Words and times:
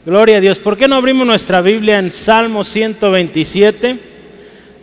Gloria 0.00 0.38
a 0.38 0.40
Dios. 0.40 0.58
¿Por 0.58 0.76
qué 0.76 0.88
no 0.88 0.96
abrimos 0.96 1.26
nuestra 1.26 1.60
Biblia 1.60 1.98
en 1.98 2.10
Salmo 2.10 2.64
127? 2.64 4.00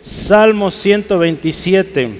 Salmo 0.02 0.70
127. 0.70 2.10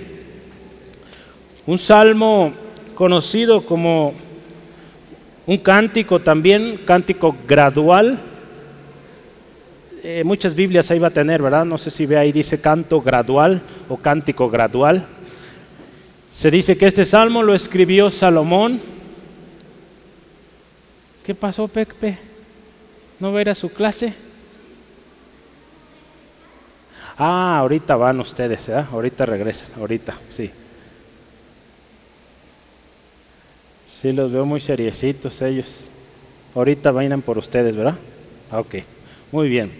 Un 1.67 1.79
salmo 1.79 2.53
conocido 2.95 3.65
como 3.65 4.13
un 5.47 5.59
cántico 5.59 6.21
también, 6.21 6.81
cántico 6.85 7.35
gradual. 7.47 8.21
Eh, 10.03 10.23
muchas 10.25 10.55
Biblias 10.55 10.91
ahí 10.91 10.99
va 10.99 11.09
a 11.09 11.13
tener, 11.13 11.41
¿verdad? 11.41 11.65
No 11.65 11.79
sé 11.79 11.91
si 11.91 12.07
ve 12.07 12.19
ahí 12.19 12.33
dice 12.33 12.61
canto 12.61 13.01
gradual 13.01 13.63
o 13.89 13.97
cántico 13.97 14.51
gradual. 14.51 15.07
Se 16.37 16.51
dice 16.51 16.77
que 16.77 16.87
este 16.87 17.05
salmo 17.05 17.43
lo 17.43 17.55
escribió 17.55 18.11
Salomón. 18.11 18.81
¿Qué 21.25 21.35
pasó, 21.35 21.69
Pepe? 21.69 22.30
¿No 23.21 23.31
va 23.33 23.39
a 23.39 23.43
ir 23.43 23.51
a 23.51 23.55
su 23.55 23.69
clase? 23.69 24.15
Ah, 27.19 27.59
ahorita 27.59 27.97
van 27.97 28.19
ustedes, 28.19 28.67
¿eh? 28.71 28.83
ahorita 28.91 29.27
regresan, 29.27 29.69
ahorita, 29.79 30.17
sí. 30.35 30.51
Sí, 33.87 34.15
los 34.15 34.33
veo 34.33 34.47
muy 34.47 34.61
seriecitos 34.61 35.43
ellos. 35.43 35.91
Ahorita 36.55 36.91
vayan 36.91 37.21
por 37.21 37.37
ustedes, 37.37 37.77
¿verdad? 37.77 37.97
Ok, 38.51 38.77
muy 39.31 39.51
bien. 39.51 39.71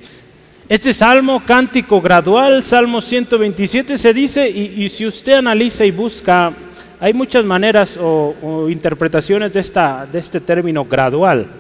Este 0.69 0.93
salmo 0.93 1.43
cántico 1.47 2.01
gradual, 2.01 2.63
Salmo 2.63 3.01
127, 3.01 3.97
se 3.97 4.13
dice, 4.13 4.49
y, 4.49 4.89
si 4.91 5.07
usted 5.07 5.33
analiza 5.33 5.85
y 5.87 5.91
busca, 5.91 6.53
hay 7.01 7.15
muchas 7.15 7.45
maneras 7.45 7.97
o, 7.99 8.69
interpretaciones 8.69 9.53
de, 9.55 9.61
esta, 9.61 10.07
de 10.07 10.19
este 10.19 10.41
término 10.41 10.85
gradual. 10.85 11.60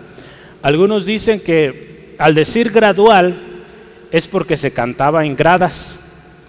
Algunos 0.62 1.06
dicen 1.06 1.40
que 1.40 2.14
al 2.18 2.34
decir 2.34 2.70
gradual 2.70 3.34
es 4.10 4.26
porque 4.26 4.56
se 4.56 4.72
cantaba 4.72 5.24
en 5.24 5.36
gradas. 5.36 5.96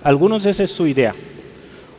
Algunos 0.04 0.46
esa 0.46 0.64
es 0.64 0.72
su 0.72 0.88
idea. 0.88 1.16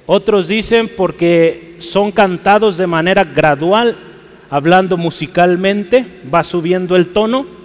Otros 0.06 0.48
dicen 0.48 0.90
porque 0.96 1.76
son 1.78 2.12
cantados 2.12 2.76
de 2.76 2.86
manera 2.86 3.24
gradual, 3.24 3.96
hablando 4.50 4.96
musicalmente, 4.96 6.04
va 6.32 6.42
subiendo 6.42 6.96
el 6.96 7.08
tono 7.08 7.62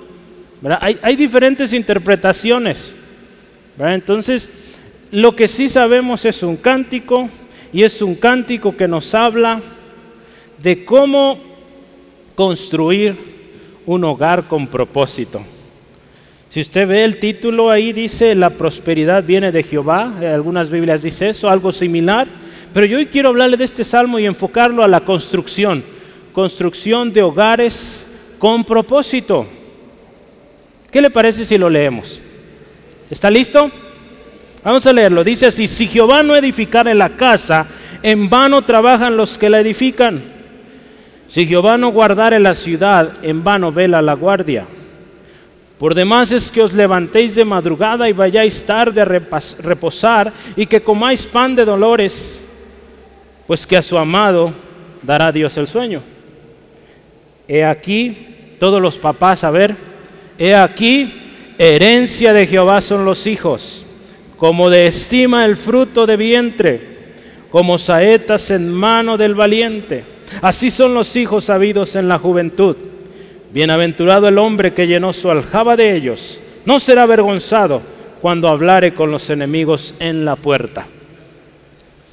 hay, 0.82 1.16
diferentes 1.16 1.74
interpretaciones. 1.74 2.94
Entonces, 3.78 4.50
lo 5.12 5.36
que 5.36 5.48
sí 5.48 5.70
sabemos 5.70 6.26
es 6.26 6.42
un 6.44 6.58
cántico 6.58 7.30
y 7.72 7.84
es 7.84 8.02
un 8.02 8.16
cántico 8.16 8.76
que 8.76 8.88
nos 8.88 9.14
habla 9.14 9.62
de 10.62 10.84
cómo 10.84 11.40
construir 12.36 13.37
un 13.88 14.04
hogar 14.04 14.48
con 14.48 14.68
propósito. 14.68 15.42
Si 16.50 16.62
usted 16.62 16.88
ve 16.88 17.04
el 17.04 17.18
título 17.18 17.72
ahí 17.72 17.92
dice 17.92 18.36
la 18.36 18.52
prosperidad 18.52 19.24
viene 19.24 19.52
de 19.52 19.64
Jehová, 19.64 20.14
en 20.22 20.28
algunas 20.28 20.70
Biblias 20.70 21.02
dice 21.02 21.30
eso, 21.30 21.50
algo 21.50 21.72
similar, 21.72 22.28
pero 22.74 22.86
yo 22.86 22.98
hoy 22.98 23.08
quiero 23.08 23.30
hablarle 23.30 23.58
de 23.58 23.64
este 23.64 23.84
salmo 23.84 24.20
y 24.20 24.26
enfocarlo 24.26 24.84
a 24.84 24.88
la 24.88 25.00
construcción, 25.00 25.84
construcción 26.34 27.12
de 27.12 27.24
hogares 27.24 28.06
con 28.38 28.64
propósito. 28.64 29.48
¿Qué 30.92 31.02
le 31.02 31.10
parece 31.10 31.46
si 31.46 31.58
lo 31.58 31.70
leemos? 31.70 32.22
¿Está 33.10 33.32
listo? 33.32 33.72
Vamos 34.64 34.86
a 34.86 34.94
leerlo. 34.94 35.24
Dice 35.24 35.46
así, 35.46 35.66
si 35.66 35.88
Jehová 35.88 36.24
no 36.24 36.36
edificare 36.36 36.94
la 36.94 37.16
casa, 37.16 37.68
en 38.04 38.30
vano 38.30 38.62
trabajan 38.64 39.16
los 39.16 39.38
que 39.38 39.50
la 39.50 39.62
edifican. 39.62 40.37
Si 41.30 41.46
Jehová 41.46 41.78
no 41.78 41.90
guardare 41.90 42.40
la 42.40 42.54
ciudad, 42.54 43.14
en 43.22 43.44
vano 43.44 43.72
vela 43.72 44.02
la 44.02 44.14
guardia. 44.14 44.66
Por 45.78 45.94
demás 45.94 46.32
es 46.32 46.50
que 46.50 46.62
os 46.62 46.74
levantéis 46.74 47.36
de 47.36 47.46
madrugada 47.46 48.10
y 48.10 48.14
vayáis 48.14 48.66
tarde 48.66 49.02
a 49.02 49.06
reposar 49.06 50.34
y 50.56 50.66
que 50.66 50.82
comáis 50.82 51.28
pan 51.28 51.56
de 51.56 51.66
dolores, 51.66 52.42
pues 53.46 53.68
que 53.68 53.78
a 53.78 53.82
su 53.82 53.98
amado 53.98 54.52
dará 55.04 55.32
Dios 55.32 55.56
el 55.58 55.68
sueño. 55.68 56.02
He 57.48 57.64
aquí, 57.64 58.56
todos 58.60 58.82
los 58.82 58.98
papás, 58.98 59.44
a 59.44 59.52
ver, 59.52 59.76
He 60.40 60.54
aquí, 60.54 61.12
herencia 61.58 62.32
de 62.32 62.46
Jehová 62.46 62.82
son 62.82 63.06
los 63.06 63.26
hijos, 63.26 63.86
como 64.38 64.70
de 64.70 64.86
estima 64.86 65.46
el 65.46 65.58
fruto 65.58 66.06
de 66.06 66.16
vientre, 66.16 66.82
como 67.50 67.80
saetas 67.80 68.52
en 68.52 68.72
mano 68.72 69.18
del 69.18 69.34
valiente. 69.34 70.04
Así 70.42 70.72
son 70.72 70.94
los 70.94 71.16
hijos 71.16 71.50
habidos 71.50 71.96
en 71.96 72.08
la 72.08 72.20
juventud. 72.20 72.76
Bienaventurado 73.52 74.28
el 74.28 74.38
hombre 74.38 74.74
que 74.74 74.88
llenó 74.88 75.14
su 75.14 75.30
aljaba 75.30 75.76
de 75.76 75.96
ellos. 75.96 76.40
No 76.66 76.80
será 76.80 77.04
avergonzado 77.04 77.82
cuando 78.22 78.48
hablare 78.48 78.94
con 78.94 79.12
los 79.12 79.30
enemigos 79.30 79.94
en 80.00 80.26
la 80.26 80.36
puerta. 80.36 80.86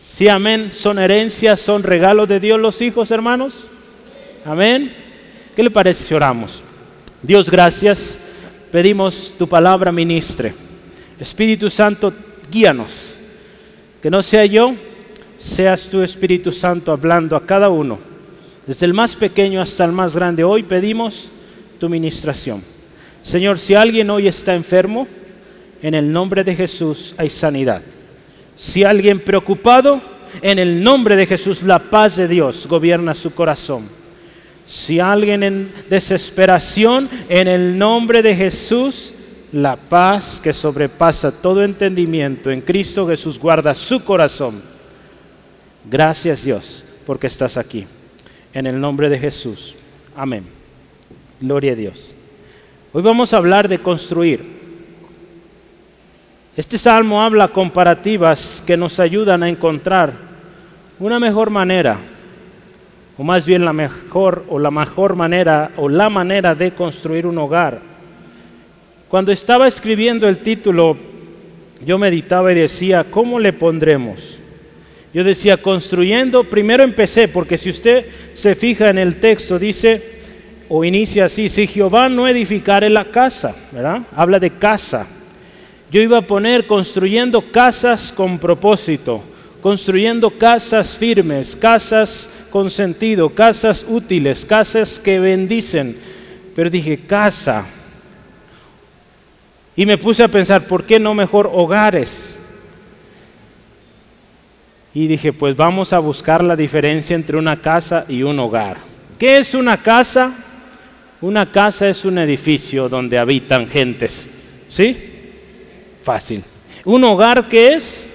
Sí, 0.07 0.29
amén. 0.29 0.71
Son 0.73 0.99
herencias, 0.99 1.61
son 1.61 1.83
regalos 1.83 2.29
de 2.29 2.39
Dios 2.39 2.61
los 2.61 2.81
hijos, 2.81 3.11
hermanos. 3.11 3.65
Amén. 4.45 4.95
¿Qué 5.57 5.63
le 5.63 5.71
parece 5.71 6.05
si 6.05 6.15
oramos? 6.15 6.63
Dios, 7.23 7.51
gracias. 7.51 8.21
Pedimos 8.71 9.35
tu 9.37 9.49
palabra 9.49 9.91
ministre. 9.91 10.55
Espíritu 11.19 11.69
Santo, 11.71 12.13
guíanos. 12.51 13.15
Que 14.01 14.11
no 14.11 14.23
sea 14.23 14.45
yo, 14.47 14.75
seas 15.37 15.89
tu 15.89 16.03
Espíritu 16.03 16.53
Santo 16.53 16.93
hablando 16.93 17.37
a 17.37 17.47
cada 17.47 17.69
uno. 17.69 17.99
Desde 18.67 18.87
el 18.87 18.95
más 18.95 19.15
pequeño 19.15 19.61
hasta 19.61 19.85
el 19.85 19.93
más 19.93 20.15
grande. 20.15 20.45
Hoy 20.45 20.63
pedimos 20.63 21.31
tu 21.79 21.89
ministración. 21.89 22.63
Señor, 23.23 23.59
si 23.59 23.75
alguien 23.75 24.11
hoy 24.11 24.29
está 24.29 24.55
enfermo, 24.55 25.07
en 25.83 25.95
el 25.95 26.11
nombre 26.11 26.45
de 26.45 26.55
Jesús 26.55 27.15
hay 27.19 27.29
sanidad. 27.29 27.83
Si 28.57 28.85
alguien 28.85 29.21
preocupado, 29.21 30.01
en 30.43 30.59
el 30.59 30.83
nombre 30.83 31.17
de 31.17 31.27
Jesús 31.27 31.63
la 31.63 31.79
paz 31.79 32.17
de 32.17 32.29
Dios 32.29 32.67
gobierna 32.67 33.15
su 33.15 33.33
corazón. 33.33 33.89
Si 34.67 34.99
alguien 34.99 35.43
en 35.43 35.73
desesperación, 35.91 37.09
en 37.29 37.49
el 37.49 37.77
nombre 37.77 38.23
de 38.23 38.35
Jesús, 38.35 39.13
la 39.53 39.77
paz 39.77 40.41
que 40.43 40.53
sobrepasa 40.53 41.31
todo 41.31 41.63
entendimiento 41.63 42.51
en 42.51 42.61
Cristo 42.61 43.07
Jesús 43.07 43.39
guarda 43.39 43.75
su 43.75 44.03
corazón. 44.03 44.74
Gracias 45.85 46.45
Dios 46.45 46.85
porque 47.07 47.27
estás 47.27 47.57
aquí. 47.57 47.87
En 48.53 48.67
el 48.67 48.81
nombre 48.81 49.09
de 49.09 49.19
Jesús. 49.19 49.77
Amén. 50.17 50.45
Gloria 51.41 51.73
a 51.73 51.77
Dios. 51.77 52.15
Hoy 52.93 53.03
vamos 53.03 53.35
a 53.35 53.39
hablar 53.39 53.69
de 53.69 53.79
construir. 53.79 54.55
Este 56.57 56.79
salmo 56.79 57.21
habla 57.21 57.49
comparativas 57.49 58.63
que 58.65 58.77
nos 58.77 59.01
ayudan 59.01 59.43
a 59.43 59.49
encontrar 59.49 60.13
una 61.01 61.19
mejor 61.19 61.51
manera 61.51 61.99
o 63.19 63.25
más 63.25 63.45
bien 63.45 63.65
la 63.65 63.73
mejor 63.73 64.45
o 64.49 64.59
la 64.59 64.71
mejor 64.71 65.17
manera 65.17 65.73
o 65.77 65.89
la 65.89 66.09
manera 66.09 66.55
de 66.55 66.73
construir 66.73 67.27
un 67.27 67.39
hogar. 67.39 67.81
Cuando 69.09 69.33
estaba 69.33 69.69
escribiendo 69.69 70.29
el 70.29 70.39
título, 70.39 70.97
yo 71.85 71.99
meditaba 71.99 72.53
y 72.53 72.57
decía, 72.57 73.05
¿cómo 73.11 73.39
le 73.39 73.53
pondremos? 73.53 74.41
Yo 75.15 75.23
decía, 75.23 75.57
construyendo, 75.57 76.43
primero 76.43 76.83
empecé, 76.83 77.29
porque 77.29 77.57
si 77.57 77.71
usted 77.71 78.07
se 78.33 78.57
fija 78.57 78.91
en 78.91 78.99
el 78.99 79.19
texto, 79.19 79.61
dice, 79.61 80.19
o 80.69 80.85
inicia 80.85 81.27
así, 81.27 81.49
si 81.49 81.69
Jehová 81.69 82.09
no 82.09 82.27
edificare 82.27 82.91
la 82.91 83.05
casa, 83.05 83.55
¿verdad? 83.71 84.03
Habla 84.17 84.41
de 84.41 84.51
casa. 84.51 85.07
Yo 85.93 86.01
iba 86.03 86.19
a 86.19 86.27
poner 86.27 86.67
construyendo 86.67 87.53
casas 87.53 88.13
con 88.13 88.41
propósito, 88.41 89.23
construyendo 89.63 90.33
casas 90.33 90.91
firmes, 90.91 91.55
casas 91.55 92.29
con 92.51 92.69
sentido, 92.69 93.29
casas 93.29 93.87
útiles, 93.89 94.45
casas 94.45 94.99
que 94.99 95.21
bendicen. 95.21 95.97
Pero 96.57 96.69
dije, 96.69 96.99
casa. 97.07 97.67
Y 99.77 99.87
me 99.87 99.97
puse 99.97 100.25
a 100.25 100.29
pensar, 100.29 100.67
¿por 100.67 100.85
qué 100.85 100.99
no 100.99 101.15
mejor 101.15 101.49
hogares? 101.53 102.34
Y 104.95 105.09
dije, 105.09 105.33
pues 105.33 105.57
vamos 105.57 105.93
a 105.93 105.99
buscar 105.99 106.45
la 106.45 106.55
diferencia 106.55 107.17
entre 107.17 107.37
una 107.37 107.61
casa 107.61 108.05
y 108.09 108.23
un 108.23 108.39
hogar. 108.39 108.77
¿Qué 109.19 109.39
es 109.39 109.53
una 109.53 109.83
casa? 109.83 110.33
Una 111.21 111.51
casa 111.51 111.89
es 111.89 112.05
un 112.05 112.19
edificio 112.19 112.89
donde 112.89 113.19
habitan 113.19 113.67
gentes. 113.67 114.31
¿Sí? 114.71 114.97
Fácil. 116.01 116.45
¿Un 116.85 117.03
hogar 117.03 117.49
qué 117.49 117.75
es? 117.75 118.07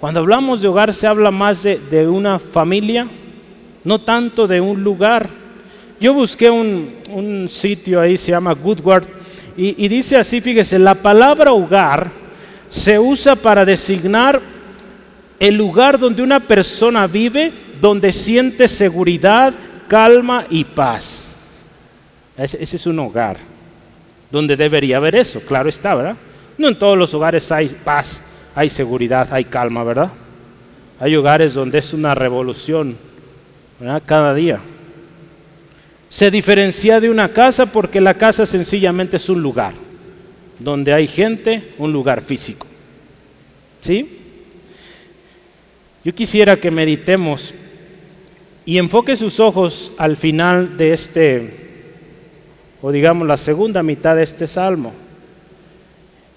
Cuando 0.00 0.20
hablamos 0.20 0.60
de 0.60 0.68
hogar 0.68 0.92
se 0.92 1.06
habla 1.06 1.30
más 1.30 1.62
de, 1.62 1.78
de 1.78 2.08
una 2.08 2.38
familia, 2.38 3.06
no 3.84 4.00
tanto 4.00 4.46
de 4.48 4.60
un 4.60 4.82
lugar. 4.82 5.30
Yo 6.00 6.12
busqué 6.12 6.50
un, 6.50 7.48
sitio 7.48 8.00
ahí, 8.00 8.16
se 8.16 8.32
llama 8.32 8.52
Goodward, 8.52 9.06
y, 9.56 9.84
y 9.84 9.88
dice 9.88 10.16
así, 10.16 10.40
fíjese, 10.40 10.78
la 10.78 10.94
palabra 10.94 11.52
hogar 11.52 12.10
se 12.68 12.98
usa 12.98 13.36
para 13.36 13.64
designar 13.64 14.53
el 15.48 15.56
lugar 15.56 15.98
donde 15.98 16.22
una 16.22 16.40
persona 16.40 17.06
vive, 17.06 17.52
donde 17.78 18.12
siente 18.12 18.66
seguridad, 18.66 19.52
calma 19.86 20.46
y 20.48 20.64
paz. 20.64 21.26
Ese, 22.34 22.62
es 22.62 22.86
un 22.86 22.98
hogar. 22.98 23.36
donde 24.30 24.56
debería 24.56 24.96
haber 24.96 25.14
eso, 25.14 25.40
claro 25.40 25.68
está, 25.68 25.94
¿verdad? 25.94 26.16
No 26.58 26.66
en 26.68 26.76
todos 26.78 26.98
los 26.98 27.12
hogares 27.14 27.52
hay 27.52 27.68
paz, 27.68 28.20
hay 28.54 28.68
seguridad, 28.68 29.28
hay 29.30 29.44
calma, 29.44 29.84
¿verdad? 29.84 30.10
Hay 30.98 31.14
hogares 31.14 31.54
donde 31.54 31.78
es 31.78 31.92
una 31.92 32.14
revolución, 32.14 32.96
¿verdad? 33.78 34.02
Cada 34.04 34.34
día. 34.34 34.58
Se 36.08 36.30
diferencia 36.30 37.00
de 37.00 37.10
una 37.10 37.28
casa 37.28 37.66
porque 37.66 38.00
la 38.00 38.14
casa 38.14 38.46
sencillamente 38.46 39.18
es 39.18 39.28
un 39.28 39.42
lugar 39.42 39.74
donde 40.58 40.92
hay 40.92 41.06
gente, 41.06 41.74
un 41.78 41.92
lugar 41.92 42.22
físico. 42.22 42.66
¿Sí? 43.82 44.23
Yo 46.04 46.14
quisiera 46.14 46.56
que 46.56 46.70
meditemos 46.70 47.54
y 48.66 48.76
enfoque 48.76 49.16
sus 49.16 49.40
ojos 49.40 49.92
al 49.96 50.16
final 50.16 50.76
de 50.76 50.92
este, 50.92 51.54
o 52.82 52.92
digamos 52.92 53.26
la 53.26 53.38
segunda 53.38 53.82
mitad 53.82 54.14
de 54.14 54.22
este 54.22 54.46
salmo. 54.46 54.92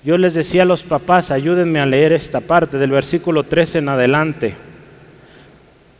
Yo 0.06 0.18
les 0.18 0.36
decía 0.36 0.62
a 0.62 0.66
los 0.66 0.84
papás, 0.84 1.32
ayúdenme 1.32 1.82
a 1.82 1.86
leer 1.86 2.14
esta 2.14 2.40
parte 2.40 2.78
del 2.78 2.92
versículo 2.92 3.44
13 3.44 3.80
en 3.80 3.90
adelante, 3.90 4.56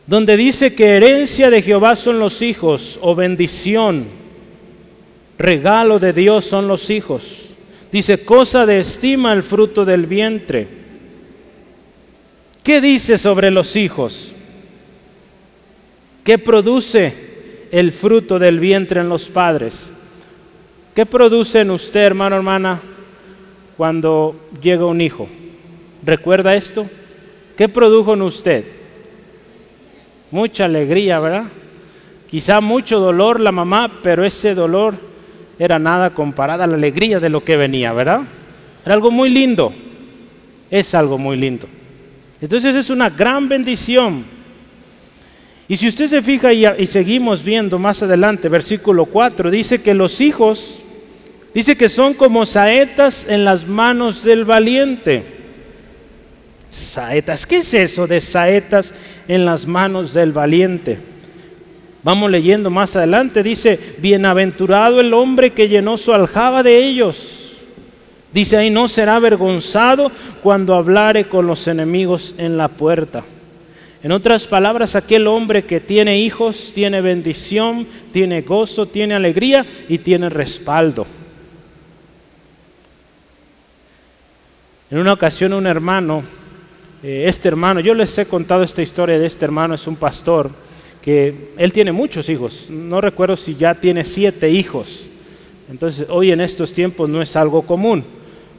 donde 0.06 0.38
dice 0.38 0.74
que 0.74 0.96
herencia 0.96 1.50
de 1.50 1.60
Jehová 1.60 1.94
son 1.94 2.18
los 2.18 2.40
hijos, 2.40 2.98
o 3.02 3.14
bendición, 3.14 4.06
regalo 5.36 5.98
de 5.98 6.14
Dios 6.14 6.46
son 6.46 6.68
los 6.68 6.88
hijos. 6.88 7.50
Dice, 7.92 8.24
cosa 8.24 8.64
de 8.64 8.80
estima 8.80 9.34
el 9.34 9.42
fruto 9.42 9.84
del 9.84 10.06
vientre. 10.06 10.77
¿Qué 12.68 12.82
dice 12.82 13.16
sobre 13.16 13.50
los 13.50 13.76
hijos? 13.76 14.28
¿Qué 16.22 16.36
produce 16.36 17.14
el 17.70 17.92
fruto 17.92 18.38
del 18.38 18.60
vientre 18.60 19.00
en 19.00 19.08
los 19.08 19.30
padres? 19.30 19.90
¿Qué 20.94 21.06
produce 21.06 21.60
en 21.60 21.70
usted, 21.70 22.00
hermano, 22.00 22.36
hermana, 22.36 22.78
cuando 23.74 24.50
llega 24.60 24.84
un 24.84 25.00
hijo? 25.00 25.28
¿Recuerda 26.04 26.54
esto? 26.54 26.86
¿Qué 27.56 27.70
produjo 27.70 28.12
en 28.12 28.20
usted? 28.20 28.66
Mucha 30.30 30.66
alegría, 30.66 31.20
¿verdad? 31.20 31.44
Quizá 32.28 32.60
mucho 32.60 33.00
dolor 33.00 33.40
la 33.40 33.50
mamá, 33.50 33.90
pero 34.02 34.26
ese 34.26 34.54
dolor 34.54 34.94
era 35.58 35.78
nada 35.78 36.10
comparada 36.10 36.64
a 36.64 36.66
la 36.66 36.74
alegría 36.74 37.18
de 37.18 37.30
lo 37.30 37.42
que 37.42 37.56
venía, 37.56 37.94
¿verdad? 37.94 38.24
Era 38.84 38.92
algo 38.92 39.10
muy 39.10 39.30
lindo. 39.30 39.72
Es 40.70 40.94
algo 40.94 41.16
muy 41.16 41.38
lindo. 41.38 41.66
Entonces 42.40 42.74
es 42.74 42.90
una 42.90 43.10
gran 43.10 43.48
bendición 43.48 44.38
y 45.68 45.76
si 45.76 45.86
usted 45.86 46.08
se 46.08 46.22
fija 46.22 46.50
y, 46.52 46.86
seguimos 46.86 47.44
viendo 47.44 47.78
más 47.78 48.02
adelante, 48.02 48.48
versículo 48.48 49.04
4, 49.04 49.50
dice 49.50 49.82
que 49.82 49.92
los 49.92 50.22
hijos, 50.22 50.82
dice 51.52 51.76
que 51.76 51.90
son 51.90 52.14
como 52.14 52.46
saetas 52.46 53.26
en 53.28 53.44
las 53.44 53.66
manos 53.66 54.24
del 54.24 54.46
valiente. 54.46 55.24
Saetas, 56.70 57.44
¿qué 57.44 57.58
es 57.58 57.74
eso 57.74 58.06
de 58.06 58.20
saetas 58.20 58.94
en 59.28 59.44
las 59.44 59.66
manos 59.66 60.14
del 60.14 60.32
valiente? 60.32 60.98
Vamos 62.02 62.30
leyendo 62.30 62.70
más 62.70 62.96
adelante, 62.96 63.42
dice, 63.42 63.78
bienaventurado 63.98 65.00
el 65.00 65.12
hombre 65.12 65.50
que 65.50 65.68
llenó 65.68 65.98
su 65.98 66.14
aljaba 66.14 66.62
de 66.62 66.78
ellos. 66.82 67.47
Dice 68.32 68.56
ahí, 68.56 68.70
no 68.70 68.88
será 68.88 69.16
avergonzado 69.16 70.12
cuando 70.42 70.74
hablare 70.74 71.24
con 71.24 71.46
los 71.46 71.66
enemigos 71.66 72.34
en 72.36 72.56
la 72.56 72.68
puerta. 72.68 73.24
En 74.02 74.12
otras 74.12 74.46
palabras, 74.46 74.94
aquel 74.94 75.26
hombre 75.26 75.64
que 75.64 75.80
tiene 75.80 76.20
hijos 76.20 76.72
tiene 76.74 77.00
bendición, 77.00 77.86
tiene 78.12 78.42
gozo, 78.42 78.86
tiene 78.86 79.14
alegría 79.14 79.66
y 79.88 79.98
tiene 79.98 80.28
respaldo. 80.28 81.06
En 84.90 84.98
una 84.98 85.12
ocasión 85.12 85.52
un 85.52 85.66
hermano, 85.66 86.22
eh, 87.02 87.24
este 87.26 87.48
hermano, 87.48 87.80
yo 87.80 87.92
les 87.92 88.16
he 88.18 88.26
contado 88.26 88.62
esta 88.62 88.82
historia 88.82 89.18
de 89.18 89.26
este 89.26 89.44
hermano, 89.44 89.74
es 89.74 89.86
un 89.86 89.96
pastor, 89.96 90.50
que 91.02 91.52
él 91.56 91.72
tiene 91.72 91.92
muchos 91.92 92.28
hijos, 92.28 92.66
no 92.70 93.00
recuerdo 93.00 93.36
si 93.36 93.54
ya 93.54 93.74
tiene 93.74 94.04
siete 94.04 94.50
hijos. 94.50 95.04
Entonces 95.70 96.06
hoy 96.08 96.30
en 96.30 96.40
estos 96.40 96.72
tiempos 96.72 97.08
no 97.08 97.20
es 97.20 97.36
algo 97.36 97.62
común. 97.62 98.04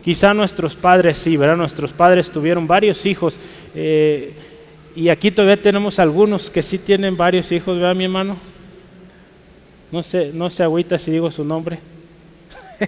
Quizá 0.10 0.34
nuestros 0.34 0.76
padres 0.76 1.20
sí, 1.20 1.38
¿verdad? 1.38 1.56
Nuestros 1.56 1.94
padres 1.94 2.32
tuvieron 2.32 2.66
varios 2.66 3.06
hijos. 3.06 3.40
Eh, 3.76 4.34
y 4.96 5.10
aquí 5.10 5.30
todavía 5.30 5.62
tenemos 5.62 6.00
algunos 6.00 6.50
que 6.50 6.64
sí 6.64 6.80
tienen 6.80 7.16
varios 7.16 7.52
hijos, 7.52 7.78
¿verdad, 7.78 7.96
mi 7.96 8.06
hermano? 8.06 8.40
No 9.92 10.02
sé, 10.02 10.32
no 10.34 10.50
se 10.50 10.64
agüita 10.64 10.98
si 10.98 11.12
digo 11.12 11.30
su 11.30 11.44
nombre. 11.44 11.78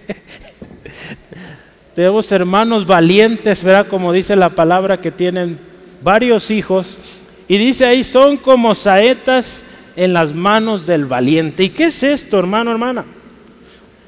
tenemos 1.94 2.32
hermanos 2.32 2.88
valientes, 2.88 3.62
¿verdad? 3.62 3.86
Como 3.86 4.12
dice 4.12 4.34
la 4.34 4.48
palabra, 4.48 5.00
que 5.00 5.12
tienen 5.12 5.60
varios 6.02 6.50
hijos. 6.50 6.98
Y 7.46 7.56
dice 7.56 7.86
ahí, 7.86 8.02
son 8.02 8.36
como 8.36 8.74
saetas 8.74 9.62
en 9.94 10.12
las 10.12 10.34
manos 10.34 10.88
del 10.88 11.06
valiente. 11.06 11.62
¿Y 11.62 11.68
qué 11.68 11.84
es 11.84 12.02
esto, 12.02 12.40
hermano, 12.40 12.72
hermana? 12.72 13.04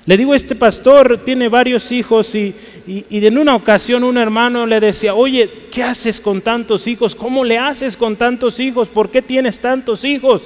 Le 0.06 0.18
digo, 0.18 0.34
este 0.34 0.54
pastor 0.54 1.18
tiene 1.24 1.48
varios 1.48 1.90
hijos 1.90 2.34
y, 2.34 2.54
y, 2.86 3.26
en 3.26 3.38
una 3.38 3.54
ocasión 3.54 4.04
un 4.04 4.18
hermano 4.18 4.66
le 4.66 4.78
decía, 4.78 5.14
oye, 5.14 5.48
¿qué 5.70 5.82
haces 5.82 6.20
con 6.20 6.42
tantos 6.42 6.86
hijos? 6.86 7.14
¿Cómo 7.14 7.42
le 7.42 7.56
haces 7.56 7.96
con 7.96 8.14
tantos 8.16 8.60
hijos? 8.60 8.88
¿Por 8.88 9.10
qué 9.10 9.22
tienes 9.22 9.60
tantos 9.60 10.04
hijos? 10.04 10.42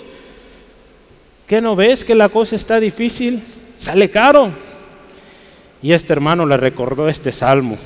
¿Qué 1.49 1.61
no 1.61 1.75
ves 1.75 2.05
que 2.05 2.15
la 2.15 2.29
cosa 2.29 2.55
está 2.55 2.79
difícil? 2.79 3.41
Sale 3.81 4.09
caro. 4.11 4.51
Y 5.83 5.91
este 5.91 6.13
hermano 6.13 6.47
le 6.47 6.57
recordó 6.57 7.09
este 7.09 7.33
salmo. 7.33 7.79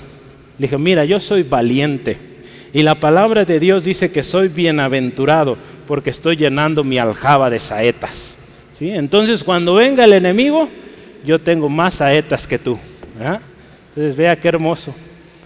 Le 0.58 0.66
dije, 0.66 0.76
mira, 0.76 1.06
yo 1.06 1.20
soy 1.20 1.42
valiente. 1.42 2.19
Y 2.74 2.82
la 2.82 3.00
palabra 3.00 3.46
de 3.46 3.60
Dios 3.60 3.84
dice 3.84 4.10
que 4.10 4.22
soy 4.22 4.48
bienaventurado 4.48 5.56
porque 5.86 6.10
estoy 6.10 6.36
llenando 6.36 6.84
mi 6.84 6.98
aljaba 6.98 7.48
de 7.48 7.60
saetas. 7.60 8.36
¿Sí? 8.78 8.90
Entonces 8.90 9.42
cuando 9.42 9.74
venga 9.74 10.04
el 10.04 10.12
enemigo, 10.12 10.69
yo 11.24 11.40
tengo 11.40 11.69
más 11.69 11.94
saetas 11.94 12.46
que 12.46 12.58
tú. 12.58 12.78
Entonces 13.90 14.16
vea 14.16 14.38
qué 14.38 14.48
hermoso. 14.48 14.94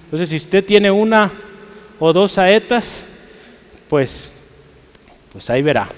Entonces 0.04 0.28
si 0.28 0.36
usted 0.36 0.64
tiene 0.64 0.90
una 0.90 1.30
o 1.98 2.12
dos 2.12 2.32
saetas, 2.32 3.04
pues, 3.88 4.30
pues 5.32 5.50
ahí 5.50 5.62
verá. 5.62 5.88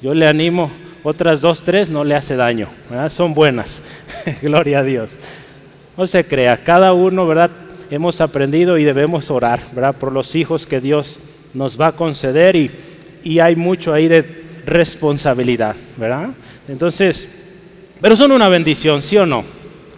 Yo 0.00 0.14
le 0.14 0.26
animo, 0.26 0.70
otras 1.02 1.40
dos, 1.40 1.62
tres 1.62 1.90
no 1.90 2.04
le 2.04 2.14
hace 2.14 2.36
daño, 2.36 2.68
son 3.10 3.34
buenas. 3.34 3.82
Gloria 4.42 4.80
a 4.80 4.82
Dios. 4.82 5.16
No 5.96 6.06
se 6.06 6.24
crea, 6.24 6.56
cada 6.56 6.92
uno, 6.92 7.26
¿verdad? 7.26 7.50
Hemos 7.90 8.20
aprendido 8.20 8.78
y 8.78 8.84
debemos 8.84 9.30
orar, 9.30 9.60
¿verdad? 9.72 9.94
Por 9.94 10.10
los 10.10 10.34
hijos 10.34 10.66
que 10.66 10.80
Dios 10.80 11.20
nos 11.52 11.80
va 11.80 11.88
a 11.88 11.92
conceder 11.92 12.56
y, 12.56 12.70
y 13.22 13.38
hay 13.38 13.54
mucho 13.54 13.92
ahí 13.92 14.08
de 14.08 14.44
responsabilidad, 14.66 15.76
¿verdad? 15.96 16.30
Entonces, 16.66 17.28
pero 18.04 18.16
son 18.16 18.32
una 18.32 18.50
bendición, 18.50 19.02
¿sí 19.02 19.16
o 19.16 19.24
no? 19.24 19.44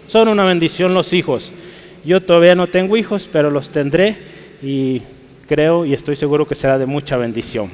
Son 0.07 0.29
una 0.29 0.45
bendición 0.45 0.95
los 0.95 1.13
hijos. 1.13 1.53
Yo 2.05 2.23
todavía 2.23 2.55
no 2.55 2.69
tengo 2.69 2.97
hijos, 2.97 3.29
pero 3.33 3.51
los 3.51 3.71
tendré 3.71 4.17
y 4.63 5.03
creo 5.49 5.85
y 5.85 5.93
estoy 5.93 6.15
seguro 6.15 6.47
que 6.47 6.55
será 6.55 6.79
de 6.79 6.87
mucha 6.87 7.17
bendición. 7.17 7.69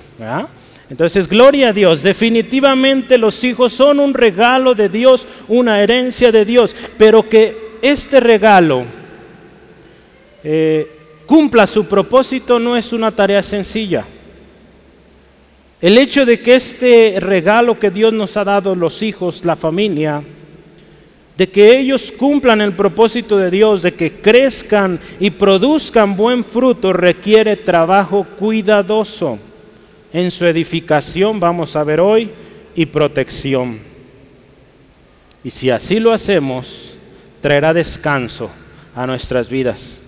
Entonces, 0.88 1.28
gloria 1.28 1.68
a 1.68 1.72
Dios. 1.74 2.02
Definitivamente 2.02 3.18
los 3.18 3.44
hijos 3.44 3.74
son 3.74 4.00
un 4.00 4.14
regalo 4.14 4.74
de 4.74 4.88
Dios, 4.88 5.26
una 5.48 5.82
herencia 5.82 6.32
de 6.32 6.46
Dios, 6.46 6.74
pero 6.96 7.28
que 7.28 7.76
este 7.82 8.18
regalo 8.18 8.84
eh, 10.42 10.96
cumpla 11.26 11.66
su 11.66 11.84
propósito 11.84 12.58
no 12.58 12.74
es 12.74 12.94
una 12.94 13.10
tarea 13.10 13.42
sencilla. 13.42 14.06
El 15.82 15.98
hecho 15.98 16.24
de 16.24 16.38
que 16.38 16.54
este 16.54 17.16
regalo 17.18 17.76
que 17.76 17.90
Dios 17.90 18.14
nos 18.14 18.36
ha 18.36 18.44
dado, 18.44 18.76
los 18.76 19.02
hijos, 19.02 19.44
la 19.44 19.56
familia, 19.56 20.22
de 21.36 21.50
que 21.50 21.76
ellos 21.76 22.12
cumplan 22.12 22.60
el 22.60 22.72
propósito 22.72 23.36
de 23.36 23.50
Dios, 23.50 23.82
de 23.82 23.92
que 23.92 24.20
crezcan 24.20 25.00
y 25.18 25.30
produzcan 25.30 26.16
buen 26.16 26.44
fruto, 26.44 26.92
requiere 26.92 27.56
trabajo 27.56 28.24
cuidadoso 28.38 29.40
en 30.12 30.30
su 30.30 30.46
edificación, 30.46 31.40
vamos 31.40 31.74
a 31.74 31.82
ver 31.82 32.00
hoy, 32.00 32.30
y 32.76 32.86
protección. 32.86 33.80
Y 35.42 35.50
si 35.50 35.68
así 35.68 35.98
lo 35.98 36.12
hacemos, 36.12 36.94
traerá 37.40 37.74
descanso 37.74 38.50
a 38.94 39.04
nuestras 39.04 39.48
vidas. 39.48 39.98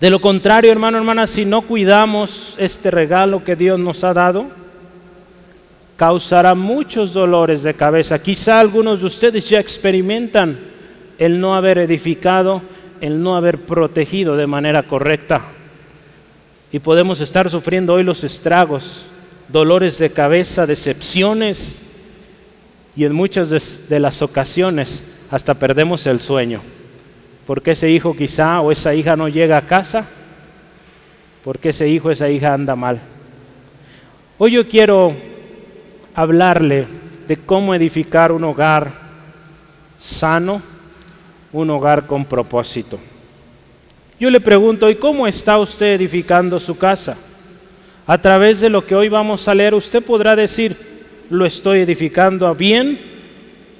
De 0.00 0.08
lo 0.08 0.18
contrario, 0.18 0.72
hermano, 0.72 0.96
hermana, 0.96 1.26
si 1.26 1.44
no 1.44 1.60
cuidamos 1.60 2.56
este 2.58 2.90
regalo 2.90 3.44
que 3.44 3.54
Dios 3.54 3.78
nos 3.78 4.02
ha 4.02 4.14
dado, 4.14 4.61
causará 5.96 6.54
muchos 6.54 7.12
dolores 7.12 7.62
de 7.62 7.74
cabeza. 7.74 8.22
Quizá 8.22 8.60
algunos 8.60 9.00
de 9.00 9.06
ustedes 9.06 9.48
ya 9.48 9.60
experimentan 9.60 10.58
el 11.18 11.40
no 11.40 11.54
haber 11.54 11.78
edificado, 11.78 12.62
el 13.00 13.22
no 13.22 13.36
haber 13.36 13.58
protegido 13.58 14.36
de 14.36 14.46
manera 14.46 14.82
correcta. 14.84 15.42
Y 16.72 16.78
podemos 16.78 17.20
estar 17.20 17.50
sufriendo 17.50 17.94
hoy 17.94 18.02
los 18.02 18.24
estragos, 18.24 19.06
dolores 19.48 19.98
de 19.98 20.10
cabeza, 20.10 20.66
decepciones 20.66 21.82
y 22.96 23.04
en 23.04 23.12
muchas 23.12 23.50
de, 23.88 24.00
las 24.00 24.22
ocasiones 24.22 25.04
hasta 25.30 25.54
perdemos 25.54 26.06
el 26.06 26.18
sueño. 26.18 26.60
Porque 27.46 27.72
ese 27.72 27.90
hijo 27.90 28.16
quizá 28.16 28.60
o 28.60 28.72
esa 28.72 28.94
hija 28.94 29.16
no 29.16 29.28
llega 29.28 29.56
a 29.58 29.66
casa, 29.66 30.06
porque 31.44 31.70
ese 31.70 31.88
hijo 31.88 32.08
o 32.08 32.10
esa 32.10 32.30
hija 32.30 32.54
anda 32.54 32.76
mal. 32.76 33.00
Hoy 34.38 34.52
yo 34.52 34.68
quiero 34.68 35.14
hablarle 36.14 36.86
de 37.26 37.36
cómo 37.36 37.74
edificar 37.74 38.32
un 38.32 38.44
hogar 38.44 38.90
sano, 39.98 40.62
un 41.52 41.70
hogar 41.70 42.06
con 42.06 42.24
propósito. 42.24 42.98
Yo 44.18 44.30
le 44.30 44.40
pregunto, 44.40 44.88
¿y 44.90 44.96
cómo 44.96 45.26
está 45.26 45.58
usted 45.58 45.94
edificando 45.94 46.60
su 46.60 46.76
casa? 46.76 47.16
A 48.06 48.18
través 48.18 48.60
de 48.60 48.68
lo 48.68 48.84
que 48.84 48.94
hoy 48.94 49.08
vamos 49.08 49.46
a 49.48 49.54
leer, 49.54 49.74
usted 49.74 50.02
podrá 50.02 50.36
decir, 50.36 50.76
¿lo 51.30 51.46
estoy 51.46 51.80
edificando 51.80 52.52
bien 52.54 53.00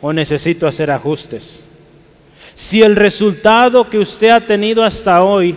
o 0.01 0.13
necesito 0.13 0.67
hacer 0.67 0.91
ajustes? 0.91 1.61
Si 2.55 2.83
el 2.83 2.97
resultado 2.97 3.89
que 3.89 3.99
usted 3.99 4.31
ha 4.31 4.41
tenido 4.41 4.85
hasta 4.85 5.23
hoy 5.23 5.55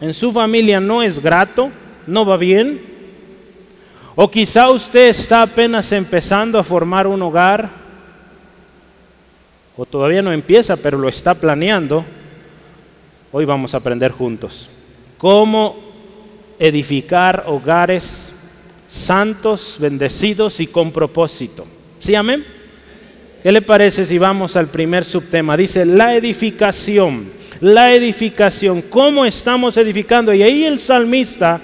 en 0.00 0.14
su 0.14 0.32
familia 0.32 0.80
no 0.80 1.02
es 1.02 1.22
grato, 1.22 1.70
no 2.06 2.24
va 2.24 2.36
bien, 2.36 2.91
o 4.14 4.30
quizá 4.30 4.70
usted 4.70 5.08
está 5.08 5.42
apenas 5.42 5.90
empezando 5.92 6.58
a 6.58 6.64
formar 6.64 7.06
un 7.06 7.22
hogar, 7.22 7.70
o 9.76 9.86
todavía 9.86 10.22
no 10.22 10.32
empieza, 10.32 10.76
pero 10.76 10.98
lo 10.98 11.08
está 11.08 11.34
planeando, 11.34 12.04
hoy 13.32 13.44
vamos 13.44 13.74
a 13.74 13.78
aprender 13.78 14.12
juntos 14.12 14.68
cómo 15.22 15.76
edificar 16.58 17.44
hogares 17.46 18.34
santos, 18.88 19.76
bendecidos 19.78 20.58
y 20.58 20.66
con 20.66 20.90
propósito. 20.90 21.64
¿Sí, 22.00 22.16
amén? 22.16 22.44
¿Qué 23.40 23.52
le 23.52 23.62
parece 23.62 24.04
si 24.04 24.18
vamos 24.18 24.56
al 24.56 24.66
primer 24.66 25.04
subtema? 25.04 25.56
Dice 25.56 25.84
la 25.84 26.16
edificación, 26.16 27.30
la 27.60 27.94
edificación, 27.94 28.82
¿cómo 28.82 29.24
estamos 29.24 29.76
edificando? 29.76 30.34
Y 30.34 30.42
ahí 30.42 30.64
el 30.64 30.80
salmista, 30.80 31.60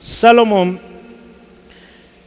Salomón, 0.00 0.80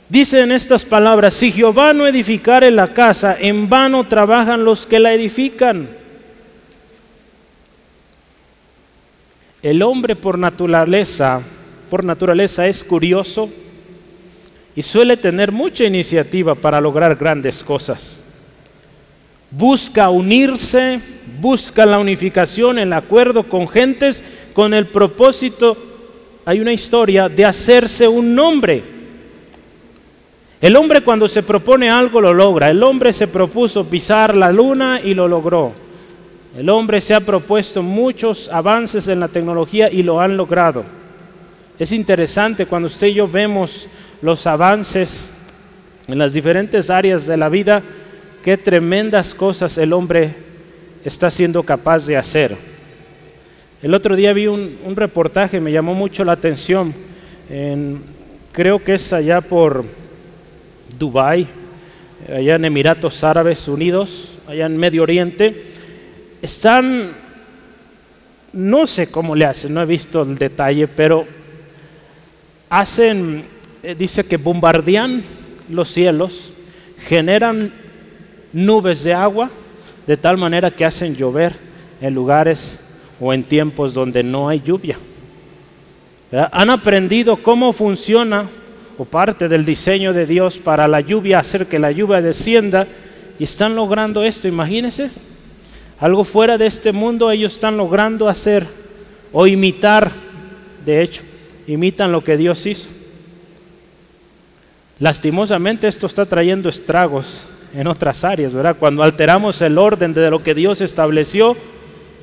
dice 0.09 0.41
en 0.41 0.51
estas 0.51 0.83
palabras, 0.83 1.33
si 1.33 1.51
Jehová 1.51 1.93
no 1.93 2.07
edificare 2.07 2.71
la 2.71 2.93
casa, 2.93 3.37
en 3.39 3.69
vano 3.69 4.07
trabajan 4.07 4.63
los 4.63 4.85
que 4.85 4.99
la 4.99 5.13
edifican. 5.13 5.89
El 9.61 9.81
hombre 9.81 10.15
por 10.15 10.37
naturaleza, 10.37 11.41
por 11.89 12.03
naturaleza 12.03 12.67
es 12.67 12.83
curioso 12.83 13.49
y 14.75 14.81
suele 14.81 15.17
tener 15.17 15.51
mucha 15.51 15.85
iniciativa 15.85 16.53
para 16.55 16.79
lograr 16.79 17.15
grandes 17.15 17.63
cosas 17.63 18.21
busca 19.57 20.09
unirse, 20.09 20.99
busca 21.39 21.85
la 21.85 21.99
unificación, 21.99 22.77
el 22.77 22.91
acuerdo 22.93 23.47
con 23.47 23.67
gentes 23.67 24.23
con 24.53 24.73
el 24.73 24.87
propósito, 24.87 25.77
hay 26.45 26.59
una 26.59 26.73
historia, 26.73 27.29
de 27.29 27.45
hacerse 27.45 28.07
un 28.07 28.35
nombre. 28.35 28.94
El 30.65 30.75
hombre 30.77 31.01
cuando 31.01 31.27
se 31.27 31.43
propone 31.43 31.91
algo 31.91 32.19
lo 32.19 32.33
logra. 32.33 32.71
El 32.71 32.81
hombre 32.81 33.13
se 33.13 33.27
propuso 33.27 33.85
pisar 33.85 34.35
la 34.35 34.51
luna 34.51 34.99
y 34.99 35.13
lo 35.13 35.27
logró. 35.27 35.71
El 36.57 36.71
hombre 36.71 37.01
se 37.01 37.13
ha 37.13 37.19
propuesto 37.19 37.83
muchos 37.83 38.49
avances 38.49 39.07
en 39.07 39.19
la 39.19 39.27
tecnología 39.27 39.91
y 39.91 40.01
lo 40.01 40.19
han 40.19 40.35
logrado. 40.35 40.83
Es 41.77 41.91
interesante 41.91 42.65
cuando 42.65 42.87
usted 42.87 43.05
y 43.05 43.13
yo 43.13 43.27
vemos 43.27 43.87
los 44.23 44.47
avances 44.47 45.29
en 46.07 46.17
las 46.17 46.33
diferentes 46.33 46.89
áreas 46.89 47.27
de 47.27 47.37
la 47.37 47.49
vida, 47.49 47.83
qué 48.43 48.57
tremendas 48.57 49.35
cosas 49.35 49.77
el 49.77 49.93
hombre 49.93 50.33
está 51.03 51.29
siendo 51.29 51.61
capaz 51.61 52.07
de 52.07 52.17
hacer. 52.17 52.57
El 53.83 53.93
otro 53.93 54.15
día 54.15 54.33
vi 54.33 54.47
un, 54.47 54.95
reportaje, 54.95 55.59
me 55.59 55.71
llamó 55.71 55.93
mucho 55.93 56.23
la 56.23 56.31
atención, 56.31 56.91
creo 58.51 58.83
que 58.83 58.95
es 58.95 59.13
allá 59.13 59.41
por 59.41 59.85
Dubái, 60.97 61.47
allá 62.29 62.55
en 62.55 62.65
Emiratos 62.65 63.23
Árabes 63.23 63.67
Unidos, 63.67 64.37
allá 64.47 64.65
en 64.65 64.77
Medio 64.77 65.03
Oriente, 65.03 65.65
están, 66.41 67.11
no 68.53 68.87
sé 68.87 69.07
cómo 69.07 69.35
le 69.35 69.45
hacen, 69.45 69.73
no 69.73 69.81
he 69.81 69.85
visto 69.85 70.21
el 70.21 70.37
detalle, 70.37 70.87
pero 70.87 71.25
hacen, 72.69 73.45
eh, 73.83 73.95
dice 73.95 74.23
que 74.23 74.37
bombardean 74.37 75.23
los 75.69 75.89
cielos, 75.89 76.53
generan 77.07 77.73
nubes 78.53 79.03
de 79.03 79.13
agua 79.13 79.49
de 80.07 80.17
tal 80.17 80.37
manera 80.37 80.71
que 80.71 80.85
hacen 80.85 81.15
llover 81.15 81.55
en 82.01 82.13
lugares 82.13 82.79
o 83.19 83.33
en 83.33 83.43
tiempos 83.43 83.93
donde 83.93 84.23
no 84.23 84.49
hay 84.49 84.61
lluvia. 84.61 84.97
Han 86.51 86.69
aprendido 86.69 87.37
cómo 87.37 87.71
funciona 87.71 88.49
o 88.97 89.05
parte 89.05 89.47
del 89.47 89.65
diseño 89.65 90.13
de 90.13 90.25
Dios 90.25 90.57
para 90.57 90.87
la 90.87 91.01
lluvia, 91.01 91.39
hacer 91.39 91.67
que 91.67 91.79
la 91.79 91.91
lluvia 91.91 92.21
descienda 92.21 92.87
y 93.37 93.43
están 93.43 93.75
logrando 93.75 94.23
esto, 94.23 94.47
imagínense. 94.47 95.11
Algo 95.99 96.23
fuera 96.23 96.57
de 96.57 96.67
este 96.67 96.91
mundo 96.91 97.31
ellos 97.31 97.53
están 97.53 97.77
logrando 97.77 98.27
hacer 98.27 98.67
o 99.31 99.47
imitar, 99.47 100.11
de 100.85 101.01
hecho, 101.01 101.23
imitan 101.67 102.11
lo 102.11 102.23
que 102.23 102.37
Dios 102.37 102.65
hizo. 102.65 102.89
Lastimosamente 104.99 105.87
esto 105.87 106.07
está 106.07 106.25
trayendo 106.25 106.69
estragos 106.69 107.45
en 107.73 107.87
otras 107.87 108.23
áreas, 108.23 108.53
¿verdad? 108.53 108.77
Cuando 108.79 109.03
alteramos 109.03 109.61
el 109.61 109.77
orden 109.77 110.13
de 110.13 110.29
lo 110.29 110.41
que 110.41 110.53
Dios 110.53 110.79
estableció, 110.79 111.57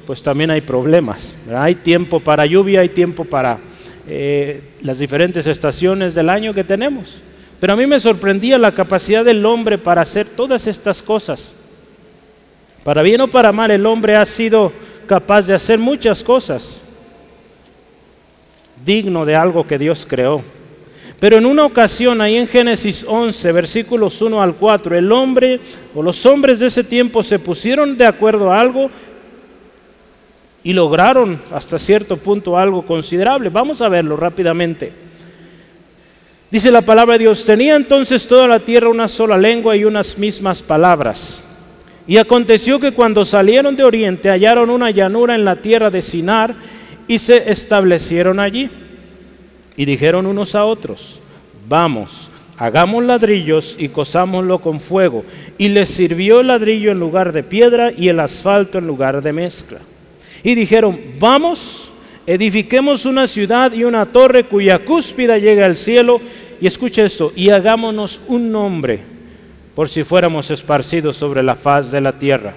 pues 0.06 0.22
también 0.22 0.50
hay 0.50 0.62
problemas. 0.62 1.36
Hay 1.54 1.74
tiempo 1.74 2.20
para 2.20 2.46
lluvia, 2.46 2.80
hay 2.80 2.88
tiempo 2.88 3.24
para 3.24 3.58
eh, 4.06 4.62
las 4.82 4.98
diferentes 4.98 5.46
estaciones 5.46 6.14
del 6.14 6.28
año 6.28 6.54
que 6.54 6.64
tenemos. 6.64 7.20
Pero 7.60 7.74
a 7.74 7.76
mí 7.76 7.86
me 7.86 8.00
sorprendía 8.00 8.58
la 8.58 8.74
capacidad 8.74 9.24
del 9.24 9.46
hombre 9.46 9.78
para 9.78 10.02
hacer 10.02 10.28
todas 10.28 10.66
estas 10.66 11.02
cosas. 11.02 11.52
Para 12.82 13.02
bien 13.02 13.20
o 13.20 13.28
para 13.28 13.52
mal, 13.52 13.70
el 13.70 13.86
hombre 13.86 14.16
ha 14.16 14.26
sido 14.26 14.72
capaz 15.06 15.46
de 15.46 15.54
hacer 15.54 15.78
muchas 15.78 16.22
cosas 16.22 16.80
digno 18.84 19.24
de 19.24 19.36
algo 19.36 19.66
que 19.66 19.78
Dios 19.78 20.06
creó. 20.08 20.42
Pero 21.20 21.36
en 21.36 21.46
una 21.46 21.64
ocasión, 21.64 22.20
ahí 22.20 22.36
en 22.36 22.48
Génesis 22.48 23.04
11, 23.06 23.52
versículos 23.52 24.20
1 24.20 24.42
al 24.42 24.56
4, 24.56 24.98
el 24.98 25.12
hombre 25.12 25.60
o 25.94 26.02
los 26.02 26.26
hombres 26.26 26.58
de 26.58 26.66
ese 26.66 26.82
tiempo 26.82 27.22
se 27.22 27.38
pusieron 27.38 27.96
de 27.96 28.06
acuerdo 28.06 28.50
a 28.50 28.58
algo 28.58 28.90
y 30.64 30.72
lograron 30.72 31.40
hasta 31.52 31.78
cierto 31.78 32.16
punto 32.16 32.56
algo 32.56 32.86
considerable. 32.86 33.48
Vamos 33.48 33.80
a 33.80 33.88
verlo 33.88 34.16
rápidamente. 34.16 34.92
Dice 36.50 36.70
la 36.70 36.82
palabra 36.82 37.14
de 37.14 37.20
Dios, 37.20 37.44
tenía 37.44 37.76
entonces 37.76 38.26
toda 38.26 38.46
la 38.46 38.60
tierra 38.60 38.90
una 38.90 39.08
sola 39.08 39.38
lengua 39.38 39.74
y 39.74 39.84
unas 39.84 40.18
mismas 40.18 40.60
palabras. 40.60 41.42
Y 42.06 42.18
aconteció 42.18 42.78
que 42.78 42.92
cuando 42.92 43.24
salieron 43.24 43.74
de 43.74 43.84
oriente 43.84 44.28
hallaron 44.28 44.70
una 44.70 44.90
llanura 44.90 45.34
en 45.34 45.44
la 45.44 45.56
tierra 45.56 45.88
de 45.88 46.02
Sinar 46.02 46.54
y 47.08 47.18
se 47.18 47.50
establecieron 47.50 48.38
allí. 48.38 48.68
Y 49.76 49.86
dijeron 49.86 50.26
unos 50.26 50.54
a 50.54 50.64
otros, 50.66 51.20
vamos, 51.68 52.30
hagamos 52.58 53.02
ladrillos 53.04 53.76
y 53.78 53.88
cosámoslo 53.88 54.58
con 54.58 54.78
fuego. 54.78 55.24
Y 55.56 55.68
les 55.68 55.88
sirvió 55.88 56.40
el 56.40 56.48
ladrillo 56.48 56.92
en 56.92 57.00
lugar 57.00 57.32
de 57.32 57.42
piedra 57.42 57.92
y 57.96 58.08
el 58.08 58.20
asfalto 58.20 58.78
en 58.78 58.86
lugar 58.86 59.22
de 59.22 59.32
mezcla. 59.32 59.78
Y 60.42 60.54
dijeron, 60.54 61.00
vamos, 61.18 61.90
edifiquemos 62.26 63.04
una 63.04 63.26
ciudad 63.26 63.72
y 63.72 63.84
una 63.84 64.06
torre 64.06 64.44
cuya 64.44 64.80
cúspida 64.80 65.38
llega 65.38 65.66
al 65.66 65.76
cielo. 65.76 66.20
Y 66.60 66.66
escucha 66.66 67.04
esto, 67.04 67.32
y 67.34 67.50
hagámonos 67.50 68.20
un 68.28 68.52
nombre 68.52 69.00
por 69.74 69.88
si 69.88 70.04
fuéramos 70.04 70.50
esparcidos 70.50 71.16
sobre 71.16 71.42
la 71.42 71.54
faz 71.54 71.90
de 71.90 72.00
la 72.00 72.12
tierra. 72.12 72.54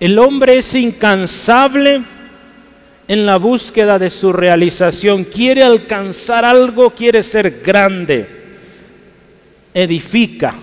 El 0.00 0.18
hombre 0.18 0.58
es 0.58 0.74
incansable 0.74 2.02
en 3.06 3.26
la 3.26 3.36
búsqueda 3.36 3.98
de 3.98 4.10
su 4.10 4.32
realización, 4.32 5.24
quiere 5.24 5.62
alcanzar 5.62 6.44
algo, 6.44 6.90
quiere 6.90 7.22
ser 7.22 7.60
grande, 7.60 8.26
edifica, 9.74 10.54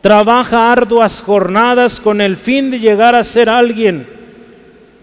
trabaja 0.00 0.72
arduas 0.72 1.20
jornadas 1.20 2.00
con 2.00 2.20
el 2.20 2.36
fin 2.36 2.70
de 2.70 2.78
llegar 2.78 3.14
a 3.14 3.24
ser 3.24 3.48
alguien, 3.48 4.06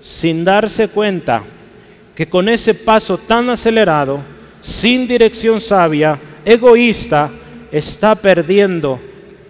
sin 0.04 0.44
darse 0.44 0.88
cuenta 0.88 1.44
que 2.16 2.28
con 2.28 2.48
ese 2.48 2.74
paso 2.74 3.18
tan 3.18 3.50
acelerado, 3.50 4.20
sin 4.62 5.08
dirección 5.08 5.60
sabia, 5.60 6.20
egoísta, 6.46 7.30
está 7.72 8.16
perdiendo 8.16 9.00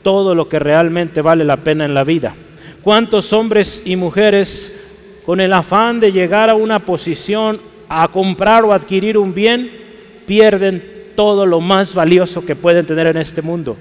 todo 0.01 0.33
lo 0.33 0.49
que 0.49 0.59
realmente 0.59 1.21
vale 1.21 1.43
la 1.43 1.57
pena 1.57 1.85
en 1.85 1.93
la 1.93 2.03
vida. 2.03 2.33
¿Cuántos 2.81 3.33
hombres 3.33 3.83
y 3.85 3.95
mujeres 3.95 4.73
con 5.25 5.41
el 5.41 5.51
afán 5.53 5.99
de 5.99 6.11
llegar 6.11 6.49
a 6.49 6.55
una 6.55 6.79
posición, 6.79 7.59
a 7.89 8.07
comprar 8.07 8.63
o 8.63 8.71
adquirir 8.71 9.17
un 9.17 9.33
bien, 9.33 9.71
pierden 10.27 11.11
todo 11.15 11.45
lo 11.45 11.59
más 11.61 11.93
valioso 11.95 12.45
que 12.45 12.55
pueden 12.55 12.85
tener 12.85 13.07
en 13.07 13.17
este 13.17 13.41
mundo. 13.41 13.75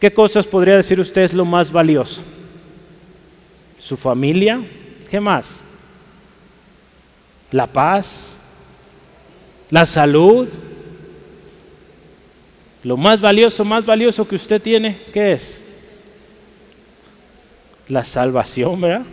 ¿Qué 0.00 0.12
cosas 0.12 0.46
podría 0.46 0.76
decir 0.76 1.00
usted 1.00 1.22
es 1.22 1.32
lo 1.32 1.44
más 1.44 1.72
valioso? 1.72 2.22
¿Su 3.80 3.96
familia? 3.96 4.60
¿Qué 5.10 5.18
más? 5.18 5.58
¿La 7.50 7.66
paz? 7.66 8.36
¿La 9.70 9.84
salud? 9.86 10.48
Lo 12.84 12.96
más 12.96 13.20
valioso, 13.20 13.64
más 13.64 13.84
valioso 13.84 14.26
que 14.26 14.36
usted 14.36 14.62
tiene, 14.62 14.98
¿qué 15.12 15.32
es? 15.32 15.58
La 17.88 18.04
salvación, 18.04 18.80
¿verdad? 18.80 19.04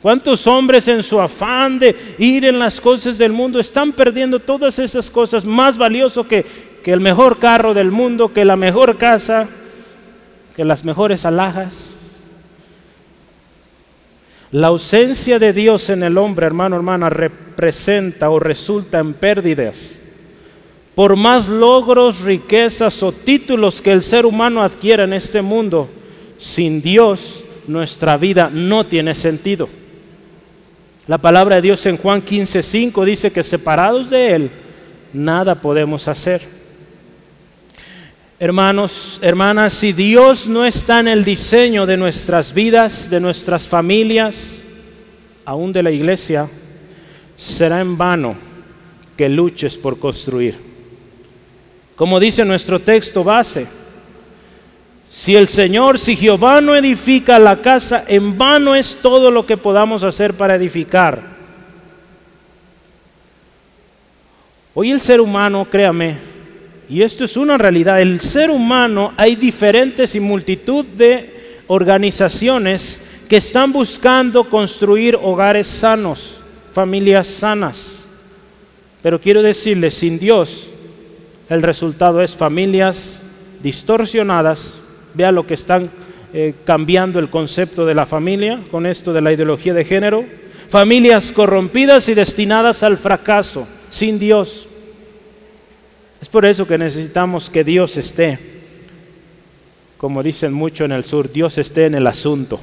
¿Cuántos 0.00 0.46
hombres 0.46 0.86
en 0.86 1.02
su 1.02 1.20
afán 1.20 1.80
de 1.80 1.96
ir 2.18 2.44
en 2.44 2.60
las 2.60 2.80
cosas 2.80 3.18
del 3.18 3.32
mundo 3.32 3.58
están 3.58 3.92
perdiendo 3.92 4.38
todas 4.38 4.78
esas 4.78 5.10
cosas 5.10 5.44
más 5.44 5.76
valioso 5.76 6.28
que, 6.28 6.46
que 6.84 6.92
el 6.92 7.00
mejor 7.00 7.40
carro 7.40 7.74
del 7.74 7.90
mundo, 7.90 8.32
que 8.32 8.44
la 8.44 8.54
mejor 8.54 8.96
casa, 8.96 9.48
que 10.58 10.64
las 10.64 10.84
mejores 10.84 11.24
alhajas? 11.24 11.90
La 14.50 14.66
ausencia 14.66 15.38
de 15.38 15.52
Dios 15.52 15.88
en 15.88 16.02
el 16.02 16.18
hombre, 16.18 16.46
hermano, 16.46 16.74
hermana, 16.74 17.08
representa 17.08 18.28
o 18.28 18.40
resulta 18.40 18.98
en 18.98 19.14
pérdidas. 19.14 20.00
Por 20.96 21.14
más 21.14 21.46
logros, 21.46 22.22
riquezas 22.22 23.00
o 23.04 23.12
títulos 23.12 23.80
que 23.80 23.92
el 23.92 24.02
ser 24.02 24.26
humano 24.26 24.60
adquiera 24.60 25.04
en 25.04 25.12
este 25.12 25.42
mundo, 25.42 25.88
sin 26.38 26.82
Dios 26.82 27.44
nuestra 27.68 28.16
vida 28.16 28.50
no 28.52 28.84
tiene 28.84 29.14
sentido. 29.14 29.68
La 31.06 31.18
palabra 31.18 31.54
de 31.54 31.62
Dios 31.62 31.86
en 31.86 31.98
Juan 31.98 32.20
15:5 32.20 33.04
dice 33.04 33.30
que 33.30 33.44
separados 33.44 34.10
de 34.10 34.34
Él, 34.34 34.50
nada 35.12 35.54
podemos 35.54 36.08
hacer. 36.08 36.57
Hermanos, 38.40 39.18
hermanas, 39.20 39.72
si 39.72 39.92
Dios 39.92 40.46
no 40.46 40.64
está 40.64 41.00
en 41.00 41.08
el 41.08 41.24
diseño 41.24 41.86
de 41.86 41.96
nuestras 41.96 42.54
vidas, 42.54 43.10
de 43.10 43.18
nuestras 43.18 43.66
familias, 43.66 44.62
aún 45.44 45.72
de 45.72 45.82
la 45.82 45.90
iglesia, 45.90 46.48
será 47.36 47.80
en 47.80 47.98
vano 47.98 48.36
que 49.16 49.28
luches 49.28 49.76
por 49.76 49.98
construir. 49.98 50.56
Como 51.96 52.20
dice 52.20 52.44
nuestro 52.44 52.78
texto 52.78 53.24
base, 53.24 53.66
si 55.10 55.34
el 55.34 55.48
Señor, 55.48 55.98
si 55.98 56.14
Jehová 56.14 56.60
no 56.60 56.76
edifica 56.76 57.40
la 57.40 57.60
casa, 57.60 58.04
en 58.06 58.38
vano 58.38 58.76
es 58.76 58.98
todo 59.02 59.32
lo 59.32 59.46
que 59.46 59.56
podamos 59.56 60.04
hacer 60.04 60.34
para 60.34 60.54
edificar. 60.54 61.20
Hoy 64.74 64.92
el 64.92 65.00
ser 65.00 65.20
humano, 65.20 65.66
créame, 65.68 66.37
y 66.88 67.02
esto 67.02 67.24
es 67.24 67.36
una 67.36 67.58
realidad, 67.58 68.00
el 68.00 68.20
ser 68.20 68.50
humano 68.50 69.12
hay 69.16 69.36
diferentes 69.36 70.14
y 70.14 70.20
multitud 70.20 70.84
de 70.86 71.62
organizaciones 71.66 73.00
que 73.28 73.36
están 73.36 73.72
buscando 73.72 74.48
construir 74.48 75.16
hogares 75.16 75.66
sanos, 75.66 76.36
familias 76.72 77.26
sanas. 77.26 78.02
Pero 79.02 79.20
quiero 79.20 79.42
decirles, 79.42 79.94
sin 79.94 80.18
Dios, 80.18 80.70
el 81.48 81.62
resultado 81.62 82.22
es 82.22 82.34
familias 82.34 83.20
distorsionadas, 83.62 84.80
Vea 85.14 85.32
lo 85.32 85.46
que 85.46 85.54
están 85.54 85.90
eh, 86.32 86.54
cambiando 86.64 87.18
el 87.18 87.30
concepto 87.30 87.86
de 87.86 87.94
la 87.94 88.06
familia 88.06 88.60
con 88.70 88.86
esto 88.86 89.12
de 89.12 89.20
la 89.20 89.32
ideología 89.32 89.74
de 89.74 89.84
género. 89.84 90.24
Familias 90.68 91.32
corrompidas 91.32 92.08
y 92.08 92.14
destinadas 92.14 92.82
al 92.82 92.98
fracaso, 92.98 93.66
sin 93.90 94.18
Dios. 94.18 94.68
Es 96.20 96.28
por 96.28 96.44
eso 96.44 96.66
que 96.66 96.78
necesitamos 96.78 97.48
que 97.48 97.64
Dios 97.64 97.96
esté, 97.96 98.38
como 99.96 100.22
dicen 100.22 100.52
mucho 100.52 100.84
en 100.84 100.92
el 100.92 101.04
sur, 101.04 101.30
Dios 101.30 101.58
esté 101.58 101.86
en 101.86 101.94
el 101.94 102.06
asunto, 102.06 102.60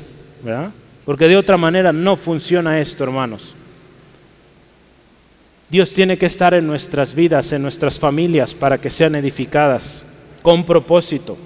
Porque 1.06 1.28
de 1.28 1.38
otra 1.38 1.58
manera 1.58 1.94
no 1.94 2.16
funciona 2.16 2.80
esto, 2.80 3.04
hermanos. 3.04 3.56
Dios 5.70 5.92
tiene 5.92 6.18
que 6.18 6.28
estar 6.28 6.54
en 6.54 6.68
nuestras 6.68 7.14
vidas, 7.14 7.52
en 7.52 7.62
nuestras 7.62 7.98
familias, 7.98 8.54
para 8.54 8.80
que 8.80 8.90
sean 8.90 9.16
edificadas 9.16 10.04
con 10.42 10.66
propósito. 10.66 11.38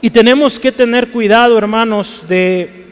Y 0.00 0.10
tenemos 0.10 0.58
que 0.58 0.72
tener 0.72 1.10
cuidado, 1.10 1.56
hermanos, 1.56 2.22
de 2.28 2.84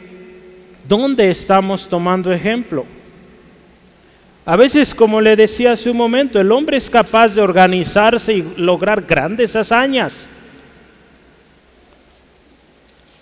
dónde 0.87 1.29
estamos 1.29 1.87
tomando 1.87 2.31
ejemplo. 2.31 2.85
A 4.45 4.55
veces, 4.55 4.93
como 4.93 5.21
le 5.21 5.35
decía 5.35 5.73
hace 5.73 5.89
un 5.89 5.97
momento, 5.97 6.39
el 6.39 6.51
hombre 6.51 6.77
es 6.77 6.89
capaz 6.89 7.35
de 7.35 7.41
organizarse 7.41 8.33
y 8.33 8.53
lograr 8.57 9.03
grandes 9.03 9.55
hazañas. 9.55 10.27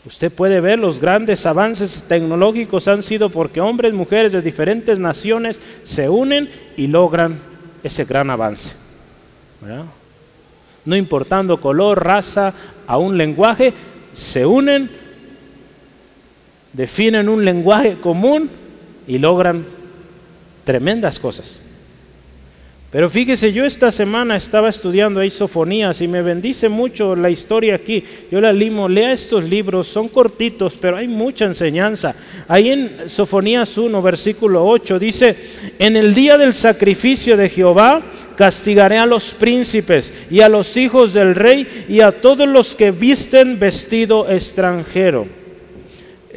Usted 0.03 0.31
puede 0.31 0.59
ver 0.61 0.79
los 0.79 0.99
grandes 0.99 1.45
avances 1.45 2.03
tecnológicos 2.07 2.87
han 2.87 3.03
sido 3.03 3.29
porque 3.29 3.61
hombres 3.61 3.93
y 3.93 3.95
mujeres 3.95 4.31
de 4.31 4.41
diferentes 4.41 4.97
naciones 4.97 5.61
se 5.83 6.09
unen 6.09 6.49
y 6.75 6.87
logran 6.87 7.37
ese 7.83 8.03
gran 8.05 8.31
avance 8.31 8.75
no 10.85 10.95
importando 10.95 11.59
color, 11.59 12.03
raza, 12.03 12.53
a 12.87 12.97
un 12.97 13.17
lenguaje, 13.17 13.73
se 14.13 14.45
unen, 14.45 14.89
definen 16.73 17.29
un 17.29 17.45
lenguaje 17.45 17.95
común 17.95 18.49
y 19.07 19.17
logran 19.17 19.65
tremendas 20.63 21.19
cosas. 21.19 21.59
Pero 22.91 23.09
fíjese, 23.09 23.53
yo 23.53 23.63
esta 23.63 23.89
semana 23.89 24.35
estaba 24.35 24.67
estudiando 24.67 25.21
ahí 25.21 25.29
Sofonías 25.29 26.01
y 26.01 26.09
me 26.09 26.21
bendice 26.21 26.67
mucho 26.67 27.15
la 27.15 27.29
historia 27.29 27.75
aquí. 27.75 28.03
Yo 28.29 28.41
la 28.41 28.51
limo, 28.51 28.89
lea 28.89 29.13
estos 29.13 29.45
libros, 29.45 29.87
son 29.87 30.09
cortitos, 30.09 30.73
pero 30.79 30.97
hay 30.97 31.07
mucha 31.07 31.45
enseñanza. 31.45 32.13
Ahí 32.49 32.69
en 32.69 33.09
Sofonías 33.09 33.77
1, 33.77 34.01
versículo 34.01 34.67
8, 34.67 34.99
dice, 34.99 35.37
en 35.79 35.95
el 35.95 36.13
día 36.13 36.37
del 36.37 36.53
sacrificio 36.53 37.37
de 37.37 37.47
Jehová 37.47 38.01
castigaré 38.35 38.97
a 38.97 39.05
los 39.05 39.33
príncipes 39.35 40.11
y 40.29 40.41
a 40.41 40.49
los 40.49 40.75
hijos 40.75 41.13
del 41.13 41.33
rey 41.33 41.85
y 41.87 42.01
a 42.01 42.11
todos 42.11 42.45
los 42.45 42.75
que 42.75 42.91
visten 42.91 43.57
vestido 43.57 44.29
extranjero. 44.29 45.27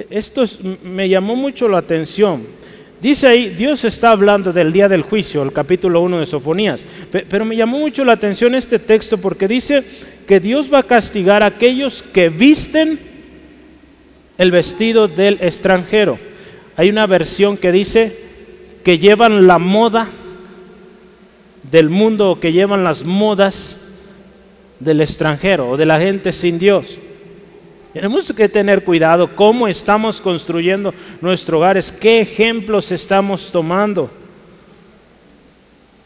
Esto 0.08 0.44
me 0.84 1.08
llamó 1.08 1.34
mucho 1.34 1.68
la 1.68 1.78
atención. 1.78 2.46
Dice 3.04 3.26
ahí, 3.26 3.50
Dios 3.50 3.84
está 3.84 4.12
hablando 4.12 4.50
del 4.50 4.72
día 4.72 4.88
del 4.88 5.02
juicio, 5.02 5.42
el 5.42 5.52
capítulo 5.52 6.00
1 6.00 6.20
de 6.20 6.24
Sofonías. 6.24 6.86
Pero 7.10 7.44
me 7.44 7.54
llamó 7.54 7.78
mucho 7.78 8.02
la 8.02 8.14
atención 8.14 8.54
este 8.54 8.78
texto 8.78 9.18
porque 9.18 9.46
dice 9.46 9.84
que 10.26 10.40
Dios 10.40 10.72
va 10.72 10.78
a 10.78 10.82
castigar 10.84 11.42
a 11.42 11.46
aquellos 11.48 12.02
que 12.02 12.30
visten 12.30 12.98
el 14.38 14.50
vestido 14.50 15.06
del 15.06 15.36
extranjero. 15.42 16.18
Hay 16.76 16.88
una 16.88 17.06
versión 17.06 17.58
que 17.58 17.72
dice 17.72 18.16
que 18.82 18.98
llevan 18.98 19.46
la 19.46 19.58
moda 19.58 20.08
del 21.70 21.90
mundo 21.90 22.38
que 22.40 22.54
llevan 22.54 22.84
las 22.84 23.04
modas 23.04 23.76
del 24.80 25.02
extranjero 25.02 25.68
o 25.68 25.76
de 25.76 25.84
la 25.84 26.00
gente 26.00 26.32
sin 26.32 26.58
Dios. 26.58 26.98
Tenemos 27.94 28.32
que 28.32 28.48
tener 28.48 28.82
cuidado 28.82 29.36
cómo 29.36 29.68
estamos 29.68 30.20
construyendo 30.20 30.92
nuestros 31.20 31.58
hogares, 31.58 31.92
qué 31.92 32.20
ejemplos 32.20 32.90
estamos 32.90 33.52
tomando. 33.52 34.10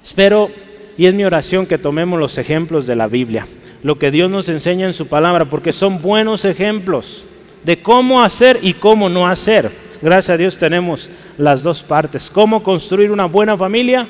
Espero 0.05 0.51
y 0.99 1.07
es 1.07 1.15
mi 1.15 1.25
oración 1.25 1.65
que 1.65 1.79
tomemos 1.79 2.21
los 2.21 2.37
ejemplos 2.37 2.87
de 2.87 2.95
la 2.95 3.07
Biblia, 3.07 3.47
lo 3.83 3.99
que 3.99 4.11
Dios 4.11 4.31
nos 4.31 4.51
enseña 4.51 4.85
en 4.85 4.93
su 4.93 5.07
palabra, 5.07 5.47
porque 5.47 5.73
son 5.73 6.03
buenos 6.03 6.45
ejemplos 6.45 7.25
de 7.65 7.81
cómo 7.81 8.23
hacer 8.23 8.59
y 8.61 8.75
cómo 8.75 9.09
no 9.09 9.27
hacer. 9.27 9.71
Gracias 10.03 10.35
a 10.35 10.37
Dios 10.37 10.59
tenemos 10.59 11.11
las 11.39 11.63
dos 11.63 11.83
partes, 11.83 12.29
cómo 12.29 12.63
construir 12.63 13.11
una 13.11 13.25
buena 13.25 13.57
familia 13.57 14.07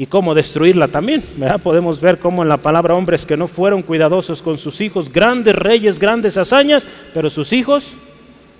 y 0.00 0.06
cómo 0.06 0.34
destruirla 0.34 0.88
también. 0.88 1.22
Podemos 1.62 2.00
ver 2.00 2.18
cómo 2.18 2.42
en 2.42 2.48
la 2.48 2.56
palabra 2.56 2.94
hombres 2.94 3.26
que 3.26 3.36
no 3.36 3.46
fueron 3.46 3.82
cuidadosos 3.82 4.40
con 4.40 4.56
sus 4.56 4.80
hijos, 4.80 5.12
grandes 5.12 5.54
reyes, 5.54 5.98
grandes 5.98 6.38
hazañas, 6.38 6.86
pero 7.12 7.28
sus 7.28 7.52
hijos 7.52 7.98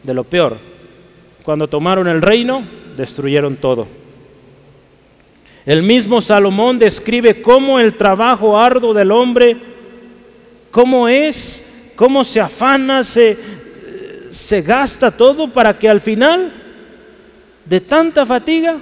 de 0.03 0.13
lo 0.13 0.23
peor. 0.23 0.59
Cuando 1.43 1.67
tomaron 1.67 2.09
el 2.09 2.21
reino, 2.21 2.63
destruyeron 2.95 3.57
todo. 3.57 3.87
El 5.65 5.83
mismo 5.83 6.21
Salomón 6.21 6.79
describe 6.79 7.41
cómo 7.41 7.81
el 7.81 7.95
trabajo 7.95 8.59
arduo 8.59 8.93
del 8.93 9.11
hombre, 9.11 9.57
cómo 10.71 11.09
es, 11.09 11.65
cómo 11.97 12.23
se 12.23 12.39
afana, 12.43 13.03
se, 13.03 13.39
se 14.31 14.61
gasta 14.61 15.11
todo 15.11 15.51
para 15.51 15.79
que 15.79 15.89
al 15.89 16.03
final, 16.03 16.53
de 17.65 17.81
tanta 17.81 18.27
fatiga, 18.27 18.77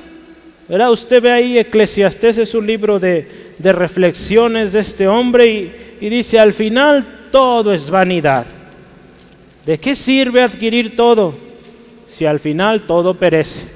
Usted 0.68 1.22
ve 1.22 1.32
ahí, 1.32 1.58
Eclesiastés 1.58 2.36
es 2.36 2.54
un 2.54 2.66
libro 2.66 2.98
de, 3.00 3.26
reflexiones 3.58 4.72
de 4.72 4.80
este 4.80 5.08
hombre 5.08 5.46
y, 5.46 5.74
y 6.00 6.08
dice, 6.10 6.38
al 6.38 6.52
final 6.52 7.30
todo 7.32 7.72
es 7.72 7.88
vanidad. 7.88 8.46
¿De 9.64 9.78
qué 9.78 9.94
sirve 9.94 10.42
adquirir 10.42 10.94
todo 10.94 11.34
si 12.06 12.26
al 12.26 12.38
final 12.38 12.82
todo 12.82 13.14
perece? 13.14 13.66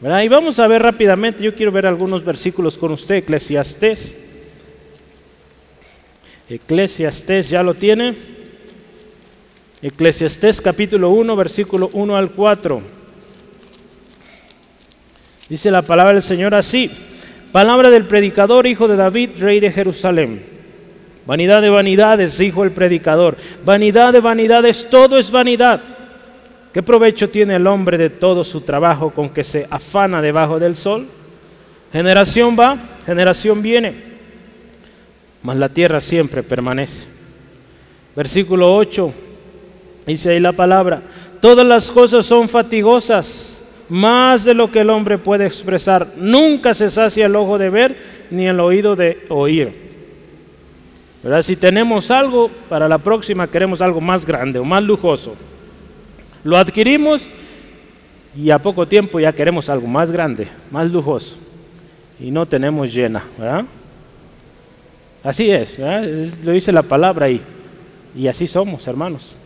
¿Verdad? 0.00 0.22
Y 0.22 0.28
vamos 0.28 0.58
a 0.58 0.66
ver 0.66 0.82
rápidamente, 0.82 1.44
yo 1.44 1.54
quiero 1.54 1.70
ver 1.70 1.86
algunos 1.86 2.24
versículos 2.24 2.78
con 2.78 2.92
usted, 2.92 3.16
Eclesiastés. 3.16 4.16
Eclesiastés, 6.48 7.50
¿ya 7.50 7.62
lo 7.62 7.74
tiene? 7.74 8.14
Eclesiastés 9.82 10.60
capítulo 10.60 11.10
1, 11.10 11.36
versículo 11.36 11.90
1 11.92 12.16
al 12.16 12.30
4. 12.30 13.01
Dice 15.52 15.70
la 15.70 15.82
palabra 15.82 16.14
del 16.14 16.22
Señor 16.22 16.54
así. 16.54 16.90
Palabra 17.52 17.90
del 17.90 18.06
predicador, 18.06 18.66
hijo 18.66 18.88
de 18.88 18.96
David, 18.96 19.32
rey 19.38 19.60
de 19.60 19.70
Jerusalén. 19.70 20.42
Vanidad 21.26 21.60
de 21.60 21.68
vanidades, 21.68 22.38
dijo 22.38 22.64
el 22.64 22.70
predicador. 22.70 23.36
Vanidad 23.62 24.14
de 24.14 24.20
vanidades, 24.20 24.88
todo 24.88 25.18
es 25.18 25.30
vanidad. 25.30 25.82
¿Qué 26.72 26.82
provecho 26.82 27.28
tiene 27.28 27.56
el 27.56 27.66
hombre 27.66 27.98
de 27.98 28.08
todo 28.08 28.44
su 28.44 28.62
trabajo 28.62 29.10
con 29.10 29.28
que 29.28 29.44
se 29.44 29.66
afana 29.68 30.22
debajo 30.22 30.58
del 30.58 30.74
sol? 30.74 31.06
Generación 31.92 32.56
va, 32.58 32.78
generación 33.04 33.60
viene 33.60 34.12
mas 35.42 35.56
la 35.56 35.68
tierra 35.68 36.00
siempre 36.00 36.42
permanece. 36.42 37.08
Versículo 38.14 38.74
8, 38.74 39.12
dice 40.06 40.30
ahí 40.30 40.40
la 40.40 40.52
palabra, 40.52 41.02
todas 41.40 41.66
las 41.66 41.90
cosas 41.90 42.24
son 42.24 42.48
fatigosas, 42.48 43.51
más 43.92 44.44
de 44.44 44.54
lo 44.54 44.72
que 44.72 44.80
el 44.80 44.88
hombre 44.88 45.18
puede 45.18 45.44
expresar. 45.44 46.14
Nunca 46.16 46.72
se 46.72 46.88
sacia 46.88 47.26
el 47.26 47.36
ojo 47.36 47.58
de 47.58 47.68
ver 47.68 47.96
ni 48.30 48.46
el 48.46 48.58
oído 48.58 48.96
de 48.96 49.22
oír. 49.28 49.70
¿Verdad? 51.22 51.42
Si 51.42 51.56
tenemos 51.56 52.10
algo, 52.10 52.50
para 52.70 52.88
la 52.88 52.96
próxima 52.96 53.46
queremos 53.46 53.82
algo 53.82 54.00
más 54.00 54.24
grande 54.24 54.58
o 54.58 54.64
más 54.64 54.82
lujoso. 54.82 55.34
Lo 56.42 56.56
adquirimos 56.56 57.28
y 58.34 58.48
a 58.48 58.58
poco 58.58 58.88
tiempo 58.88 59.20
ya 59.20 59.30
queremos 59.34 59.68
algo 59.68 59.86
más 59.86 60.10
grande, 60.10 60.48
más 60.70 60.90
lujoso. 60.90 61.36
Y 62.18 62.30
no 62.30 62.46
tenemos 62.46 62.94
llena, 62.94 63.22
¿verdad? 63.38 63.66
Así 65.22 65.50
es, 65.50 65.78
lo 66.42 66.52
dice 66.52 66.72
la 66.72 66.82
palabra 66.82 67.26
ahí. 67.26 67.42
Y 68.16 68.26
así 68.26 68.46
somos, 68.46 68.86
hermanos. 68.86 69.36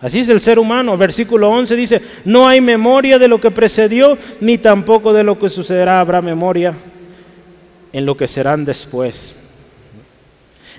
Así 0.00 0.20
es 0.20 0.28
el 0.28 0.40
ser 0.40 0.58
humano. 0.58 0.96
Versículo 0.96 1.50
11 1.50 1.76
dice, 1.76 2.02
no 2.24 2.48
hay 2.48 2.60
memoria 2.60 3.18
de 3.18 3.28
lo 3.28 3.40
que 3.40 3.50
precedió, 3.50 4.16
ni 4.40 4.58
tampoco 4.58 5.12
de 5.12 5.22
lo 5.22 5.38
que 5.38 5.48
sucederá 5.48 6.00
habrá 6.00 6.20
memoria 6.22 6.74
en 7.92 8.06
lo 8.06 8.16
que 8.16 8.28
serán 8.28 8.64
después. 8.64 9.34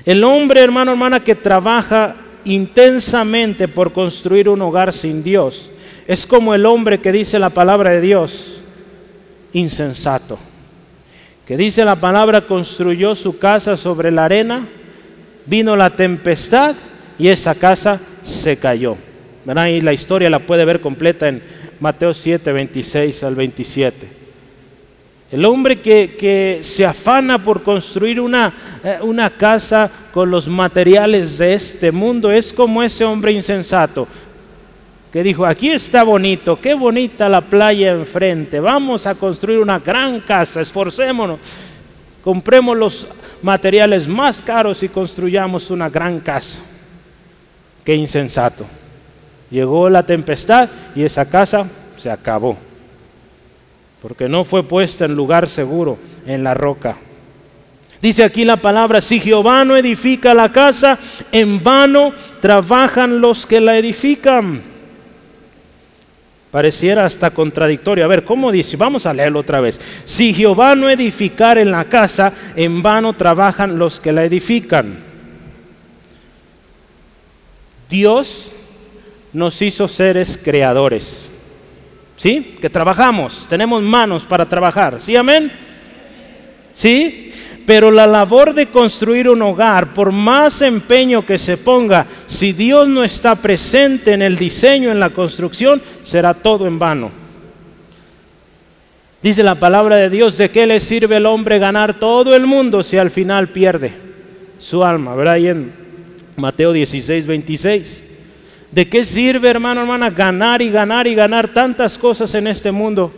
El 0.06 0.24
hombre, 0.24 0.62
hermano, 0.62 0.92
hermana, 0.92 1.20
que 1.20 1.36
trabaja 1.36 2.16
intensamente 2.46 3.68
por 3.68 3.94
construir 3.94 4.50
un 4.50 4.62
hogar 4.62 4.94
sin 4.94 5.24
Dios, 5.24 5.70
es 6.08 6.26
como 6.26 6.56
el 6.56 6.66
hombre 6.66 7.00
que 7.00 7.12
dice 7.12 7.38
la 7.38 7.52
palabra 7.52 7.92
de 7.92 8.02
Dios, 8.02 8.64
insensato 9.54 10.40
que 11.52 11.58
dice 11.58 11.84
la 11.84 11.98
palabra, 11.98 12.48
construyó 12.48 13.14
su 13.14 13.38
casa 13.38 13.76
sobre 13.76 14.10
la 14.10 14.24
arena, 14.24 14.66
vino 15.46 15.76
la 15.76 15.90
tempestad 15.90 16.78
y 17.20 17.28
esa 17.28 17.56
casa 17.56 18.00
se 18.24 18.56
cayó. 18.56 18.96
Y 19.45 19.82
la 19.82 19.93
historia 19.93 20.30
la 20.30 20.39
puede 20.39 20.65
ver 20.65 20.82
completa 20.82 21.27
en 21.27 21.41
Mateo 21.80 22.13
7, 22.13 22.51
26 22.51 23.23
al 23.23 23.36
27. 23.36 24.21
El 25.32 25.45
hombre 25.45 25.82
que, 25.82 26.60
se 26.62 26.86
afana 26.86 27.41
por 27.41 27.63
construir 27.63 28.19
una, 28.19 28.54
eh, 28.84 28.99
una 29.01 29.30
casa 29.30 29.89
con 30.13 30.30
los 30.30 30.47
materiales 30.47 31.38
de 31.38 31.54
este 31.54 31.91
mundo 31.91 32.30
es 32.30 32.51
como 32.51 32.84
ese 32.84 33.06
hombre 33.06 33.32
insensato 33.32 34.08
que 35.12 35.23
dijo, 35.23 35.45
aquí 35.45 35.69
está 35.69 36.04
bonito, 36.04 36.60
qué 36.62 36.73
bonita 36.73 37.27
la 37.27 37.41
playa 37.41 37.91
enfrente, 37.91 38.62
vamos 38.62 39.06
a 39.06 39.15
construir 39.15 39.60
una 39.60 39.77
gran 39.80 40.21
casa, 40.21 40.62
esforcémonos, 40.62 41.39
compremos 42.23 42.77
los 42.77 43.08
materiales 43.41 44.08
más 44.08 44.41
caros 44.41 44.84
y 44.84 44.88
construyamos 44.89 45.69
una 45.69 45.89
gran 45.89 46.21
casa. 46.21 46.60
Qué 47.84 47.93
insensato. 47.95 48.65
Llegó 49.52 49.90
la 49.90 50.04
tempestad 50.04 50.70
y 50.96 51.04
esa 51.04 51.26
casa 51.26 51.68
se 51.98 52.10
acabó, 52.10 52.58
porque 54.02 54.30
no 54.30 54.46
fue 54.46 54.64
puesta 54.64 55.06
en 55.06 55.14
lugar 55.14 55.48
seguro, 55.50 56.00
en 56.26 56.44
la 56.44 56.54
roca. 56.54 56.98
Dice 58.02 58.24
aquí 58.24 58.46
la 58.46 58.58
palabra, 58.58 59.02
si 59.02 59.20
Jehová 59.20 59.64
no 59.64 59.78
edifica 59.78 60.34
la 60.34 60.52
casa, 60.52 60.98
en 61.32 61.62
vano 61.62 62.14
trabajan 62.40 63.20
los 63.20 63.46
que 63.46 63.60
la 63.60 63.78
edifican. 63.78 64.62
Pareciera 66.50 67.06
hasta 67.06 67.30
contradictorio. 67.30 68.04
A 68.04 68.08
ver, 68.08 68.26
¿cómo 68.26 68.52
dice? 68.52 68.76
Vamos 68.76 69.06
a 69.06 69.14
leerlo 69.14 69.40
otra 69.40 69.62
vez. 69.62 69.80
Si 70.06 70.34
Jehová 70.34 70.76
no 70.76 70.90
edificar 70.90 71.58
en 71.58 71.72
la 71.72 71.86
casa, 71.86 72.34
en 72.56 72.82
vano 72.82 73.14
trabajan 73.14 73.78
los 73.78 74.00
que 74.00 74.12
la 74.12 74.26
edifican. 74.26 74.98
Dios 77.90 78.50
nos 79.34 79.62
hizo 79.62 79.88
seres 79.88 80.39
creadores. 80.41 81.30
¿Sí? 82.17 82.58
Que 82.62 82.70
trabajamos, 82.70 83.48
tenemos 83.50 83.82
manos 83.82 84.24
para 84.26 84.48
trabajar. 84.48 85.02
¿Sí, 85.02 85.15
amén? 85.15 85.52
¿Sí? 86.74 87.32
Pero 87.65 87.89
la 87.89 88.06
labor 88.06 88.54
de 88.54 88.67
construir 88.67 89.30
un 89.30 89.41
hogar, 89.41 89.94
por 89.94 90.12
más 90.12 90.62
empeño 90.62 91.26
que 91.26 91.38
se 91.38 91.58
ponga, 91.58 92.06
si 92.28 92.54
Dios 92.54 92.88
no 92.88 93.04
está 93.04 93.36
presente 93.36 94.13
en 94.13 94.22
el 94.22 94.38
diseño, 94.38 94.91
en 94.91 95.00
la 95.00 95.12
construcción, 95.12 95.82
será 96.04 96.34
todo 96.34 96.67
en 96.67 96.78
vano. 96.78 97.12
Dice 99.22 99.44
la 99.44 99.56
palabra 99.56 99.98
de 99.98 100.10
Dios, 100.10 100.38
¿de 100.38 100.50
qué 100.50 100.65
le 100.65 100.80
sirve 100.80 101.15
al 101.15 101.28
hombre 101.28 101.60
ganar 101.60 102.00
todo 102.00 102.36
el 102.36 102.48
mundo 102.48 102.82
si 102.82 102.98
al 102.98 103.12
final 103.12 103.50
pierde 103.50 103.94
su 104.60 104.84
alma? 104.84 105.15
¿Verdad? 105.15 105.36
Ahí 105.36 105.48
en 105.48 105.72
Mateo 106.36 106.74
16, 106.74 107.28
26. 107.28 108.11
¿De 108.72 108.88
qué 108.88 109.04
sirve, 109.04 109.50
hermano, 109.50 109.82
hermana, 109.82 110.10
ganar 110.10 110.62
y 110.62 110.70
ganar 110.70 111.06
y 111.06 111.14
ganar 111.14 111.50
tantas 111.50 111.98
cosas 111.98 112.34
en 112.36 112.48
este 112.48 112.72
mundo 112.72 113.12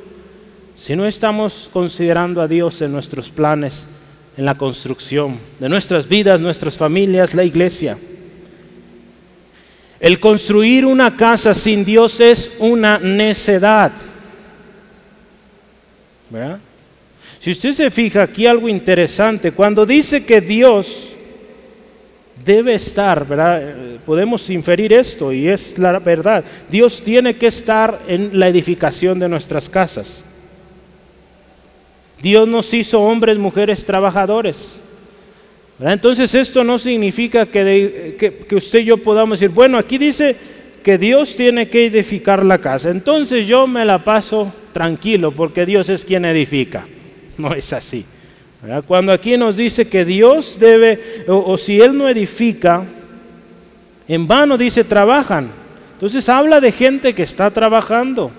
si 0.76 0.96
no 0.96 1.06
estamos 1.06 1.70
considerando 1.72 2.42
a 2.42 2.48
Dios 2.48 2.82
en 2.82 2.92
nuestros 2.92 3.30
planes 3.30 3.88
en 4.36 4.46
la 4.46 4.56
construcción 4.56 5.38
de 5.60 5.70
nuestras 5.70 6.10
vidas, 6.10 6.42
nuestras 6.42 6.76
familias, 6.76 7.36
la 7.36 7.44
iglesia. 7.44 7.98
El 10.00 10.20
construir 10.20 10.86
una 10.86 11.16
casa 11.16 11.54
sin 11.54 11.86
Dios 11.86 12.20
es 12.20 12.52
una 12.60 12.98
necedad. 12.98 13.92
Si 17.40 17.52
usted 17.52 17.74
se 17.74 17.92
fija 17.92 18.24
aquí 18.24 18.48
algo 18.48 18.68
interesante, 18.68 19.52
cuando 19.52 19.86
dice 19.86 20.26
que 20.26 20.42
Dios 20.42 21.13
debe 22.44 22.76
estar, 22.76 23.26
podemos 24.06 24.50
inferir 24.50 24.94
esto 24.94 25.32
y 25.32 25.48
es 25.48 25.78
la 25.78 26.00
verdad, 26.00 26.44
Dios 26.70 27.02
tiene 27.02 27.36
que 27.36 27.48
estar 27.48 28.02
en 28.08 28.38
la 28.40 28.48
edificación 28.48 29.20
de 29.20 29.30
nuestras 29.30 29.70
casas. 29.70 30.24
Dios 32.22 32.48
nos 32.48 32.74
hizo 32.74 33.02
hombres, 33.02 33.38
mujeres, 33.38 33.86
trabajadores. 33.86 34.82
Entonces 35.80 36.34
esto 36.36 36.64
no 36.64 36.78
significa 36.78 37.46
que, 37.46 38.16
que, 38.48 38.56
usted 38.56 38.80
y 38.80 38.86
yo 38.86 38.98
podamos 38.98 39.40
decir, 39.40 39.54
bueno, 39.54 39.78
aquí 39.78 39.98
dice 39.98 40.36
que 40.82 40.98
Dios 40.98 41.36
tiene 41.36 41.70
que 41.70 41.88
edificar 41.88 42.46
la 42.46 42.60
casa. 42.60 42.90
Entonces 42.90 43.46
yo 43.48 43.68
me 43.68 43.84
la 43.84 44.04
paso 44.04 44.54
tranquilo 44.72 45.32
porque 45.32 45.66
Dios 45.66 45.90
es 45.90 46.06
quien 46.06 46.26
edifica. 46.26 46.88
No 47.36 47.52
es 47.52 47.74
así. 47.74 48.06
Cuando 48.88 49.12
aquí 49.12 49.36
nos 49.36 49.58
dice 49.58 49.90
que 49.90 50.06
Dios 50.06 50.58
debe, 50.58 51.26
o, 51.28 51.58
si 51.58 51.82
Él 51.82 51.98
no 51.98 52.08
edifica, 52.08 52.86
en 54.08 54.26
vano 54.28 54.58
dice 54.58 54.86
trabajan. 54.86 55.52
Entonces 55.94 56.30
habla 56.30 56.62
de 56.62 56.72
gente 56.72 57.14
que 57.14 57.24
está 57.24 57.52
trabajando. 57.52 58.32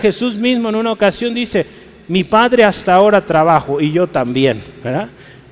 Jesús 0.00 0.36
mismo 0.36 0.70
en 0.70 0.74
una 0.74 0.92
ocasión 0.92 1.34
dice, 1.34 1.66
mi 2.08 2.24
padre 2.24 2.64
hasta 2.64 2.94
ahora 2.94 3.24
trabajo 3.24 3.80
y 3.80 3.92
yo 3.92 4.06
también, 4.06 4.62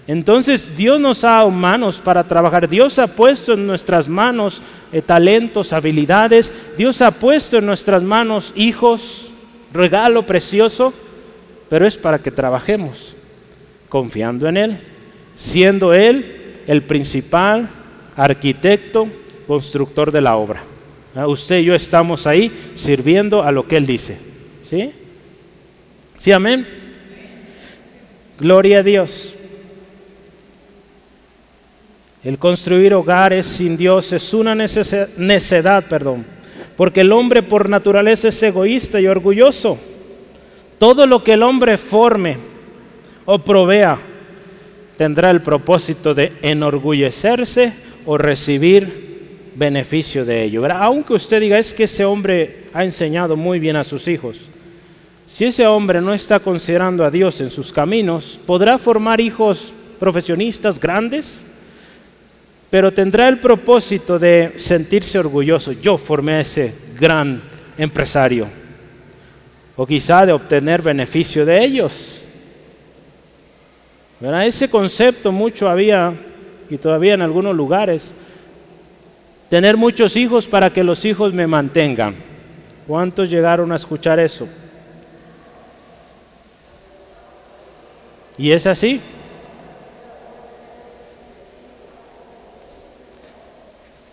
Entonces 0.07 0.75
Dios 0.75 0.99
nos 0.99 1.23
ha 1.25 1.33
dado 1.33 1.51
manos 1.51 2.01
para 2.01 2.25
trabajar. 2.25 2.69
Dios 2.69 2.99
ha 2.99 3.07
puesto 3.07 3.53
en 3.53 3.67
nuestras 3.67 4.09
manos 4.09 4.63
eh, 4.93 5.03
talentos, 5.03 5.75
habilidades. 5.75 6.51
Dios 6.79 7.03
ha 7.03 7.11
puesto 7.11 7.59
en 7.59 7.67
nuestras 7.67 8.03
manos 8.03 8.53
hijos, 8.57 9.31
regalo 9.75 10.25
precioso, 10.25 10.95
pero 11.69 11.87
es 11.87 11.99
para 11.99 12.19
que 12.19 12.31
trabajemos 12.31 13.18
confiando 13.89 14.49
en 14.49 14.57
Él, 14.57 14.79
siendo 15.37 15.95
Él 15.95 16.63
el 16.67 16.83
principal 16.83 17.69
arquitecto, 18.17 19.09
constructor 19.47 20.13
de 20.13 20.21
la 20.21 20.37
obra. 20.37 20.63
Usted 21.27 21.61
y 21.61 21.65
yo 21.65 21.75
estamos 21.75 22.27
ahí 22.27 22.53
sirviendo 22.75 23.43
a 23.43 23.51
lo 23.51 23.67
que 23.67 23.77
Él 23.77 23.87
dice. 23.87 24.19
¿Sí? 24.65 24.93
¿Sí, 26.19 26.33
amén? 26.33 26.67
Gloria 28.39 28.79
a 28.79 28.83
Dios. 28.83 29.35
El 32.23 32.39
construir 32.39 32.93
hogares 32.95 33.47
sin 33.47 33.77
Dios 33.77 34.13
es 34.13 34.35
una 34.35 34.55
necedad, 34.55 35.85
perdón, 35.89 36.27
porque 36.77 37.01
el 37.01 37.13
hombre 37.13 37.43
por 37.43 37.69
naturaleza 37.69 38.29
es 38.29 38.43
egoísta 38.43 39.01
y 39.01 39.07
orgulloso. 39.07 39.79
Todo 40.79 41.07
lo 41.07 41.25
que 41.25 41.33
el 41.33 41.43
hombre 41.43 41.79
forme 41.79 42.37
o 43.31 43.39
provea 43.39 43.99
tendrá 44.97 45.31
el 45.31 45.43
propósito 45.43 46.15
de 46.15 46.33
enorgullecerse 46.41 47.75
o 48.07 48.17
recibir 48.17 49.51
beneficio 49.55 50.25
de 50.25 50.45
ello. 50.45 50.65
Aunque 50.73 51.13
usted 51.13 51.39
diga, 51.39 51.59
es 51.59 51.75
que 51.75 51.85
ese 51.85 52.07
hombre 52.07 52.69
ha 52.73 52.85
enseñado 52.85 53.37
muy 53.37 53.59
bien 53.59 53.77
a 53.77 53.85
sus 53.85 54.09
hijos. 54.09 54.39
Si 55.27 55.45
ese 55.45 55.67
hombre 55.67 56.01
no 56.01 56.15
está 56.15 56.41
considerando 56.41 57.05
a 57.05 57.11
Dios 57.11 57.43
en 57.43 57.51
sus 57.51 57.71
caminos, 57.71 58.41
podrá 58.47 58.79
formar 58.79 59.21
hijos 59.21 59.75
profesionistas 60.01 60.81
grandes, 60.81 61.45
pero 62.71 62.95
tendrá 62.95 63.29
el 63.29 63.41
propósito 63.41 64.19
de 64.19 64.55
sentirse 64.57 65.19
orgulloso. 65.19 65.73
Yo 65.73 65.99
formé 65.99 66.33
a 66.33 66.41
ese 66.41 66.73
gran 66.99 67.43
empresario. 67.77 68.49
O 69.77 69.87
quizá 69.87 70.25
de 70.25 70.33
obtener 70.33 70.81
beneficio 70.81 71.45
de 71.45 71.63
ellos. 71.63 72.18
Ese 74.21 74.69
concepto 74.69 75.31
mucho 75.31 75.69
había, 75.69 76.13
y 76.69 76.77
todavía 76.77 77.15
en 77.15 77.23
algunos 77.23 77.55
lugares, 77.55 78.15
tener 79.49 79.77
muchos 79.77 80.17
hijos 80.17 80.47
para 80.47 80.73
que 80.73 80.83
los 80.83 81.05
hijos 81.05 81.33
me 81.33 81.47
mantengan. 81.47 82.17
¿Cuántos 82.87 83.31
llegaron 83.31 83.71
a 83.71 83.77
escuchar 83.77 84.19
eso? 84.19 84.49
Y 88.37 88.51
es 88.51 88.67
así. 88.67 89.01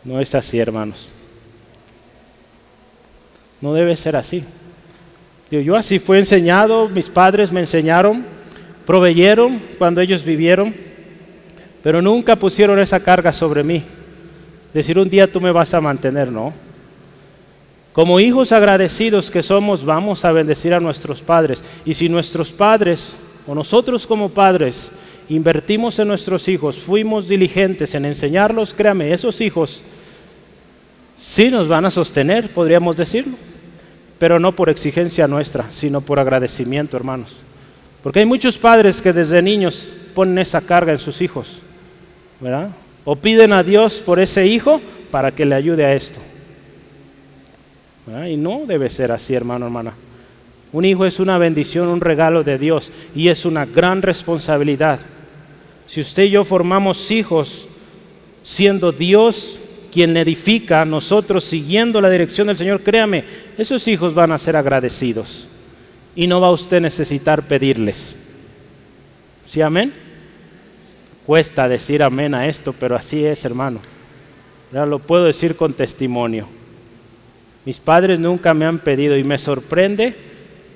No 0.03 0.19
es 0.19 0.35
así, 0.35 0.59
hermanos. 0.59 1.09
No 3.59 3.73
debe 3.73 3.95
ser 3.95 4.15
así. 4.15 4.43
Yo 5.49 5.75
así 5.75 5.99
fui 5.99 6.19
enseñado, 6.19 6.89
mis 6.89 7.09
padres 7.09 7.51
me 7.51 7.61
enseñaron, 7.61 8.25
proveyeron 8.85 9.61
cuando 9.77 10.01
ellos 10.01 10.23
vivieron, 10.23 10.73
pero 11.83 12.01
nunca 12.01 12.35
pusieron 12.35 12.79
esa 12.79 12.99
carga 12.99 13.31
sobre 13.33 13.63
mí. 13.63 13.83
Decir 14.73 14.99
un 14.99 15.09
día 15.09 15.31
tú 15.31 15.39
me 15.39 15.51
vas 15.51 15.73
a 15.73 15.81
mantener, 15.81 16.31
no. 16.31 16.53
Como 17.93 18.19
hijos 18.19 18.51
agradecidos 18.51 19.31
que 19.31 19.41
somos, 19.41 19.85
vamos 19.85 20.25
a 20.25 20.31
bendecir 20.31 20.73
a 20.73 20.79
nuestros 20.79 21.21
padres. 21.21 21.63
Y 21.85 21.93
si 21.93 22.09
nuestros 22.09 22.51
padres 22.51 23.13
o 23.47 23.55
nosotros 23.55 24.05
como 24.05 24.29
padres 24.29 24.91
invertimos 25.29 25.97
en 25.99 26.09
nuestros 26.09 26.47
hijos, 26.47 26.77
fuimos 26.77 27.27
diligentes 27.27 27.95
en 27.95 28.05
enseñarlos, 28.05 28.73
créame, 28.73 29.13
esos 29.13 29.39
hijos 29.39 29.83
sí 31.15 31.49
nos 31.49 31.67
van 31.67 31.85
a 31.85 31.91
sostener, 31.91 32.53
podríamos 32.53 32.95
decirlo, 32.97 33.37
pero 34.19 34.39
no 34.39 34.55
por 34.55 34.69
exigencia 34.69 35.27
nuestra, 35.27 35.65
sino 35.71 36.01
por 36.01 36.19
agradecimiento, 36.19 36.97
hermanos. 36.97 37.44
Porque 38.05 38.19
hay 38.19 38.25
muchos 38.27 38.55
padres 38.55 39.01
que 39.01 39.11
desde 39.11 39.41
niños 39.41 39.87
ponen 40.13 40.37
esa 40.37 40.61
carga 40.61 40.91
en 40.91 40.99
sus 40.99 41.23
hijos, 41.23 41.59
¿verdad? 42.39 42.69
O 43.03 43.15
piden 43.15 43.51
a 43.51 43.63
Dios 43.63 43.95
por 43.95 44.19
ese 44.19 44.45
hijo 44.45 44.79
para 45.09 45.31
que 45.31 45.43
le 45.43 45.55
ayude 45.55 45.83
a 45.83 45.91
esto. 45.91 46.19
Y 48.29 48.37
no 48.37 48.61
debe 48.67 48.89
ser 48.89 49.11
así, 49.11 49.33
hermano, 49.33 49.65
hermana. 49.65 49.93
Un 50.71 50.85
hijo 50.85 51.03
es 51.07 51.19
una 51.19 51.39
bendición, 51.39 51.87
un 51.87 51.99
regalo 51.99 52.43
de 52.43 52.59
Dios 52.59 52.91
y 53.15 53.29
es 53.29 53.43
una 53.43 53.65
gran 53.65 54.03
responsabilidad. 54.03 54.99
Si 55.87 55.99
usted 55.99 56.25
y 56.25 56.29
yo 56.29 56.43
formamos 56.43 57.09
hijos 57.09 57.67
siendo 58.43 58.91
Dios 58.91 59.57
quien 59.91 60.15
edifica, 60.15 60.85
nosotros 60.85 61.43
siguiendo 61.43 61.99
la 61.99 62.11
dirección 62.11 62.45
del 62.45 62.57
Señor, 62.57 62.83
créame, 62.83 63.23
esos 63.57 63.87
hijos 63.87 64.13
van 64.13 64.31
a 64.31 64.37
ser 64.37 64.55
agradecidos 64.55 65.47
y 66.15 66.27
no 66.27 66.39
va 66.39 66.51
usted 66.51 66.77
a 66.77 66.81
necesitar 66.81 67.47
pedirles. 67.47 68.15
¿Sí, 69.47 69.61
amén? 69.61 69.93
Cuesta 71.25 71.67
decir 71.67 72.01
amén 72.01 72.33
a 72.33 72.47
esto, 72.47 72.73
pero 72.73 72.95
así 72.95 73.25
es, 73.25 73.43
hermano. 73.45 73.79
Ya 74.71 74.85
lo 74.85 74.99
puedo 74.99 75.25
decir 75.25 75.55
con 75.55 75.73
testimonio. 75.73 76.47
Mis 77.65 77.77
padres 77.77 78.19
nunca 78.19 78.53
me 78.53 78.65
han 78.65 78.79
pedido 78.79 79.17
y 79.17 79.23
me 79.23 79.37
sorprende 79.37 80.15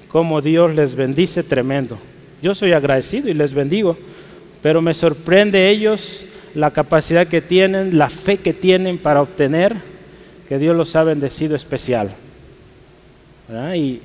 cómo 0.07 0.41
Dios 0.41 0.75
les 0.75 0.95
bendice 0.95 1.43
tremendo. 1.43 1.97
Yo 2.41 2.55
soy 2.55 2.71
agradecido 2.73 3.29
y 3.29 3.33
les 3.33 3.53
bendigo, 3.53 3.97
pero 4.61 4.81
me 4.81 4.93
sorprende 4.93 5.69
ellos 5.69 6.25
la 6.55 6.71
capacidad 6.71 7.27
que 7.27 7.41
tienen, 7.41 7.97
la 7.97 8.09
fe 8.09 8.37
que 8.37 8.53
tienen 8.53 8.97
para 8.97 9.21
obtener, 9.21 9.75
que 10.47 10.57
Dios 10.57 10.75
los 10.75 10.95
ha 10.95 11.03
bendecido 11.03 11.55
especial. 11.55 12.15
Y, 13.75 14.01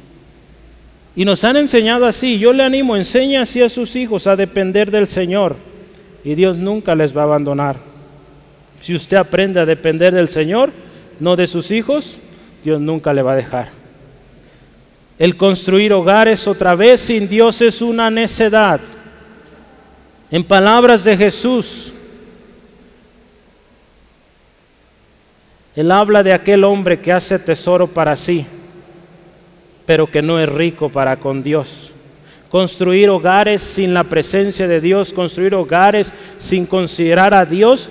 y 1.17 1.25
nos 1.25 1.45
han 1.45 1.57
enseñado 1.57 2.07
así. 2.07 2.39
Yo 2.39 2.53
le 2.53 2.63
animo, 2.63 2.97
enseña 2.97 3.43
así 3.43 3.63
a 3.63 3.69
sus 3.69 3.95
hijos 3.97 4.27
a 4.27 4.37
depender 4.37 4.91
del 4.91 5.07
Señor. 5.07 5.57
Y 6.25 6.35
Dios 6.35 6.57
nunca 6.57 6.95
les 6.95 7.17
va 7.17 7.23
a 7.23 7.25
abandonar. 7.25 7.77
Si 8.81 8.95
usted 8.95 9.17
aprende 9.17 9.61
a 9.61 9.67
depender 9.67 10.15
del 10.15 10.29
Señor, 10.29 10.73
no 11.21 11.37
de 11.37 11.47
sus 11.47 11.71
hijos, 11.71 12.19
Dios 12.65 12.81
nunca 12.81 13.13
le 13.13 13.23
va 13.23 13.33
a 13.33 13.37
dejar. 13.37 13.71
El 15.19 15.37
construir 15.37 15.93
hogares 15.93 16.49
otra 16.49 16.75
vez 16.75 17.01
sin 17.01 17.29
Dios 17.29 17.63
es 17.63 17.81
una 17.81 18.11
necedad. 18.11 18.81
En 20.31 20.43
palabras 20.43 21.05
de 21.05 21.17
Jesús, 21.17 21.93
Él 25.77 25.91
habla 25.91 26.23
de 26.23 26.33
aquel 26.33 26.65
hombre 26.65 26.99
que 26.99 27.13
hace 27.13 27.39
tesoro 27.39 27.87
para 27.87 28.17
sí, 28.17 28.47
pero 29.87 30.11
que 30.11 30.23
no 30.23 30.39
es 30.39 30.49
rico 30.49 30.89
para 30.89 31.17
con 31.17 31.43
Dios. 31.43 31.93
Construir 32.51 33.09
hogares 33.11 33.63
sin 33.63 33.95
la 33.95 34.05
presencia 34.05 34.69
de 34.69 34.81
Dios, 34.81 35.13
construir 35.13 35.55
hogares 35.55 36.13
sin 36.39 36.67
considerar 36.67 37.35
a 37.35 37.45
Dios, 37.45 37.91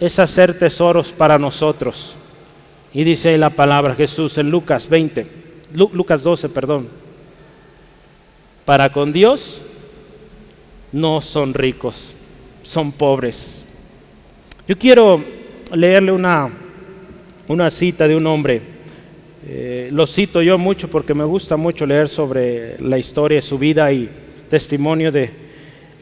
es 0.00 0.18
hacer 0.18 0.58
tesoros 0.58 1.12
para 1.12 1.38
nosotros. 1.38 2.14
Y 2.92 3.04
dice 3.04 3.28
ahí 3.28 3.38
la 3.38 3.50
palabra 3.50 3.94
Jesús 3.94 4.38
en 4.38 4.50
Lucas 4.50 4.88
20, 4.88 5.26
Lucas 5.72 6.22
12, 6.22 6.48
perdón. 6.48 6.88
Para 8.64 8.90
con 8.90 9.12
Dios 9.12 9.60
no 10.92 11.20
son 11.20 11.54
ricos, 11.54 12.14
son 12.62 12.92
pobres. 12.92 13.64
Yo 14.66 14.78
quiero 14.78 15.22
leerle 15.72 16.12
una 16.12 16.50
una 17.50 17.68
cita 17.68 18.06
de 18.06 18.14
un 18.14 18.28
hombre. 18.28 18.62
Eh, 19.46 19.88
lo 19.90 20.06
cito 20.06 20.42
yo 20.42 20.58
mucho 20.58 20.88
porque 20.88 21.14
me 21.14 21.24
gusta 21.24 21.56
mucho 21.56 21.86
leer 21.86 22.08
sobre 22.08 22.78
la 22.80 22.98
historia, 22.98 23.40
su 23.40 23.58
vida 23.58 23.90
y 23.90 24.08
testimonio 24.50 25.10
de 25.10 25.30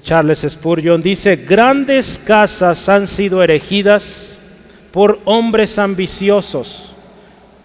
Charles 0.02 0.44
Spurgeon. 0.48 1.00
Dice, 1.00 1.36
grandes 1.36 2.20
casas 2.24 2.88
han 2.88 3.06
sido 3.06 3.42
erigidas 3.42 4.38
por 4.90 5.20
hombres 5.24 5.78
ambiciosos, 5.78 6.92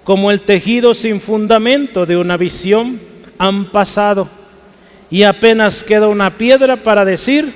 como 0.03 0.29
el 0.29 0.41
tejido 0.41 0.93
sin 0.93 1.19
fundamento 1.19 2.05
de 2.05 2.17
una 2.17 2.37
visión 2.37 2.99
han 3.39 3.65
pasado 3.71 4.29
y 5.09 5.23
apenas 5.23 5.83
queda 5.83 6.07
una 6.07 6.37
piedra 6.37 6.75
para 6.75 7.03
decir 7.05 7.51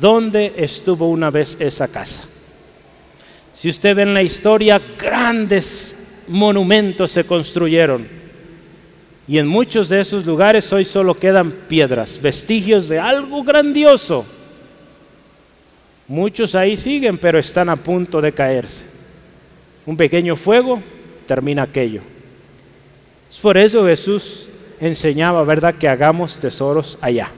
dónde 0.00 0.54
estuvo 0.56 1.08
una 1.08 1.30
vez 1.30 1.56
esa 1.60 1.86
casa. 1.86 2.24
Si 3.54 3.68
usted 3.68 3.94
ve 3.94 4.02
en 4.02 4.14
la 4.14 4.22
historia, 4.22 4.80
grandes 4.98 5.94
monumentos 6.28 7.10
se 7.10 7.24
construyeron. 7.24 8.06
Y 9.26 9.38
en 9.38 9.46
muchos 9.46 9.88
de 9.88 10.00
esos 10.00 10.24
lugares 10.24 10.72
hoy 10.72 10.84
solo 10.84 11.14
quedan 11.14 11.50
piedras, 11.50 12.18
vestigios 12.20 12.88
de 12.88 12.98
algo 12.98 13.42
grandioso. 13.42 14.24
Muchos 16.06 16.54
ahí 16.54 16.76
siguen, 16.76 17.18
pero 17.18 17.38
están 17.38 17.68
a 17.68 17.76
punto 17.76 18.20
de 18.22 18.32
caerse. 18.32 18.86
Un 19.84 19.96
pequeño 19.96 20.36
fuego 20.36 20.82
termina 21.26 21.64
aquello. 21.64 22.00
Es 23.30 23.38
por 23.38 23.58
eso 23.58 23.84
Jesús 23.86 24.48
enseñaba, 24.80 25.44
¿verdad?, 25.44 25.74
que 25.74 25.88
hagamos 25.88 26.38
tesoros 26.38 26.96
allá. 27.02 27.30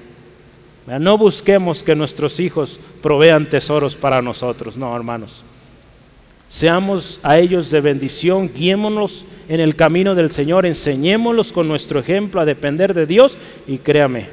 No 0.86 1.18
busquemos 1.18 1.82
que 1.82 1.94
nuestros 1.94 2.38
hijos 2.38 2.80
provean 3.02 3.48
tesoros 3.48 3.96
para 3.96 4.22
nosotros, 4.22 4.76
no, 4.76 4.94
hermanos. 4.94 5.44
Seamos 6.50 7.20
a 7.22 7.38
ellos 7.38 7.70
de 7.70 7.80
bendición, 7.80 8.50
guiémonos 8.52 9.24
en 9.48 9.60
el 9.60 9.76
camino 9.76 10.16
del 10.16 10.30
Señor, 10.30 10.66
enseñémoslos 10.66 11.52
con 11.52 11.68
nuestro 11.68 12.00
ejemplo 12.00 12.40
a 12.40 12.44
depender 12.44 12.92
de 12.92 13.06
Dios 13.06 13.38
y 13.68 13.78
créame, 13.78 14.26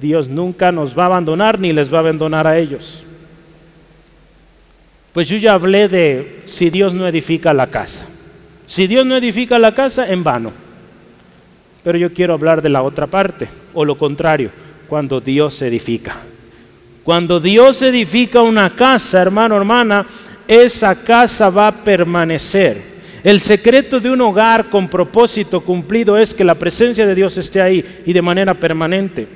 Dios 0.00 0.28
nunca 0.28 0.72
nos 0.72 0.98
va 0.98 1.02
a 1.02 1.06
abandonar 1.06 1.60
ni 1.60 1.74
les 1.74 1.92
va 1.92 1.98
a 1.98 2.00
abandonar 2.00 2.46
a 2.46 2.58
ellos. 2.58 3.04
Pues 5.12 5.28
yo 5.28 5.36
ya 5.36 5.52
hablé 5.52 5.88
de 5.88 6.42
si 6.46 6.70
Dios 6.70 6.94
no 6.94 7.06
edifica 7.06 7.52
la 7.52 7.66
casa. 7.66 8.06
Si 8.66 8.86
Dios 8.86 9.04
no 9.04 9.14
edifica 9.14 9.58
la 9.58 9.74
casa, 9.74 10.10
en 10.10 10.24
vano. 10.24 10.52
Pero 11.84 11.98
yo 11.98 12.14
quiero 12.14 12.32
hablar 12.32 12.62
de 12.62 12.70
la 12.70 12.82
otra 12.82 13.06
parte, 13.06 13.46
o 13.74 13.84
lo 13.84 13.98
contrario, 13.98 14.50
cuando 14.88 15.20
Dios 15.20 15.60
edifica. 15.60 16.16
Cuando 17.04 17.40
Dios 17.40 17.82
edifica 17.82 18.40
una 18.40 18.70
casa, 18.70 19.20
hermano, 19.20 19.56
hermana, 19.56 20.06
esa 20.60 20.94
casa 20.94 21.48
va 21.50 21.68
a 21.68 21.84
permanecer. 21.84 22.92
El 23.24 23.40
secreto 23.40 24.00
de 24.00 24.10
un 24.10 24.20
hogar 24.20 24.68
con 24.68 24.88
propósito 24.88 25.60
cumplido 25.60 26.18
es 26.18 26.34
que 26.34 26.44
la 26.44 26.56
presencia 26.56 27.06
de 27.06 27.14
Dios 27.14 27.38
esté 27.38 27.62
ahí 27.62 28.02
y 28.04 28.12
de 28.12 28.22
manera 28.22 28.52
permanente. 28.52 29.28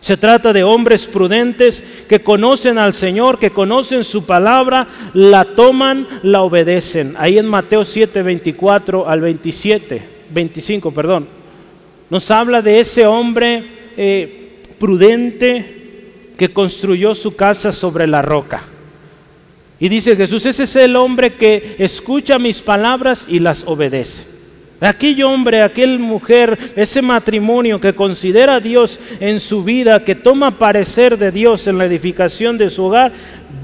Se 0.00 0.16
trata 0.16 0.52
de 0.52 0.62
hombres 0.62 1.04
prudentes 1.06 1.82
que 2.08 2.20
conocen 2.20 2.78
al 2.78 2.94
Señor, 2.94 3.40
que 3.40 3.50
conocen 3.50 4.04
su 4.04 4.24
palabra, 4.24 4.86
la 5.12 5.44
toman, 5.44 6.06
la 6.22 6.42
obedecen. 6.42 7.14
Ahí 7.18 7.36
en 7.36 7.46
Mateo 7.46 7.84
7, 7.84 8.22
24 8.22 9.08
al 9.08 9.20
27, 9.20 10.02
25, 10.30 10.94
perdón, 10.94 11.26
nos 12.10 12.30
habla 12.30 12.62
de 12.62 12.78
ese 12.78 13.06
hombre 13.06 13.64
eh, 13.96 14.60
prudente 14.78 16.30
que 16.36 16.52
construyó 16.52 17.12
su 17.16 17.34
casa 17.34 17.72
sobre 17.72 18.06
la 18.06 18.22
roca. 18.22 18.67
Y 19.80 19.88
dice 19.88 20.16
Jesús, 20.16 20.44
ese 20.46 20.64
es 20.64 20.76
el 20.76 20.96
hombre 20.96 21.34
que 21.34 21.76
escucha 21.78 22.38
mis 22.38 22.60
palabras 22.60 23.26
y 23.28 23.38
las 23.38 23.62
obedece. 23.64 24.26
Aquel 24.80 25.22
hombre, 25.24 25.62
aquel 25.62 25.98
mujer, 25.98 26.56
ese 26.76 27.02
matrimonio 27.02 27.80
que 27.80 27.94
considera 27.94 28.56
a 28.56 28.60
Dios 28.60 28.98
en 29.18 29.40
su 29.40 29.64
vida, 29.64 30.04
que 30.04 30.14
toma 30.14 30.58
parecer 30.58 31.18
de 31.18 31.32
Dios 31.32 31.66
en 31.66 31.78
la 31.78 31.84
edificación 31.84 32.56
de 32.56 32.70
su 32.70 32.84
hogar, 32.84 33.12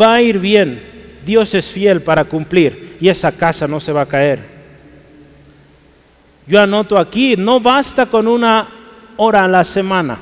va 0.00 0.14
a 0.14 0.22
ir 0.22 0.38
bien. 0.38 0.82
Dios 1.24 1.54
es 1.54 1.66
fiel 1.66 2.02
para 2.02 2.24
cumplir 2.24 2.96
y 3.00 3.08
esa 3.08 3.32
casa 3.32 3.66
no 3.66 3.80
se 3.80 3.92
va 3.92 4.02
a 4.02 4.08
caer. 4.08 4.40
Yo 6.46 6.60
anoto 6.60 6.98
aquí, 6.98 7.36
no 7.36 7.60
basta 7.60 8.06
con 8.06 8.28
una 8.28 8.68
hora 9.16 9.44
a 9.44 9.48
la 9.48 9.64
semana. 9.64 10.18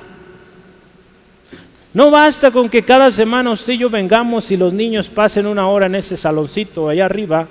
No 1.95 2.11
basta 2.11 2.51
con 2.51 2.69
que 2.69 2.83
cada 2.83 3.11
semana 3.11 3.51
usted 3.51 3.75
y 3.75 3.79
yo 3.79 3.91
vengamos 3.91 4.51
y 4.51 4.57
los 4.57 4.73
niños 4.73 5.09
pasen 5.09 5.47
una 5.47 5.69
hora 5.69 5.87
en 5.87 5.95
ese 5.95 6.17
saloncito 6.17 6.89
allá 6.89 7.05
arriba 7.05 7.47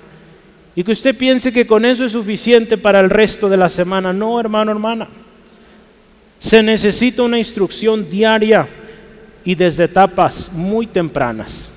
y 0.76 0.84
que 0.84 0.94
usted 0.94 1.16
piense 1.16 1.52
que 1.52 1.68
con 1.68 1.86
eso 1.86 2.06
es 2.06 2.14
suficiente 2.14 2.78
para 2.78 3.00
el 3.00 3.10
resto 3.10 3.50
de 3.50 3.58
la 3.58 3.70
semana. 3.70 4.14
No, 4.14 4.40
hermano, 4.40 4.72
hermana. 4.72 5.08
Se 6.40 6.64
necesita 6.64 7.22
una 7.22 7.38
instrucción 7.38 8.10
diaria 8.10 8.68
y 9.46 9.54
desde 9.54 9.84
etapas 9.84 10.52
muy 10.52 10.88
tempranas. 10.88 11.70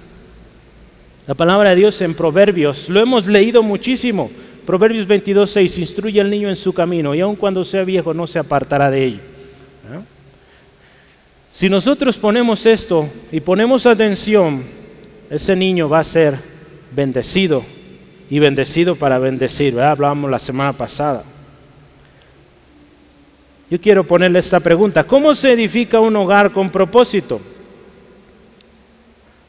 La 1.27 1.35
palabra 1.35 1.71
de 1.71 1.77
Dios 1.77 2.01
en 2.03 2.15
Proverbios, 2.15 2.89
lo 2.89 3.01
hemos 3.01 3.27
leído 3.27 3.63
muchísimo. 3.63 4.31
Proverbios 4.65 5.07
22, 5.07 5.51
6, 5.51 5.79
instruye 5.79 6.21
al 6.21 6.31
niño 6.31 6.49
en 6.49 6.57
su 6.57 6.73
camino 6.73 7.15
y 7.15 7.21
aun 7.21 7.37
cuando 7.37 7.63
sea 7.65 7.85
viejo 7.85 8.15
no 8.15 8.27
se 8.27 8.39
apartará 8.39 8.91
de 8.91 9.05
él. 9.05 9.21
Si 11.55 11.69
nosotros 11.69 12.17
ponemos 12.17 12.67
esto 12.67 13.09
y 13.31 13.39
ponemos 13.39 13.87
atención, 13.87 14.65
ese 15.31 15.55
niño 15.55 15.89
va 15.89 16.01
a 16.01 16.05
ser 16.05 16.37
bendecido 16.91 17.63
y 18.29 18.41
bendecido 18.41 18.97
para 18.97 19.21
bendecir. 19.21 19.79
Hablábamos 19.79 20.33
la 20.33 20.41
semana 20.41 20.73
pasada. 20.73 21.23
Yo 23.71 23.81
quiero 23.81 24.05
ponerle 24.05 24.41
esta 24.41 24.59
pregunta. 24.59 25.05
¿Cómo 25.05 25.33
se 25.33 25.53
edifica 25.53 26.01
un 26.01 26.17
hogar 26.17 26.51
con 26.51 26.71
propósito? 26.71 27.41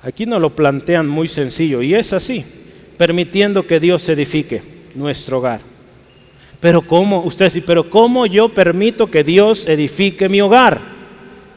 Aquí 0.03 0.27
nos 0.27 0.39
lo 0.39 0.51
plantean 0.51 1.07
muy 1.07 1.27
sencillo 1.27 1.81
y 1.81 1.95
es 1.95 2.13
así, 2.13 2.45
permitiendo 2.99 3.65
que 3.65 3.79
Dios 3.79 4.07
edifique 4.09 4.61
nuestro 4.93 5.39
hogar. 5.39 5.61
Pero 6.59 6.83
¿cómo? 6.83 7.23
Usted 7.23 7.45
dice, 7.45 7.63
pero 7.63 7.89
¿cómo 7.89 8.27
yo 8.27 8.49
permito 8.49 9.09
que 9.09 9.23
Dios 9.23 9.65
edifique 9.65 10.29
mi 10.29 10.39
hogar? 10.39 10.94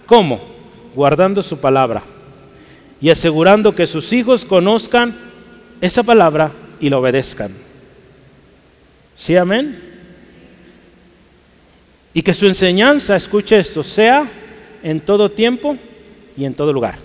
¿Cómo? 0.09 0.41
Guardando 0.95 1.43
su 1.43 1.59
palabra 1.59 2.03
y 2.99 3.11
asegurando 3.11 3.75
que 3.75 3.87
sus 3.87 4.11
hijos 4.15 4.43
conozcan 4.47 5.15
esa 5.83 6.03
palabra 6.03 6.51
y 6.81 6.89
lo 6.89 6.99
obedezcan. 6.99 7.53
¿Sí, 9.15 9.37
amén? 9.37 9.79
Y 12.15 12.23
que 12.23 12.33
su 12.33 12.47
enseñanza, 12.47 13.17
escuche 13.17 13.59
esto, 13.59 13.85
sea 13.85 14.27
en 14.83 14.99
todo 15.01 15.31
tiempo 15.31 15.77
y 16.39 16.47
en 16.47 16.55
todo 16.55 16.73
lugar. 16.73 16.97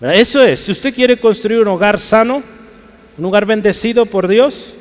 Eso 0.00 0.42
es, 0.42 0.60
si 0.60 0.72
usted 0.72 0.94
quiere 0.94 1.18
construir 1.18 1.60
un 1.60 1.68
hogar 1.68 2.00
sano, 2.00 2.42
un 3.18 3.24
hogar 3.26 3.44
bendecido 3.44 4.06
por 4.06 4.26
Dios, 4.26 4.76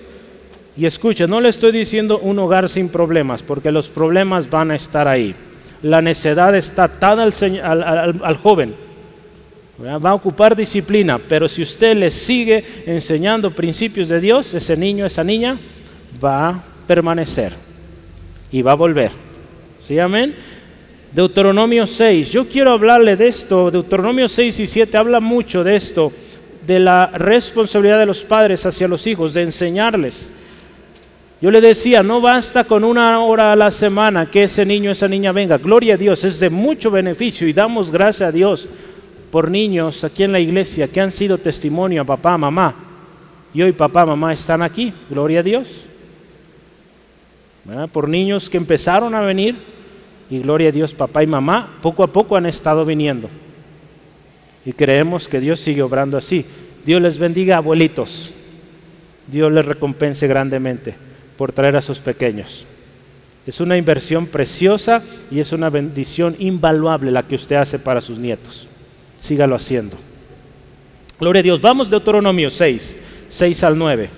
y 0.78 0.86
escuche, 0.86 1.28
no 1.28 1.42
le 1.42 1.50
estoy 1.50 1.74
diciendo 1.74 2.20
un 2.20 2.40
hogar 2.40 2.70
sin 2.70 2.88
problemas, 2.88 3.44
porque 3.44 3.70
los 3.70 3.90
problemas 3.90 4.50
van 4.50 4.72
a 4.72 4.76
estar 4.76 5.10
ahí. 5.10 5.36
La 5.84 6.02
necedad 6.02 6.56
está 6.56 6.86
atada 6.86 7.24
al, 7.24 8.22
al 8.24 8.38
joven 8.38 8.76
Va 9.84 10.12
a 10.12 10.14
ocupar 10.14 10.56
disciplina, 10.56 11.18
pero 11.18 11.48
si 11.48 11.64
usted 11.64 11.98
le 11.98 12.12
sigue 12.12 12.64
enseñando 12.86 13.50
principios 13.50 14.10
de 14.10 14.20
Dios, 14.20 14.54
ese 14.54 14.78
niño, 14.78 15.08
esa 15.08 15.24
niña, 15.24 15.60
va 16.24 16.50
a 16.50 16.64
permanecer 16.86 17.54
y 18.52 18.62
va 18.62 18.74
a 18.74 18.76
volver. 18.76 19.12
¿Sí, 19.88 19.98
amén? 19.98 20.36
Deuteronomio 21.12 21.88
6, 21.88 22.30
yo 22.30 22.48
quiero 22.48 22.74
hablarle 22.74 23.16
de 23.16 23.28
esto. 23.28 23.72
Deuteronomio 23.72 24.28
6 24.28 24.60
y 24.60 24.68
7 24.68 24.98
habla 24.98 25.20
mucho 25.20 25.64
de 25.64 25.76
esto, 25.76 26.12
de 26.68 26.80
la 26.80 27.08
responsabilidad 27.08 27.98
de 27.98 28.06
los 28.06 28.24
padres 28.24 28.64
hacia 28.68 28.88
los 28.88 29.08
hijos, 29.08 29.34
de 29.34 29.42
enseñarles. 29.42 30.30
Yo 31.42 31.50
le 31.50 31.60
decía, 31.60 32.04
no 32.04 32.22
basta 32.22 32.66
con 32.66 32.84
una 32.84 33.20
hora 33.20 33.52
a 33.52 33.56
la 33.56 33.72
semana 33.72 34.30
que 34.30 34.44
ese 34.44 34.64
niño, 34.64 34.92
esa 34.92 35.08
niña 35.08 35.32
venga. 35.32 35.58
Gloria 35.58 35.96
a 35.96 35.98
Dios, 35.98 36.24
es 36.24 36.40
de 36.40 36.52
mucho 36.52 36.92
beneficio 36.92 37.48
y 37.48 37.54
damos 37.54 37.90
gracias 37.92 38.30
a 38.30 38.32
Dios 38.32 38.70
por 39.32 39.50
niños 39.50 40.04
aquí 40.04 40.22
en 40.22 40.34
la 40.34 40.40
iglesia 40.40 40.88
que 40.88 41.02
han 41.02 41.12
sido 41.12 41.40
testimonio 41.40 42.04
a 42.04 42.06
papá, 42.06 42.38
mamá. 42.38 42.76
Y 43.56 43.64
hoy 43.64 43.72
papá, 43.72 44.06
mamá 44.06 44.34
están 44.34 44.62
aquí, 44.62 44.94
gloria 45.10 45.40
a 45.40 45.44
Dios. 45.44 45.68
Por 47.92 48.08
niños 48.08 48.48
que 48.48 48.58
empezaron 48.58 49.16
a 49.16 49.22
venir 49.22 49.56
y 50.30 50.40
gloria 50.40 50.70
a 50.70 50.72
Dios, 50.72 50.94
papá 50.94 51.24
y 51.24 51.28
mamá, 51.28 51.76
poco 51.82 52.04
a 52.04 52.08
poco 52.08 52.36
han 52.36 52.46
estado 52.46 52.86
viniendo. 52.86 53.30
Y 54.64 54.74
creemos 54.74 55.28
que 55.28 55.40
Dios 55.40 55.60
sigue 55.60 55.82
obrando 55.82 56.18
así. 56.18 56.46
Dios 56.86 57.02
les 57.02 57.18
bendiga, 57.18 57.58
abuelitos. 57.58 58.32
Dios 59.26 59.52
les 59.52 59.66
recompense 59.66 60.28
grandemente 60.28 61.11
por 61.38 61.52
traer 61.52 61.76
a 61.76 61.82
sus 61.82 62.00
pequeños. 62.00 62.66
Es 63.46 63.60
una 63.60 63.78
inversión 63.78 64.28
preciosa 64.28 65.02
y 65.32 65.40
es 65.40 65.52
una 65.52 65.70
bendición 65.70 66.36
invaluable 66.40 67.12
la 67.12 67.26
que 67.26 67.36
usted 67.36 67.56
hace 67.56 67.80
para 67.80 68.02
sus 68.02 68.18
nietos 68.18 68.68
sígalo 69.22 69.56
haciendo. 69.56 69.98
Gloria 71.20 71.40
a 71.40 71.44
Dios. 71.44 71.62
Vamos 71.62 71.88
de 71.88 71.92
Deuteronomio 71.92 72.50
6, 72.50 72.98
6 73.30 73.64
al 73.64 73.78
9. 73.78 74.10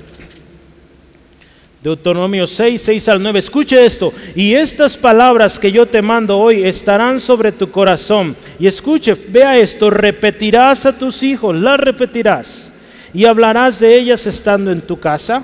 Deuteronomio 1.84 2.48
6, 2.48 2.82
6 2.82 3.10
al 3.10 3.22
9. 3.22 3.40
Escuche 3.40 3.86
esto. 3.86 4.14
Y 4.36 4.54
estas 4.54 4.96
palabras 4.96 5.60
que 5.60 5.72
yo 5.72 5.86
te 5.86 6.02
mando 6.02 6.40
hoy 6.40 6.64
estarán 6.64 7.20
sobre 7.20 7.52
tu 7.52 7.70
corazón. 7.70 8.38
Y 8.58 8.68
escuche, 8.68 9.14
vea 9.14 9.58
esto. 9.58 9.90
Repetirás 9.90 10.86
a 10.86 10.98
tus 10.98 11.22
hijos, 11.24 11.54
las 11.54 11.78
repetirás. 11.78 12.72
Y 13.14 13.26
hablarás 13.26 13.82
de 13.82 13.96
ellas 13.96 14.26
estando 14.26 14.72
en 14.72 14.82
tu 14.82 14.98
casa 15.00 15.44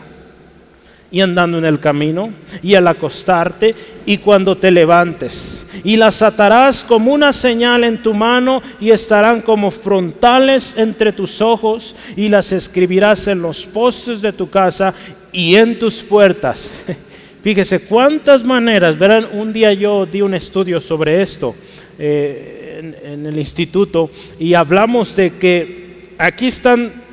y 1.11 1.21
andando 1.21 1.57
en 1.57 1.65
el 1.65 1.79
camino 1.79 2.31
y 2.61 2.75
al 2.75 2.87
acostarte 2.87 3.73
y 4.05 4.17
cuando 4.17 4.57
te 4.57 4.71
levantes. 4.71 5.65
Y 5.83 5.97
las 5.97 6.21
atarás 6.21 6.83
como 6.83 7.13
una 7.13 7.31
señal 7.31 7.83
en 7.83 8.01
tu 8.01 8.13
mano 8.13 8.61
y 8.79 8.91
estarán 8.91 9.41
como 9.41 9.71
frontales 9.71 10.73
entre 10.77 11.11
tus 11.11 11.41
ojos 11.41 11.95
y 12.15 12.27
las 12.29 12.51
escribirás 12.51 13.27
en 13.27 13.41
los 13.41 13.65
postes 13.65 14.21
de 14.21 14.33
tu 14.33 14.49
casa 14.49 14.93
y 15.31 15.55
en 15.55 15.79
tus 15.79 16.01
puertas. 16.01 16.83
Fíjese 17.43 17.79
cuántas 17.79 18.43
maneras, 18.43 18.99
verán, 18.99 19.29
un 19.31 19.53
día 19.53 19.71
yo 19.73 20.05
di 20.05 20.21
un 20.21 20.33
estudio 20.33 20.81
sobre 20.81 21.21
esto 21.21 21.55
eh, 21.97 22.93
en 23.03 23.25
el 23.25 23.37
instituto 23.37 24.11
y 24.37 24.53
hablamos 24.53 25.15
de 25.15 25.37
que 25.37 26.01
aquí 26.17 26.47
están 26.47 27.08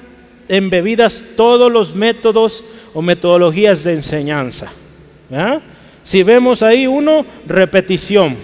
embebidas 0.49 1.25
todos 1.37 1.71
los 1.71 1.95
métodos 1.95 2.65
o 2.95 3.03
metodologías 3.03 3.85
de 3.85 3.95
enseñanza. 3.95 4.71
Si 6.03 6.23
vemos 6.23 6.63
ahí 6.63 6.87
uno, 6.87 7.27
repetición. 7.47 8.37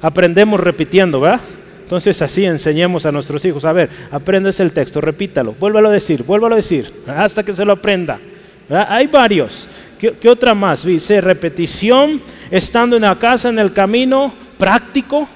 Aprendemos 0.00 0.60
repitiendo, 0.60 1.20
¿verdad? 1.20 1.40
Entonces 1.82 2.20
así 2.22 2.44
enseñemos 2.46 3.04
a 3.04 3.12
nuestros 3.12 3.44
hijos. 3.44 3.64
A 3.64 3.72
ver, 3.72 3.90
aprendes 4.10 4.58
el 4.60 4.72
texto, 4.72 5.00
repítalo, 5.00 5.54
vuélvalo 5.60 5.90
a 5.90 5.92
decir, 5.92 6.22
vuélvalo 6.22 6.54
a 6.54 6.56
decir, 6.56 6.92
hasta 7.06 7.42
que 7.42 7.52
se 7.52 7.64
lo 7.64 7.72
aprenda. 7.72 8.18
Hay 8.68 9.06
varios. 9.06 9.68
¿Qué, 9.98 10.28
otra 10.28 10.54
más? 10.54 10.84
Dice 10.84 11.20
repetición, 11.20 12.20
estando 12.50 12.96
en 12.96 13.02
la 13.02 13.18
casa, 13.18 13.50
en 13.50 13.58
el 13.58 13.72
camino, 13.72 14.34
práctico, 14.58 15.28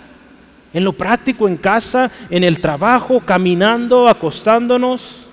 en 0.73 0.85
lo 0.85 0.93
práctico, 0.93 1.47
en 1.49 1.57
casa, 1.57 2.11
en 2.29 2.45
el 2.45 2.61
trabajo, 2.61 3.21
caminando, 3.21 4.09
acostándonos, 4.09 5.28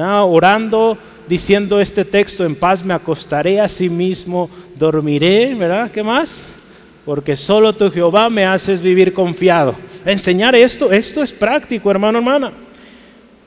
orando, 0.00 0.96
diciendo 1.28 1.80
este 1.80 2.04
texto, 2.04 2.44
en 2.44 2.54
paz 2.54 2.84
me 2.84 2.94
acostaré 2.94 3.60
a 3.60 3.68
sí 3.68 3.90
mismo, 3.90 4.48
dormiré, 4.76 5.54
¿verdad? 5.54 5.90
¿Qué 5.90 6.02
más? 6.02 6.56
Porque 7.04 7.36
solo 7.36 7.72
tu 7.72 7.90
Jehová 7.90 8.30
me 8.30 8.46
haces 8.46 8.80
vivir 8.80 9.12
confiado. 9.12 9.74
Enseñar 10.04 10.54
esto, 10.54 10.90
esto 10.90 11.22
es 11.22 11.32
práctico, 11.32 11.90
hermano, 11.90 12.18
hermana. 12.18 12.52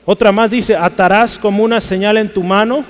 Otra 0.04 0.30
más 0.30 0.50
dice, 0.50 0.76
atarás 0.76 1.38
como 1.38 1.64
una 1.64 1.80
señal 1.80 2.16
en 2.16 2.28
tu 2.28 2.42
mano. 2.42 2.84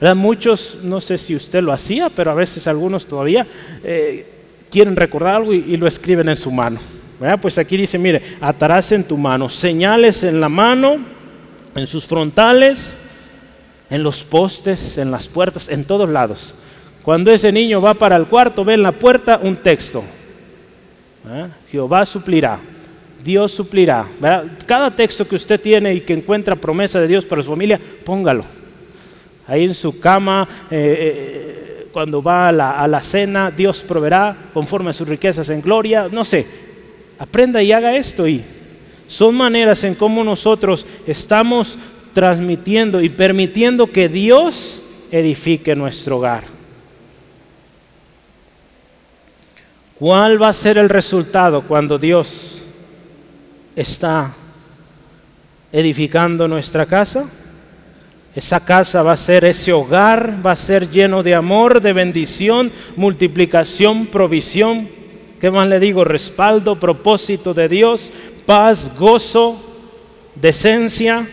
¿verdad? 0.00 0.16
Muchos, 0.16 0.78
no 0.82 1.00
sé 1.00 1.16
si 1.16 1.36
usted 1.36 1.62
lo 1.62 1.72
hacía, 1.72 2.10
pero 2.10 2.30
a 2.30 2.34
veces 2.34 2.66
algunos 2.66 3.06
todavía, 3.06 3.46
eh, 3.84 4.26
quieren 4.70 4.96
recordar 4.96 5.36
algo 5.36 5.52
y, 5.54 5.76
lo 5.76 5.86
escriben 5.86 6.28
en 6.28 6.36
su 6.36 6.50
mano. 6.50 6.80
Pues 7.40 7.56
aquí 7.58 7.76
dice, 7.76 7.96
mire, 7.96 8.20
atarás 8.40 8.90
en 8.90 9.04
tu 9.04 9.16
mano, 9.16 9.48
señales 9.48 10.24
en 10.24 10.40
la 10.40 10.48
mano, 10.48 10.98
en 11.74 11.86
sus 11.86 12.06
frontales, 12.06 12.96
en 13.90 14.02
los 14.02 14.22
postes, 14.24 14.98
en 14.98 15.10
las 15.10 15.26
puertas, 15.26 15.68
en 15.68 15.84
todos 15.84 16.08
lados. 16.08 16.54
Cuando 17.02 17.30
ese 17.30 17.52
niño 17.52 17.80
va 17.80 17.94
para 17.94 18.16
el 18.16 18.26
cuarto, 18.26 18.64
ve 18.64 18.74
en 18.74 18.82
la 18.82 18.92
puerta 18.92 19.38
un 19.42 19.56
texto. 19.56 20.02
Jehová 21.70 22.06
suplirá. 22.06 22.60
Dios 23.22 23.52
suplirá. 23.52 24.06
Cada 24.66 24.90
texto 24.90 25.26
que 25.26 25.36
usted 25.36 25.60
tiene 25.60 25.94
y 25.94 26.00
que 26.00 26.12
encuentra 26.12 26.56
promesa 26.56 27.00
de 27.00 27.08
Dios 27.08 27.24
para 27.24 27.42
su 27.42 27.50
familia, 27.50 27.80
póngalo. 28.04 28.44
Ahí 29.46 29.64
en 29.64 29.74
su 29.74 29.98
cama, 29.98 30.48
eh, 30.70 30.96
eh, 30.98 31.88
cuando 31.92 32.22
va 32.22 32.48
a 32.48 32.52
la, 32.52 32.70
a 32.72 32.88
la, 32.88 33.00
cena, 33.00 33.50
Dios 33.50 33.82
proveerá 33.82 34.36
conforme 34.54 34.90
a 34.90 34.94
sus 34.94 35.06
riquezas 35.06 35.48
en 35.50 35.60
gloria. 35.60 36.08
No 36.10 36.24
sé, 36.24 36.46
aprenda 37.18 37.62
y 37.62 37.72
haga 37.72 37.94
esto. 37.94 38.26
Y 38.26 38.42
son 39.06 39.34
maneras 39.34 39.84
en 39.84 39.94
cómo 39.94 40.24
nosotros 40.24 40.86
estamos 41.06 41.78
transmitiendo 42.12 43.00
y 43.02 43.08
permitiendo 43.08 43.88
que 43.88 44.08
Dios 44.08 44.80
edifique 45.10 45.74
nuestro 45.74 46.18
hogar. 46.18 46.44
¿Cuál 49.98 50.42
va 50.42 50.48
a 50.48 50.52
ser 50.52 50.78
el 50.78 50.88
resultado 50.88 51.62
cuando 51.62 51.98
Dios 51.98 52.62
está 53.76 54.34
edificando 55.72 56.48
nuestra 56.48 56.86
casa? 56.86 57.28
Esa 58.34 58.58
casa 58.64 59.02
va 59.02 59.12
a 59.12 59.16
ser, 59.16 59.44
ese 59.44 59.72
hogar 59.72 60.44
va 60.44 60.52
a 60.52 60.56
ser 60.56 60.90
lleno 60.90 61.22
de 61.22 61.36
amor, 61.36 61.80
de 61.80 61.92
bendición, 61.92 62.72
multiplicación, 62.96 64.06
provisión. 64.06 64.88
¿Qué 65.40 65.52
más 65.52 65.68
le 65.68 65.78
digo? 65.78 66.04
Respaldo, 66.04 66.80
propósito 66.80 67.54
de 67.54 67.68
Dios, 67.68 68.10
paz, 68.46 68.90
gozo, 68.98 69.60
decencia, 70.34 71.28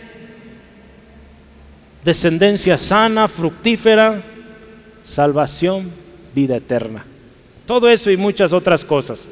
descendencia 2.03 2.78
sana, 2.78 3.28
fructífera, 3.28 4.22
salvación, 5.05 5.91
vida 6.34 6.57
eterna. 6.57 7.05
Todo 7.66 7.89
eso 7.89 8.12
y 8.12 8.18
muchas 8.18 8.53
otras 8.53 8.84
cosas. 8.84 9.24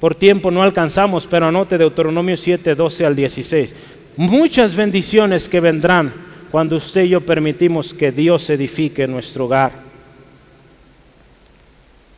Por 0.00 0.14
tiempo 0.14 0.50
no 0.50 0.62
alcanzamos, 0.62 1.26
pero 1.26 1.46
anote 1.46 1.78
Deuteronomio 1.78 2.36
7, 2.36 2.74
12 2.74 3.06
al 3.06 3.16
16. 3.16 3.74
Muchas 4.16 4.76
bendiciones 4.76 5.48
que 5.48 5.60
vendrán 5.60 6.12
cuando 6.50 6.76
usted 6.76 7.04
y 7.04 7.10
yo 7.10 7.20
permitimos 7.20 7.94
que 7.94 8.12
Dios 8.12 8.48
edifique 8.50 9.06
nuestro 9.06 9.46
hogar. 9.46 9.72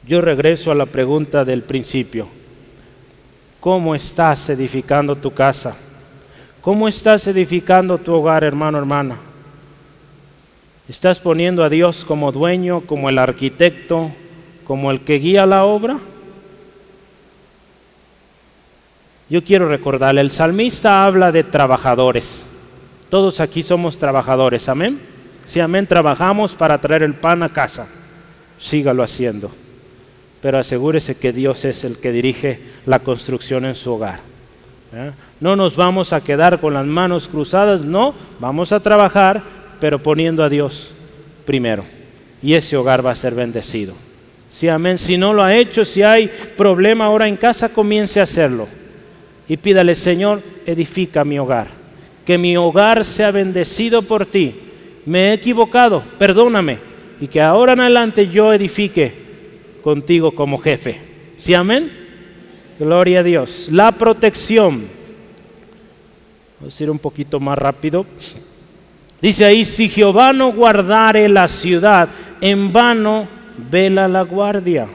Yo 0.06 0.20
regreso 0.20 0.70
a 0.70 0.74
la 0.74 0.86
pregunta 0.86 1.44
del 1.44 1.62
principio. 1.62 2.28
¿Cómo 3.66 3.96
estás 3.96 4.48
edificando 4.48 5.16
tu 5.16 5.34
casa? 5.34 5.74
¿Cómo 6.62 6.86
estás 6.86 7.26
edificando 7.26 7.98
tu 7.98 8.12
hogar, 8.12 8.44
hermano, 8.44 8.78
hermana? 8.78 9.16
¿Estás 10.88 11.18
poniendo 11.18 11.64
a 11.64 11.68
Dios 11.68 12.04
como 12.04 12.30
dueño, 12.30 12.82
como 12.82 13.08
el 13.08 13.18
arquitecto, 13.18 14.12
como 14.64 14.92
el 14.92 15.00
que 15.00 15.14
guía 15.14 15.46
la 15.46 15.64
obra? 15.64 15.98
Yo 19.28 19.42
quiero 19.42 19.68
recordarle, 19.68 20.20
el 20.20 20.30
salmista 20.30 21.04
habla 21.04 21.32
de 21.32 21.42
trabajadores. 21.42 22.46
Todos 23.08 23.40
aquí 23.40 23.64
somos 23.64 23.98
trabajadores, 23.98 24.68
amén. 24.68 25.00
Si 25.44 25.58
amén, 25.58 25.88
trabajamos 25.88 26.54
para 26.54 26.80
traer 26.80 27.02
el 27.02 27.14
pan 27.14 27.42
a 27.42 27.48
casa. 27.48 27.88
Sígalo 28.60 29.02
haciendo. 29.02 29.65
Pero 30.40 30.58
asegúrese 30.58 31.16
que 31.16 31.32
Dios 31.32 31.64
es 31.64 31.84
el 31.84 31.98
que 31.98 32.12
dirige 32.12 32.60
la 32.84 33.00
construcción 33.00 33.64
en 33.64 33.74
su 33.74 33.92
hogar. 33.92 34.20
¿eh? 34.92 35.12
No 35.40 35.56
nos 35.56 35.76
vamos 35.76 36.12
a 36.12 36.20
quedar 36.20 36.60
con 36.60 36.74
las 36.74 36.86
manos 36.86 37.28
cruzadas, 37.28 37.82
no, 37.82 38.14
vamos 38.38 38.72
a 38.72 38.80
trabajar, 38.80 39.42
pero 39.80 40.02
poniendo 40.02 40.42
a 40.42 40.48
Dios 40.48 40.92
primero. 41.44 41.84
Y 42.42 42.54
ese 42.54 42.76
hogar 42.76 43.04
va 43.04 43.10
a 43.10 43.16
ser 43.16 43.34
bendecido. 43.34 43.94
Sí, 44.50 44.68
amén. 44.68 44.96
Si 44.96 45.18
no 45.18 45.34
lo 45.34 45.42
ha 45.42 45.54
hecho, 45.54 45.84
si 45.84 46.02
hay 46.02 46.30
problema 46.56 47.06
ahora 47.06 47.28
en 47.28 47.36
casa, 47.36 47.68
comience 47.68 48.20
a 48.20 48.22
hacerlo. 48.22 48.68
Y 49.48 49.56
pídale, 49.56 49.94
Señor, 49.94 50.42
edifica 50.64 51.24
mi 51.24 51.38
hogar. 51.38 51.68
Que 52.24 52.38
mi 52.38 52.56
hogar 52.56 53.04
sea 53.04 53.30
bendecido 53.30 54.02
por 54.02 54.26
ti. 54.26 54.54
Me 55.04 55.28
he 55.28 55.32
equivocado, 55.34 56.02
perdóname. 56.18 56.78
Y 57.20 57.28
que 57.28 57.40
ahora 57.40 57.74
en 57.74 57.80
adelante 57.80 58.28
yo 58.28 58.52
edifique 58.52 59.25
contigo 59.86 60.32
como 60.32 60.58
jefe. 60.58 61.00
¿Sí, 61.38 61.54
amén? 61.54 61.92
Gloria 62.76 63.20
a 63.20 63.22
Dios. 63.22 63.68
La 63.70 63.92
protección. 63.92 64.88
Vamos 66.58 66.80
a 66.80 66.82
ir 66.82 66.90
un 66.90 66.98
poquito 66.98 67.38
más 67.38 67.56
rápido. 67.56 68.04
Dice 69.22 69.44
ahí, 69.44 69.64
si 69.64 69.88
Jehová 69.88 70.32
no 70.32 70.50
guardare 70.50 71.28
la 71.28 71.46
ciudad, 71.46 72.08
en 72.40 72.72
vano 72.72 73.28
vela 73.70 74.08
la 74.08 74.22
guardia. 74.22 74.88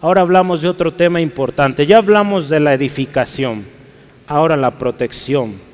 Ahora 0.00 0.20
hablamos 0.20 0.62
de 0.62 0.68
otro 0.68 0.94
tema 0.94 1.20
importante. 1.20 1.86
Ya 1.86 1.96
hablamos 1.96 2.48
de 2.48 2.60
la 2.60 2.72
edificación, 2.72 3.64
ahora 4.28 4.56
la 4.56 4.78
protección. 4.78 5.65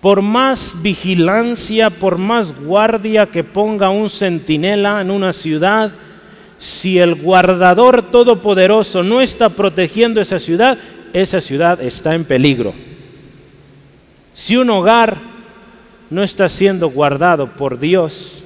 Por 0.00 0.22
más 0.22 0.74
vigilancia, 0.80 1.90
por 1.90 2.18
más 2.18 2.56
guardia 2.56 3.26
que 3.26 3.42
ponga 3.42 3.90
un 3.90 4.08
centinela 4.08 5.00
en 5.00 5.10
una 5.10 5.32
ciudad, 5.32 5.90
si 6.58 6.98
el 6.98 7.16
guardador 7.16 8.10
todopoderoso 8.10 9.02
no 9.02 9.20
está 9.20 9.48
protegiendo 9.48 10.20
esa 10.20 10.38
ciudad, 10.38 10.78
esa 11.12 11.40
ciudad 11.40 11.82
está 11.82 12.14
en 12.14 12.24
peligro. 12.24 12.74
Si 14.34 14.56
un 14.56 14.70
hogar 14.70 15.16
no 16.10 16.22
está 16.22 16.48
siendo 16.48 16.90
guardado 16.90 17.48
por 17.56 17.78
Dios, 17.78 18.44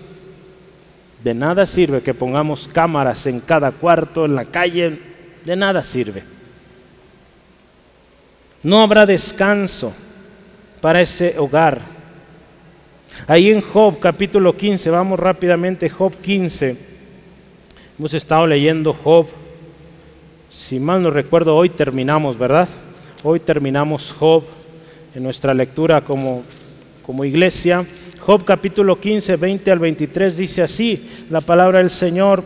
de 1.23 1.35
nada 1.35 1.67
sirve 1.67 2.03
que 2.03 2.15
pongamos 2.15 2.67
cámaras 2.67 3.27
en 3.27 3.41
cada 3.41 3.71
cuarto, 3.71 4.25
en 4.25 4.35
la 4.35 4.47
calle, 4.47 4.99
de 5.45 5.57
nada 5.57 5.83
sirve. 5.83 6.25
No 8.63 8.81
habrá 8.81 9.07
descanso 9.07 9.93
para 10.83 11.01
ese 11.01 11.39
hogar. 11.39 11.81
Ahí 13.29 13.51
en 13.51 13.61
Job 13.61 14.01
capítulo 14.01 14.55
15, 14.55 14.91
vamos 14.91 15.19
rápidamente, 15.19 15.89
Job 15.89 16.13
15. 16.13 16.77
Hemos 17.97 18.13
estado 18.13 18.49
leyendo 18.49 18.93
Job. 18.93 19.29
Si 20.51 20.81
mal 20.81 21.01
no 21.01 21.11
recuerdo, 21.11 21.55
hoy 21.55 21.69
terminamos, 21.69 22.37
¿verdad? 22.37 22.69
Hoy 23.23 23.39
terminamos 23.39 24.13
Job 24.13 24.43
en 25.15 25.23
nuestra 25.23 25.55
lectura 25.55 26.01
como, 26.01 26.43
como 27.07 27.25
iglesia. 27.25 27.87
Job 28.19 28.45
capítulo 28.45 28.97
15, 28.97 29.37
20 29.37 29.71
al 29.71 29.79
23 29.79 30.37
dice 30.37 30.63
así, 30.63 31.09
la 31.31 31.41
palabra 31.41 31.79
del 31.79 31.91
Señor. 31.91 32.43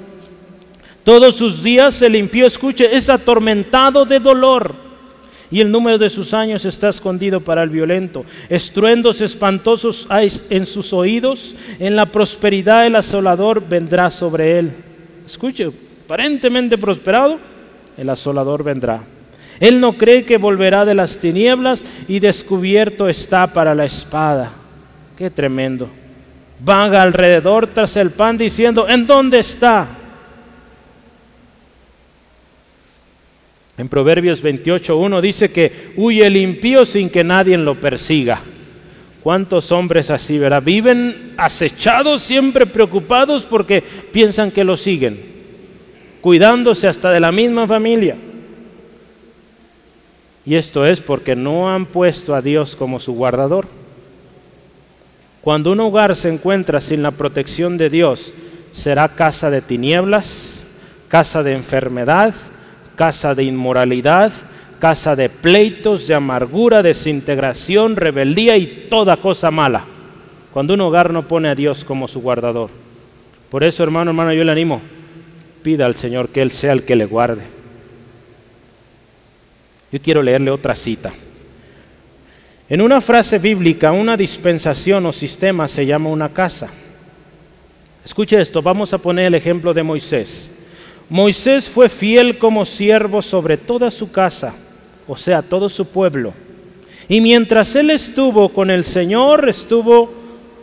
Todos 1.05 1.37
sus 1.37 1.62
días 1.62 2.03
el 2.03 2.16
impío, 2.16 2.47
escuche, 2.47 2.95
es 2.95 3.09
atormentado 3.09 4.05
de 4.05 4.20
dolor 4.20 4.86
y 5.51 5.61
el 5.61 5.70
número 5.70 5.99
de 5.99 6.11
sus 6.11 6.34
años 6.34 6.64
está 6.64 6.88
escondido 6.88 7.40
para 7.40 7.62
el 7.62 7.70
violento. 7.70 8.24
Estruendos 8.49 9.20
espantosos 9.20 10.07
hay 10.09 10.32
en 10.51 10.66
sus 10.66 10.92
oídos, 10.92 11.55
en 11.78 11.97
la 11.97 12.07
prosperidad 12.07 12.86
el 12.86 12.97
asolador 12.97 13.66
vendrá 13.66 14.11
sobre 14.11 14.59
él. 14.59 14.72
Escuche, 15.24 15.70
aparentemente 16.05 16.78
prosperado, 16.78 17.38
el 17.97 18.09
asolador 18.11 18.62
vendrá. 18.62 19.03
Él 19.59 19.80
no 19.80 19.97
cree 19.97 20.24
que 20.24 20.36
volverá 20.36 20.84
de 20.84 20.94
las 20.94 21.18
tinieblas 21.18 21.84
y 22.09 22.20
descubierto 22.20 23.09
está 23.09 23.47
para 23.47 23.74
la 23.74 23.86
espada. 23.86 24.53
Qué 25.16 25.30
tremendo. 25.30 25.88
Vaga 26.61 27.03
alrededor 27.03 27.68
tras 27.68 27.97
el 27.97 28.11
pan 28.11 28.36
diciendo, 28.36 28.86
¿en 28.88 29.07
dónde 29.07 29.38
está? 29.38 29.86
En 33.78 33.88
Proverbios 33.88 34.42
28.1 34.42 35.20
dice 35.20 35.50
que 35.50 35.92
huye 35.96 36.26
el 36.26 36.36
impío 36.36 36.86
sin 36.86 37.10
que 37.10 37.22
nadie 37.22 37.58
lo 37.58 37.78
persiga. 37.78 38.40
¿Cuántos 39.22 39.72
hombres 39.72 40.08
así, 40.10 40.38
verá? 40.38 40.60
Viven 40.60 41.34
acechados, 41.36 42.22
siempre 42.22 42.64
preocupados 42.64 43.42
porque 43.42 43.82
piensan 44.12 44.50
que 44.50 44.64
lo 44.64 44.76
siguen, 44.76 45.20
cuidándose 46.20 46.88
hasta 46.88 47.10
de 47.10 47.20
la 47.20 47.32
misma 47.32 47.66
familia. 47.66 48.16
Y 50.46 50.54
esto 50.54 50.86
es 50.86 51.00
porque 51.00 51.34
no 51.34 51.68
han 51.68 51.86
puesto 51.86 52.34
a 52.34 52.40
Dios 52.40 52.76
como 52.76 53.00
su 53.00 53.14
guardador. 53.14 53.66
Cuando 55.42 55.72
un 55.72 55.80
hogar 55.80 56.14
se 56.14 56.28
encuentra 56.28 56.80
sin 56.80 57.02
la 57.02 57.10
protección 57.10 57.76
de 57.76 57.90
Dios, 57.90 58.32
será 58.72 59.08
casa 59.08 59.50
de 59.50 59.60
tinieblas, 59.60 60.62
casa 61.08 61.42
de 61.42 61.52
enfermedad, 61.52 62.32
casa 62.97 63.34
de 63.34 63.44
inmoralidad, 63.44 64.32
casa 64.78 65.14
de 65.14 65.28
pleitos, 65.28 66.09
de 66.09 66.14
amargura, 66.14 66.82
desintegración, 66.82 67.97
rebeldía 67.97 68.57
y 68.57 68.88
toda 68.90 69.18
cosa 69.18 69.51
mala. 69.51 69.84
Cuando 70.53 70.74
un 70.74 70.80
hogar 70.80 71.12
no 71.12 71.28
pone 71.28 71.49
a 71.49 71.55
Dios 71.55 71.84
como 71.84 72.09
su 72.09 72.20
guardador. 72.20 72.70
Por 73.51 73.62
eso, 73.62 73.82
hermano, 73.82 74.11
hermano, 74.11 74.32
yo 74.32 74.42
le 74.42 74.53
animo. 74.53 74.82
pida 75.62 75.86
al 75.86 75.94
Señor 75.94 76.28
que 76.30 76.42
Él 76.42 76.51
sea 76.51 76.72
el 76.72 76.84
que 76.84 76.97
le 76.97 77.07
guarde. 77.07 77.42
Yo 79.92 80.01
quiero 80.01 80.22
leerle 80.22 80.51
otra 80.51 80.74
cita. 80.74 81.12
En 82.68 82.80
una 82.80 83.01
frase 83.01 83.38
bíblica, 83.38 83.92
una 83.92 84.16
dispensación 84.16 85.07
o 85.07 85.12
sistema 85.12 85.68
se 85.68 85.86
llama 85.86 86.09
una 86.09 86.30
casa. 86.30 86.68
Escuche 88.05 88.40
esto, 88.40 88.62
vamos 88.62 88.92
a 88.92 88.99
poner 88.99 89.26
el 89.26 89.34
ejemplo 89.34 89.72
de 89.72 89.82
Moisés. 89.82 90.51
Moisés 91.09 91.68
fue 91.68 91.88
fiel 91.88 92.38
como 92.38 92.64
siervo 92.64 93.22
sobre 93.22 93.57
toda 93.57 93.90
su 93.90 94.11
casa, 94.11 94.54
o 95.07 95.16
sea, 95.16 95.42
todo 95.42 95.68
su 95.68 95.86
pueblo. 95.86 96.34
Y 97.09 97.20
mientras 97.20 97.76
él 97.76 97.90
estuvo 97.90 98.48
con 98.48 98.70
el 98.70 98.82
Señor, 98.82 99.48
estuvo 99.48 100.12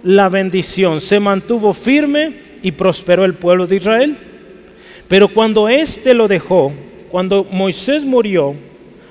la 0.03 0.27
bendición, 0.27 0.99
se 0.99 1.19
mantuvo 1.19 1.73
firme 1.73 2.33
y 2.61 2.71
prosperó 2.73 3.23
el 3.23 3.35
pueblo 3.35 3.67
de 3.67 3.77
Israel. 3.77 4.17
Pero 5.07 5.29
cuando 5.29 5.69
éste 5.69 6.13
lo 6.13 6.27
dejó, 6.27 6.73
cuando 7.09 7.45
Moisés 7.49 8.03
murió, 8.03 8.55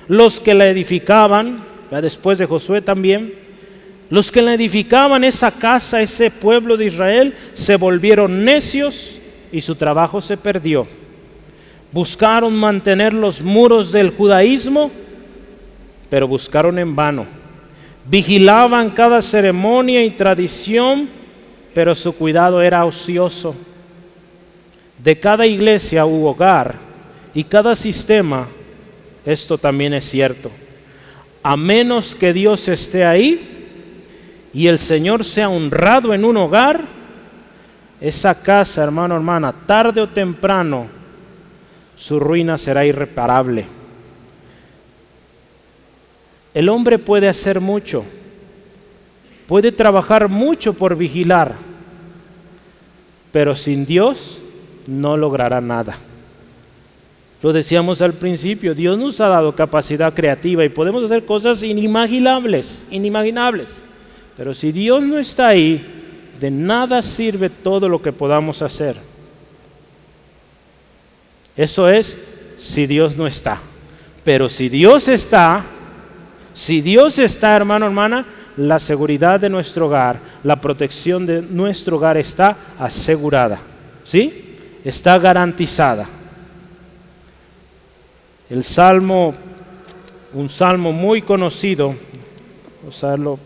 los 0.07 0.39
que 0.39 0.53
la 0.53 0.67
edificaban, 0.67 1.63
después 1.89 2.37
de 2.37 2.45
Josué 2.45 2.81
también, 2.81 3.33
los 4.11 4.31
que 4.31 4.43
la 4.43 4.53
edificaban 4.53 5.23
esa 5.23 5.49
casa, 5.49 6.01
ese 6.01 6.29
pueblo 6.29 6.77
de 6.77 6.85
Israel, 6.85 7.33
se 7.55 7.75
volvieron 7.75 8.45
necios 8.45 9.19
y 9.51 9.61
su 9.61 9.73
trabajo 9.75 10.21
se 10.21 10.37
perdió. 10.37 10.85
Buscaron 11.93 12.53
mantener 12.53 13.13
los 13.13 13.41
muros 13.41 13.93
del 13.93 14.09
judaísmo, 14.09 14.91
pero 16.09 16.27
buscaron 16.27 16.77
en 16.77 16.93
vano. 16.93 17.25
Vigilaban 18.05 18.89
cada 18.89 19.21
ceremonia 19.21 20.03
y 20.03 20.09
tradición, 20.09 21.07
pero 21.73 21.95
su 21.95 22.13
cuidado 22.13 22.61
era 22.61 22.83
ocioso. 22.83 23.55
De 24.97 25.17
cada 25.17 25.45
iglesia 25.45 26.05
u 26.05 26.25
hogar 26.25 26.75
y 27.33 27.45
cada 27.45 27.75
sistema, 27.75 28.49
esto 29.25 29.57
también 29.57 29.93
es 29.93 30.03
cierto 30.03 30.51
a 31.43 31.57
menos 31.57 32.15
que 32.15 32.31
Dios 32.31 32.67
esté 32.69 33.03
ahí 33.03 33.49
y 34.53 34.67
el 34.67 34.79
Señor 34.79 35.25
sea 35.25 35.49
honrado 35.49 36.13
en 36.13 36.23
un 36.23 36.37
hogar, 36.37 36.81
esa 37.99 38.41
casa, 38.41 38.83
hermano, 38.83 39.15
hermana, 39.15 39.53
tarde 39.65 39.99
o 40.01 40.07
temprano, 40.07 40.87
su 41.95 42.19
ruina 42.19 42.57
será 42.57 42.85
irreparable. 42.85 43.65
El 46.53 46.69
hombre 46.69 46.99
puede 46.99 47.27
hacer 47.27 47.59
mucho, 47.59 48.03
puede 49.47 49.71
trabajar 49.71 50.29
mucho 50.29 50.73
por 50.73 50.95
vigilar, 50.95 51.55
pero 53.31 53.55
sin 53.55 53.85
Dios 53.85 54.41
no 54.85 55.17
logrará 55.17 55.61
nada. 55.61 55.97
Lo 57.41 57.51
decíamos 57.51 58.01
al 58.01 58.13
principio, 58.13 58.73
Dios 58.73 58.97
nos 58.97 59.19
ha 59.19 59.27
dado 59.27 59.53
capacidad 59.53 60.13
creativa 60.13 60.63
y 60.63 60.69
podemos 60.69 61.03
hacer 61.03 61.25
cosas 61.25 61.61
inimaginables, 61.61 62.85
inimaginables. 62.89 63.69
Pero 64.37 64.53
si 64.53 64.71
Dios 64.71 65.03
no 65.03 65.19
está 65.19 65.49
ahí, 65.49 65.85
de 66.39 66.49
nada 66.49 67.01
sirve 67.01 67.49
todo 67.49 67.89
lo 67.89 68.01
que 68.01 68.13
podamos 68.13 68.61
hacer. 68.61 68.95
Eso 71.55 71.87
es 71.89 72.17
si 72.61 72.87
Dios 72.87 73.17
no 73.17 73.27
está. 73.27 73.59
Pero 74.23 74.49
si 74.49 74.69
Dios 74.69 75.07
está, 75.07 75.63
si 76.53 76.81
Dios 76.81 77.19
está, 77.19 77.55
hermano, 77.55 77.85
hermana, 77.85 78.25
la 78.57 78.79
seguridad 78.79 79.39
de 79.39 79.49
nuestro 79.49 79.87
hogar, 79.87 80.19
la 80.43 80.61
protección 80.61 81.25
de 81.25 81.41
nuestro 81.41 81.97
hogar 81.97 82.17
está 82.17 82.57
asegurada. 82.79 83.59
¿Sí? 84.05 84.57
Está 84.83 85.17
garantizada. 85.17 86.07
El 88.49 88.63
salmo, 88.63 89.33
un 90.33 90.49
salmo 90.49 90.91
muy 90.91 91.21
conocido, 91.21 91.95
usarlo. 92.87 93.39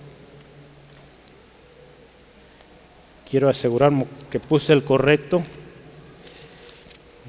Quiero 3.29 3.49
asegurarme 3.49 4.05
que 4.29 4.39
puse 4.39 4.73
el 4.73 4.83
correcto. 4.83 5.43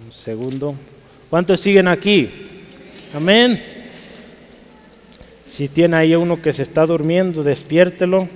Un 0.08 0.12
segundo. 0.12 0.74
¿Cuántos 1.28 1.60
siguen 1.60 1.86
aquí? 1.86 2.30
Amén. 3.14 3.62
Si 5.50 5.68
tiene 5.68 5.98
ahí 5.98 6.14
uno 6.14 6.40
que 6.40 6.54
se 6.54 6.62
está 6.62 6.86
durmiendo, 6.86 7.42
despiértelo. 7.42 8.26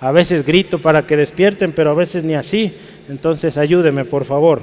A 0.00 0.10
veces 0.10 0.44
grito 0.44 0.80
para 0.80 1.06
que 1.06 1.16
despierten, 1.16 1.70
pero 1.70 1.90
a 1.90 1.94
veces 1.94 2.24
ni 2.24 2.34
así. 2.34 2.74
Entonces 3.08 3.56
ayúdeme, 3.56 4.04
por 4.04 4.24
favor. 4.24 4.62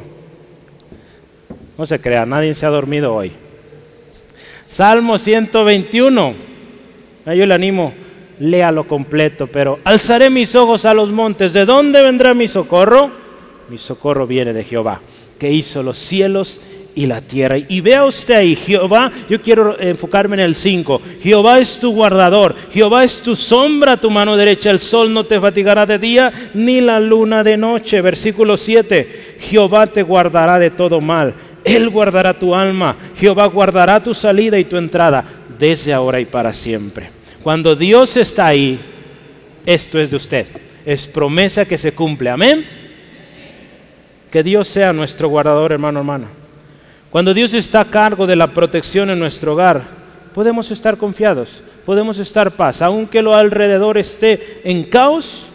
No 1.77 1.85
se 1.85 2.01
crea, 2.01 2.25
nadie 2.25 2.53
se 2.55 2.65
ha 2.65 2.69
dormido 2.69 3.15
hoy. 3.15 3.31
Salmo 4.67 5.17
121. 5.17 6.33
Yo 7.25 7.45
le 7.45 7.53
animo, 7.53 7.93
léalo 8.41 8.85
completo, 8.85 9.47
pero 9.47 9.79
alzaré 9.85 10.29
mis 10.29 10.53
ojos 10.55 10.83
a 10.83 10.93
los 10.93 11.09
montes. 11.09 11.53
¿De 11.53 11.63
dónde 11.63 12.03
vendrá 12.03 12.33
mi 12.33 12.49
socorro? 12.49 13.11
Mi 13.69 13.77
socorro 13.77 14.27
viene 14.27 14.51
de 14.51 14.65
Jehová, 14.65 14.99
que 15.39 15.51
hizo 15.51 15.83
los 15.83 15.97
cielos 15.97 16.59
y 16.95 17.05
la 17.05 17.21
tierra. 17.21 17.57
Y 17.57 17.81
vea 17.81 18.05
usted 18.05 18.35
ahí, 18.35 18.55
Jehová, 18.55 19.11
yo 19.29 19.41
quiero 19.41 19.79
enfocarme 19.79 20.35
en 20.35 20.41
el 20.41 20.55
5. 20.55 21.01
Jehová 21.21 21.59
es 21.59 21.79
tu 21.79 21.91
guardador, 21.93 22.55
Jehová 22.71 23.03
es 23.03 23.21
tu 23.21 23.35
sombra, 23.35 23.97
tu 23.97 24.11
mano 24.11 24.37
derecha. 24.37 24.69
El 24.69 24.79
sol 24.79 25.13
no 25.13 25.25
te 25.25 25.39
fatigará 25.39 25.85
de 25.85 25.97
día, 25.97 26.31
ni 26.53 26.81
la 26.81 26.99
luna 26.99 27.43
de 27.43 27.57
noche. 27.57 28.01
Versículo 28.01 28.57
7. 28.57 29.37
Jehová 29.39 29.87
te 29.87 30.03
guardará 30.03 30.59
de 30.59 30.69
todo 30.69 31.01
mal 31.01 31.33
él 31.63 31.89
guardará 31.89 32.37
tu 32.37 32.53
alma, 32.53 32.95
Jehová 33.15 33.45
guardará 33.47 34.01
tu 34.01 34.13
salida 34.13 34.59
y 34.59 34.65
tu 34.65 34.77
entrada 34.77 35.23
desde 35.57 35.93
ahora 35.93 36.19
y 36.19 36.25
para 36.25 36.53
siempre. 36.53 37.09
Cuando 37.41 37.75
Dios 37.75 38.17
está 38.17 38.47
ahí, 38.47 38.79
esto 39.65 39.99
es 39.99 40.11
de 40.11 40.17
usted. 40.17 40.47
Es 40.85 41.07
promesa 41.07 41.65
que 41.65 41.77
se 41.77 41.93
cumple. 41.93 42.29
Amén. 42.29 42.82
Que 44.33 44.41
Dios 44.41 44.67
sea 44.67 44.91
nuestro 44.93 45.27
guardador, 45.27 45.73
hermano, 45.73 45.99
hermana. 45.99 46.27
Cuando 47.11 47.35
Dios 47.35 47.53
está 47.53 47.81
a 47.81 47.85
cargo 47.85 48.25
de 48.25 48.35
la 48.35 48.47
protección 48.47 49.11
en 49.11 49.19
nuestro 49.19 49.53
hogar, 49.53 49.83
podemos 50.33 50.71
estar 50.71 50.97
confiados, 50.97 51.61
podemos 51.85 52.17
estar 52.17 52.49
paz. 52.49 52.81
Aunque 52.81 53.21
lo 53.21 53.35
alrededor 53.35 53.99
esté 53.99 54.61
en 54.63 54.85
caos, 54.85 55.49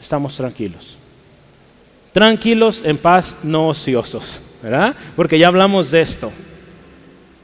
estamos 0.00 0.36
tranquilos. 0.36 0.96
Tranquilos, 2.12 2.82
en 2.84 2.98
paz, 2.98 3.34
no 3.42 3.66
ociosos. 3.66 4.40
¿verdad? 4.62 4.94
Porque 5.16 5.36
ya 5.36 5.48
hablamos 5.48 5.90
de 5.90 6.02
esto. 6.02 6.30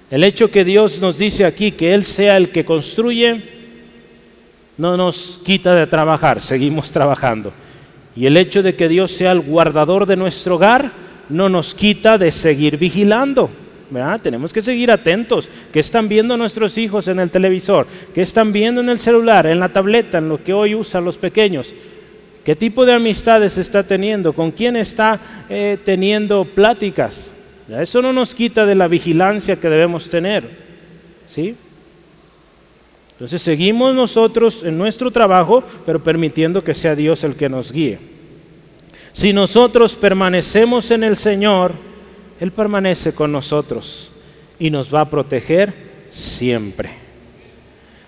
El 0.09 0.23
hecho 0.23 0.53
que 0.53 0.65
Dios 0.65 1.01
nos 1.01 1.19
dice 1.19 1.45
aquí 1.45 1.73
que 1.73 1.95
Él 1.95 2.05
sea 2.05 2.37
el 2.37 2.51
que 2.51 2.65
construye, 2.65 3.43
no 4.79 4.97
nos 4.97 5.41
quita 5.45 5.75
de 5.75 5.89
trabajar, 5.89 6.41
seguimos 6.41 6.93
trabajando. 6.93 7.53
Y 8.15 8.27
el 8.27 8.37
hecho 8.37 8.63
de 8.63 8.75
que 8.75 8.89
Dios 8.89 9.13
sea 9.13 9.33
el 9.33 9.41
guardador 9.41 10.07
de 10.07 10.17
nuestro 10.17 10.57
hogar, 10.57 10.93
no 11.29 11.49
nos 11.49 11.75
quita 11.75 12.19
de 12.19 12.31
seguir 12.31 12.77
vigilando. 12.77 13.51
¿verdad? 13.91 14.21
Tenemos 14.21 14.53
que 14.53 14.63
seguir 14.63 14.91
atentos. 14.91 15.49
¿Qué 15.73 15.81
están 15.81 16.09
viendo 16.09 16.37
nuestros 16.37 16.79
hijos 16.79 17.09
en 17.09 17.21
el 17.21 17.31
televisor? 17.31 17.87
¿Qué 18.15 18.23
están 18.23 18.53
viendo 18.53 18.81
en 18.81 18.89
el 18.89 18.99
celular, 18.99 19.47
en 19.47 19.61
la 19.61 19.69
tableta, 19.69 20.19
en 20.19 20.29
lo 20.29 20.43
que 20.43 20.53
hoy 20.53 20.75
usan 20.75 21.05
los 21.05 21.17
pequeños? 21.17 21.75
¿Qué 22.45 22.57
tipo 22.57 22.85
de 22.85 22.95
amistades 22.95 23.59
está 23.59 23.83
teniendo? 23.83 24.33
¿Con 24.33 24.51
quién 24.51 24.77
está 24.77 25.21
eh, 25.49 25.79
teniendo 25.85 26.45
pláticas? 26.45 27.31
Eso 27.69 28.03
no 28.03 28.13
nos 28.13 28.35
quita 28.35 28.67
de 28.67 28.75
la 28.75 28.89
vigilancia 28.89 29.57
que 29.57 29.69
debemos 29.69 30.09
tener. 30.09 30.49
¿Sí? 31.29 31.55
Entonces 33.23 33.43
seguimos 33.43 33.95
nosotros 33.95 34.65
en 34.65 34.77
nuestro 34.77 35.09
trabajo, 35.13 35.63
pero 35.87 36.03
permitiendo 36.03 36.65
que 36.65 36.75
sea 36.75 36.97
Dios 36.97 37.23
el 37.23 37.37
que 37.37 37.49
nos 37.49 37.71
guíe. 37.71 38.01
Si 39.13 39.33
nosotros 39.33 39.95
permanecemos 39.95 40.91
en 40.91 41.05
el 41.05 41.17
Señor, 41.17 41.71
Él 42.41 42.51
permanece 42.51 43.13
con 43.13 43.31
nosotros 43.31 44.11
y 44.59 44.71
nos 44.71 44.93
va 44.93 45.03
a 45.03 45.09
proteger 45.09 45.73
siempre. 46.11 46.91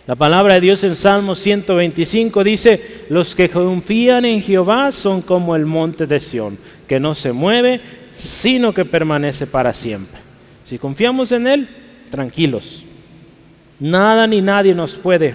La 0.09 0.17
palabra 0.17 0.55
de 0.55 0.63
Dios 0.63 0.83
en 0.83 0.97
Salmo 0.97 1.37
125 1.37 2.43
dice, 2.43 3.05
los 3.09 3.37
que 3.37 3.49
confían 3.49 4.25
en 4.25 4.43
Jehová 4.43 4.91
son 4.91 5.23
como 5.23 5.55
el 5.55 5.65
monte 5.65 6.09
de 6.09 6.19
Sión, 6.19 6.59
que 6.89 6.99
no 6.99 7.15
se 7.15 7.31
mueve, 7.31 7.81
sino 8.19 8.75
que 8.75 8.85
permanece 8.85 9.47
para 9.47 9.73
siempre. 9.75 10.21
Si 10.65 10.77
confiamos 10.77 11.31
en 11.31 11.47
Él, 11.47 11.69
tranquilos. 12.11 12.85
Nada 13.81 14.27
ni 14.27 14.41
nadie 14.41 14.75
nos 14.75 14.95
puede 14.95 15.35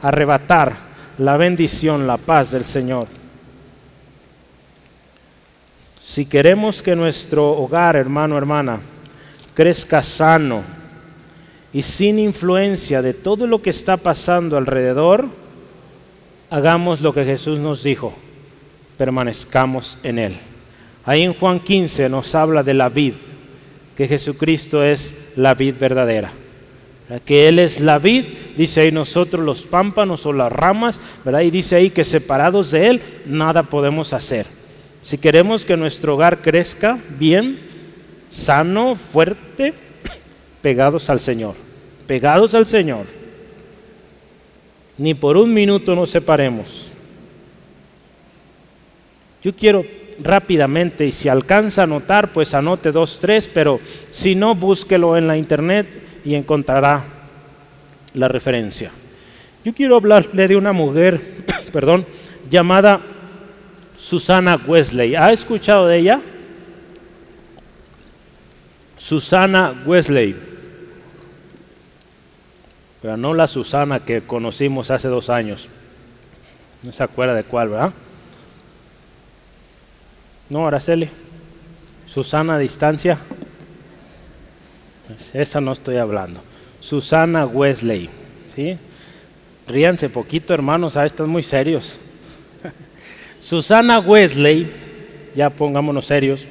arrebatar 0.00 0.76
la 1.18 1.36
bendición, 1.36 2.06
la 2.06 2.16
paz 2.16 2.52
del 2.52 2.64
Señor. 2.64 3.08
Si 6.00 6.26
queremos 6.26 6.82
que 6.82 6.96
nuestro 6.96 7.50
hogar, 7.50 7.96
hermano, 7.96 8.38
hermana, 8.38 8.80
crezca 9.54 10.02
sano, 10.02 10.62
y 11.72 11.82
sin 11.82 12.18
influencia 12.18 13.02
de 13.02 13.12
todo 13.12 13.46
lo 13.46 13.60
que 13.60 13.70
está 13.70 13.96
pasando 13.98 14.56
alrededor, 14.56 15.28
hagamos 16.50 17.00
lo 17.00 17.12
que 17.12 17.24
Jesús 17.24 17.58
nos 17.58 17.82
dijo, 17.82 18.14
permanezcamos 18.96 19.98
en 20.02 20.18
Él. 20.18 20.36
Ahí 21.04 21.22
en 21.22 21.34
Juan 21.34 21.60
15 21.60 22.08
nos 22.08 22.34
habla 22.34 22.62
de 22.62 22.74
la 22.74 22.88
vid, 22.88 23.14
que 23.96 24.08
Jesucristo 24.08 24.82
es 24.82 25.14
la 25.36 25.54
vid 25.54 25.74
verdadera. 25.78 26.32
Que 27.24 27.48
Él 27.48 27.58
es 27.58 27.80
la 27.80 27.98
vid, 27.98 28.24
dice 28.56 28.82
ahí 28.82 28.92
nosotros 28.92 29.44
los 29.44 29.62
pámpanos 29.62 30.26
o 30.26 30.32
las 30.32 30.52
ramas, 30.52 31.00
¿verdad? 31.24 31.40
Y 31.40 31.50
dice 31.50 31.76
ahí 31.76 31.90
que 31.90 32.04
separados 32.04 32.70
de 32.70 32.88
Él 32.88 33.02
nada 33.26 33.62
podemos 33.62 34.12
hacer. 34.12 34.46
Si 35.04 35.16
queremos 35.16 35.64
que 35.64 35.76
nuestro 35.76 36.14
hogar 36.14 36.42
crezca 36.42 36.98
bien, 37.18 37.60
sano, 38.30 38.94
fuerte, 38.94 39.72
pegados 40.60 41.08
al 41.08 41.18
Señor, 41.18 41.54
pegados 42.06 42.54
al 42.54 42.66
Señor. 42.66 43.06
Ni 44.98 45.14
por 45.14 45.36
un 45.36 45.54
minuto 45.54 45.94
nos 45.94 46.10
separemos. 46.10 46.90
Yo 49.42 49.54
quiero 49.54 49.84
rápidamente 50.22 51.06
y 51.06 51.12
si 51.12 51.28
alcanza 51.28 51.82
a 51.82 51.84
anotar, 51.84 52.32
pues 52.32 52.54
anote 52.54 52.92
dos, 52.92 53.18
tres, 53.20 53.46
pero 53.46 53.80
si 54.10 54.34
no, 54.34 54.54
búsquelo 54.54 55.16
en 55.16 55.26
la 55.26 55.36
internet 55.36 55.86
y 56.24 56.34
encontrará 56.34 57.04
la 58.14 58.28
referencia. 58.28 58.90
Yo 59.64 59.74
quiero 59.74 59.96
hablarle 59.96 60.48
de 60.48 60.56
una 60.56 60.72
mujer, 60.72 61.20
perdón, 61.72 62.06
llamada 62.50 63.00
Susana 63.96 64.58
Wesley. 64.66 65.14
¿Ha 65.14 65.32
escuchado 65.32 65.86
de 65.86 65.98
ella? 65.98 66.20
Susana 68.96 69.74
Wesley. 69.86 70.36
Pero 73.00 73.16
no 73.16 73.34
la 73.34 73.46
Susana 73.46 74.00
que 74.00 74.22
conocimos 74.22 74.90
hace 74.90 75.08
dos 75.08 75.30
años. 75.30 75.68
No 76.82 76.92
se 76.92 77.02
acuerda 77.02 77.34
de 77.34 77.44
cuál, 77.44 77.70
¿verdad? 77.70 77.92
No, 80.50 80.66
Araceli. 80.66 81.08
Susana 82.06 82.58
distancia. 82.58 83.18
Pues 85.06 85.34
esa 85.34 85.60
no 85.60 85.72
estoy 85.72 85.96
hablando. 85.96 86.40
Susana 86.80 87.46
Wesley. 87.46 88.08
¿sí? 88.54 88.78
Ríanse 89.66 90.08
poquito, 90.08 90.54
hermanos. 90.54 90.96
Ah, 90.96 91.06
están 91.06 91.28
muy 91.28 91.42
serios. 91.42 91.98
Susana 93.40 93.98
Wesley, 93.98 94.70
ya 95.34 95.50
pongámonos 95.50 96.06
serios, 96.06 96.46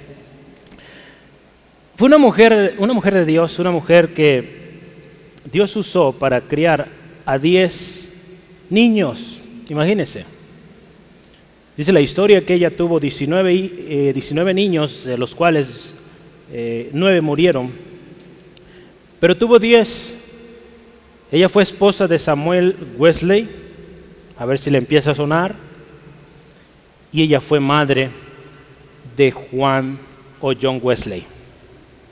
fue 1.98 2.06
una 2.06 2.20
mujer, 2.20 2.76
una 2.78 2.93
mujer 2.93 3.16
de 3.16 3.26
Dios, 3.26 3.58
una 3.58 3.72
mujer 3.72 4.14
que 4.14 4.78
Dios 5.52 5.76
usó 5.76 6.12
para 6.12 6.41
criar 6.41 6.88
a 7.26 7.39
10 7.39 8.12
niños. 8.70 9.41
Imagínense. 9.68 10.36
Dice 11.78 11.93
la 11.93 12.01
historia 12.01 12.43
que 12.43 12.55
ella 12.55 12.75
tuvo 12.75 12.99
19, 12.99 14.11
19 14.11 14.49
eh, 14.49 14.53
niños, 14.55 15.03
de 15.03 15.15
los 15.15 15.36
cuales 15.36 15.93
eh, 16.51 16.89
9 16.91 17.21
murieron, 17.21 17.71
pero 19.19 19.38
tuvo 19.38 19.59
10. 19.59 20.15
Ella 21.32 21.47
fue 21.49 21.61
esposa 21.61 22.07
de 22.07 22.17
Samuel 22.17 22.75
Wesley, 22.97 23.47
a 24.39 24.45
ver 24.47 24.57
si 24.57 24.71
le 24.71 24.80
empieza 24.80 25.11
a 25.11 25.15
sonar, 25.15 25.55
y 27.11 27.21
ella 27.21 27.39
fue 27.39 27.59
madre 27.59 28.09
de 29.15 29.30
Juan 29.30 29.99
o 30.41 30.53
John 30.59 30.80
Wesley. 30.82 31.25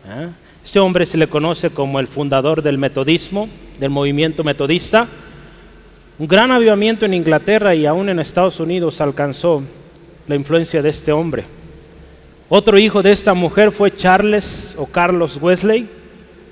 ¿Ah? 0.07 0.29
Este 0.63 0.79
hombre 0.79 1.07
se 1.07 1.17
le 1.17 1.27
conoce 1.27 1.71
como 1.71 1.99
el 1.99 2.07
fundador 2.07 2.61
del 2.61 2.77
metodismo, 2.77 3.49
del 3.79 3.89
movimiento 3.89 4.43
metodista. 4.43 5.07
Un 6.17 6.27
gran 6.29 6.49
avivamiento 6.49 7.05
en 7.05 7.13
Inglaterra 7.13 7.75
y 7.75 7.85
aún 7.85 8.07
en 8.07 8.19
Estados 8.19 8.61
Unidos 8.61 9.01
alcanzó 9.01 9.61
la 10.27 10.35
influencia 10.35 10.81
de 10.81 10.87
este 10.87 11.11
hombre. 11.11 11.43
Otro 12.47 12.77
hijo 12.77 13.03
de 13.03 13.11
esta 13.11 13.33
mujer 13.33 13.69
fue 13.69 13.93
Charles 13.93 14.73
o 14.77 14.85
Carlos 14.85 15.37
Wesley. 15.41 15.89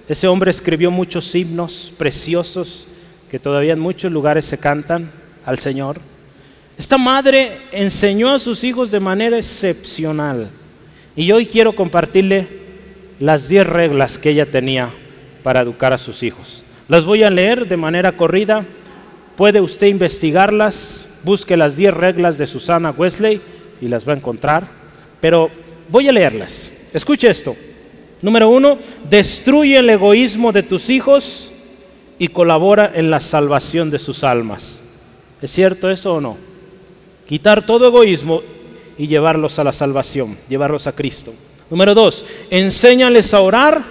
Ese 0.09 0.27
hombre 0.27 0.51
escribió 0.51 0.91
muchos 0.91 1.33
himnos 1.33 1.93
preciosos 1.97 2.87
que 3.31 3.39
todavía 3.39 3.71
en 3.71 3.79
muchos 3.79 4.11
lugares 4.11 4.43
se 4.43 4.57
cantan 4.57 5.09
al 5.45 5.57
Señor. 5.57 6.01
Esta 6.77 6.97
madre 6.97 7.59
enseñó 7.71 8.33
a 8.33 8.39
sus 8.39 8.65
hijos 8.65 8.91
de 8.91 8.99
manera 8.99 9.37
excepcional. 9.37 10.49
Y 11.15 11.31
hoy 11.31 11.45
quiero 11.45 11.73
compartirle 11.73 12.49
las 13.17 13.47
10 13.47 13.65
reglas 13.67 14.17
que 14.17 14.31
ella 14.31 14.45
tenía 14.45 14.89
para 15.41 15.61
educar 15.61 15.93
a 15.93 15.97
sus 15.97 16.21
hijos. 16.21 16.65
Las 16.89 17.05
voy 17.05 17.23
a 17.23 17.29
leer 17.29 17.65
de 17.65 17.77
manera 17.77 18.11
corrida 18.11 18.65
Puede 19.35 19.59
usted 19.61 19.87
investigarlas, 19.87 21.05
busque 21.23 21.57
las 21.57 21.75
10 21.75 21.93
reglas 21.93 22.37
de 22.37 22.45
Susana 22.45 22.91
Wesley 22.91 23.41
y 23.81 23.87
las 23.87 24.07
va 24.07 24.13
a 24.13 24.17
encontrar. 24.17 24.67
Pero 25.19 25.49
voy 25.89 26.07
a 26.07 26.11
leerlas. 26.11 26.71
Escuche 26.93 27.29
esto. 27.29 27.55
Número 28.21 28.47
uno, 28.49 28.77
destruye 29.09 29.77
el 29.77 29.89
egoísmo 29.89 30.51
de 30.51 30.63
tus 30.63 30.89
hijos 30.89 31.51
y 32.19 32.27
colabora 32.27 32.91
en 32.93 33.09
la 33.09 33.19
salvación 33.19 33.89
de 33.89 33.99
sus 33.99 34.23
almas. 34.23 34.79
¿Es 35.41 35.51
cierto 35.51 35.89
eso 35.89 36.13
o 36.13 36.21
no? 36.21 36.37
Quitar 37.27 37.65
todo 37.65 37.87
egoísmo 37.87 38.41
y 38.97 39.07
llevarlos 39.07 39.59
a 39.59 39.63
la 39.63 39.73
salvación, 39.73 40.37
llevarlos 40.47 40.87
a 40.87 40.93
Cristo. 40.93 41.33
Número 41.69 41.95
dos, 41.95 42.23
enséñales 42.49 43.33
a 43.33 43.41
orar 43.41 43.83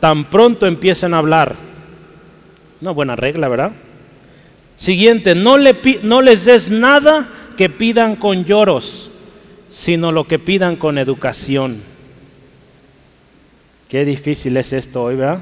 tan 0.00 0.26
pronto 0.26 0.66
empiecen 0.66 1.14
a 1.14 1.18
hablar. 1.18 1.56
Una 2.80 2.90
buena 2.90 3.16
regla, 3.16 3.48
¿verdad? 3.48 3.72
Siguiente, 4.76 5.34
no, 5.34 5.56
le, 5.56 5.74
no 6.02 6.20
les 6.20 6.44
des 6.44 6.70
nada 6.70 7.28
que 7.56 7.68
pidan 7.70 8.16
con 8.16 8.44
lloros, 8.44 9.10
sino 9.70 10.12
lo 10.12 10.26
que 10.28 10.38
pidan 10.38 10.76
con 10.76 10.98
educación. 10.98 11.82
Qué 13.88 14.04
difícil 14.04 14.56
es 14.56 14.72
esto 14.72 15.04
hoy, 15.04 15.16
¿verdad? 15.16 15.40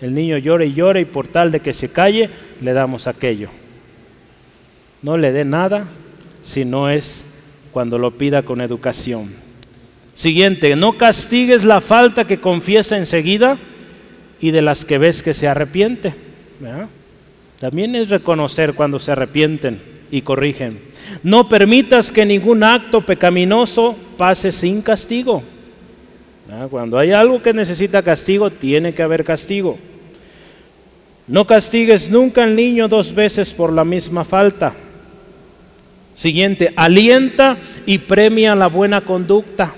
El 0.00 0.14
niño 0.14 0.36
llora 0.38 0.64
y 0.64 0.74
llora 0.74 1.00
y 1.00 1.04
por 1.04 1.28
tal 1.28 1.50
de 1.50 1.60
que 1.60 1.72
se 1.72 1.88
calle, 1.88 2.28
le 2.60 2.72
damos 2.72 3.06
aquello. 3.06 3.48
No 5.02 5.16
le 5.16 5.32
dé 5.32 5.44
nada 5.44 5.88
si 6.42 6.64
no 6.64 6.90
es 6.90 7.24
cuando 7.72 7.98
lo 7.98 8.18
pida 8.18 8.42
con 8.42 8.60
educación. 8.60 9.32
Siguiente, 10.14 10.76
no 10.76 10.98
castigues 10.98 11.64
la 11.64 11.80
falta 11.80 12.26
que 12.26 12.40
confiesa 12.40 12.96
enseguida 12.96 13.58
y 14.40 14.50
de 14.50 14.62
las 14.62 14.84
que 14.84 14.98
ves 14.98 15.22
que 15.22 15.34
se 15.34 15.48
arrepiente. 15.48 16.14
¿verdad? 16.60 16.88
También 17.64 17.96
es 17.96 18.10
reconocer 18.10 18.74
cuando 18.74 18.98
se 18.98 19.12
arrepienten 19.12 19.80
y 20.10 20.20
corrigen. 20.20 20.80
No 21.22 21.48
permitas 21.48 22.12
que 22.12 22.26
ningún 22.26 22.62
acto 22.62 23.00
pecaminoso 23.00 23.96
pase 24.18 24.52
sin 24.52 24.82
castigo. 24.82 25.42
Ah, 26.52 26.66
cuando 26.70 26.98
hay 26.98 27.12
algo 27.12 27.42
que 27.42 27.54
necesita 27.54 28.02
castigo, 28.02 28.50
tiene 28.50 28.92
que 28.92 29.02
haber 29.02 29.24
castigo. 29.24 29.78
No 31.26 31.46
castigues 31.46 32.10
nunca 32.10 32.42
al 32.42 32.54
niño 32.54 32.86
dos 32.86 33.14
veces 33.14 33.50
por 33.50 33.72
la 33.72 33.86
misma 33.86 34.26
falta. 34.26 34.74
Siguiente, 36.14 36.74
alienta 36.76 37.56
y 37.86 37.96
premia 37.96 38.54
la 38.54 38.66
buena 38.66 39.00
conducta. 39.00 39.72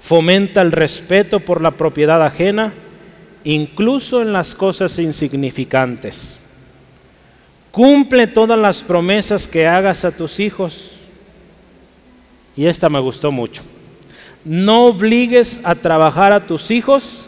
Fomenta 0.00 0.62
el 0.62 0.70
respeto 0.70 1.40
por 1.40 1.60
la 1.60 1.72
propiedad 1.72 2.24
ajena 2.24 2.74
incluso 3.54 4.20
en 4.20 4.30
las 4.30 4.54
cosas 4.54 4.98
insignificantes. 4.98 6.38
Cumple 7.70 8.26
todas 8.26 8.58
las 8.58 8.82
promesas 8.82 9.48
que 9.48 9.66
hagas 9.66 10.04
a 10.04 10.10
tus 10.10 10.38
hijos. 10.38 10.90
Y 12.54 12.66
esta 12.66 12.90
me 12.90 13.00
gustó 13.00 13.32
mucho. 13.32 13.62
No 14.44 14.88
obligues 14.88 15.60
a 15.64 15.74
trabajar 15.74 16.30
a 16.32 16.46
tus 16.46 16.70
hijos 16.70 17.24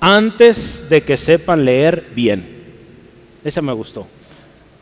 antes 0.00 0.88
de 0.88 1.02
que 1.02 1.16
sepan 1.16 1.64
leer 1.64 2.10
bien. 2.12 2.44
Esa 3.44 3.62
me 3.62 3.72
gustó. 3.72 4.08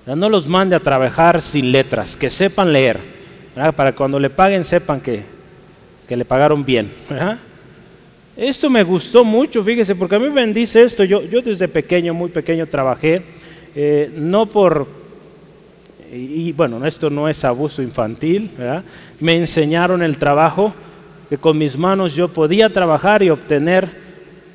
No 0.06 0.30
los 0.30 0.46
mande 0.46 0.74
a 0.74 0.80
trabajar 0.80 1.42
sin 1.42 1.72
letras, 1.72 2.16
que 2.16 2.30
sepan 2.30 2.72
leer. 2.72 2.98
Para 3.76 3.92
cuando 3.94 4.18
le 4.18 4.30
paguen 4.30 4.64
sepan 4.64 4.98
que, 5.02 5.24
que 6.08 6.16
le 6.16 6.24
pagaron 6.24 6.64
bien. 6.64 6.90
Esto 8.36 8.70
me 8.70 8.82
gustó 8.82 9.24
mucho, 9.24 9.62
fíjese, 9.62 9.94
porque 9.94 10.14
a 10.16 10.18
mí 10.18 10.26
me 10.26 10.40
bendice 10.40 10.82
esto. 10.82 11.04
Yo, 11.04 11.22
yo 11.22 11.42
desde 11.42 11.68
pequeño, 11.68 12.14
muy 12.14 12.30
pequeño, 12.30 12.66
trabajé, 12.66 13.22
eh, 13.74 14.10
no 14.16 14.46
por, 14.46 14.86
y 16.10 16.52
bueno, 16.52 16.84
esto 16.86 17.10
no 17.10 17.28
es 17.28 17.44
abuso 17.44 17.82
infantil, 17.82 18.50
me 19.20 19.36
enseñaron 19.36 20.02
el 20.02 20.16
trabajo, 20.16 20.72
que 21.28 21.36
con 21.36 21.58
mis 21.58 21.76
manos 21.76 22.14
yo 22.14 22.28
podía 22.28 22.70
trabajar 22.70 23.22
y 23.22 23.30
obtener 23.30 23.90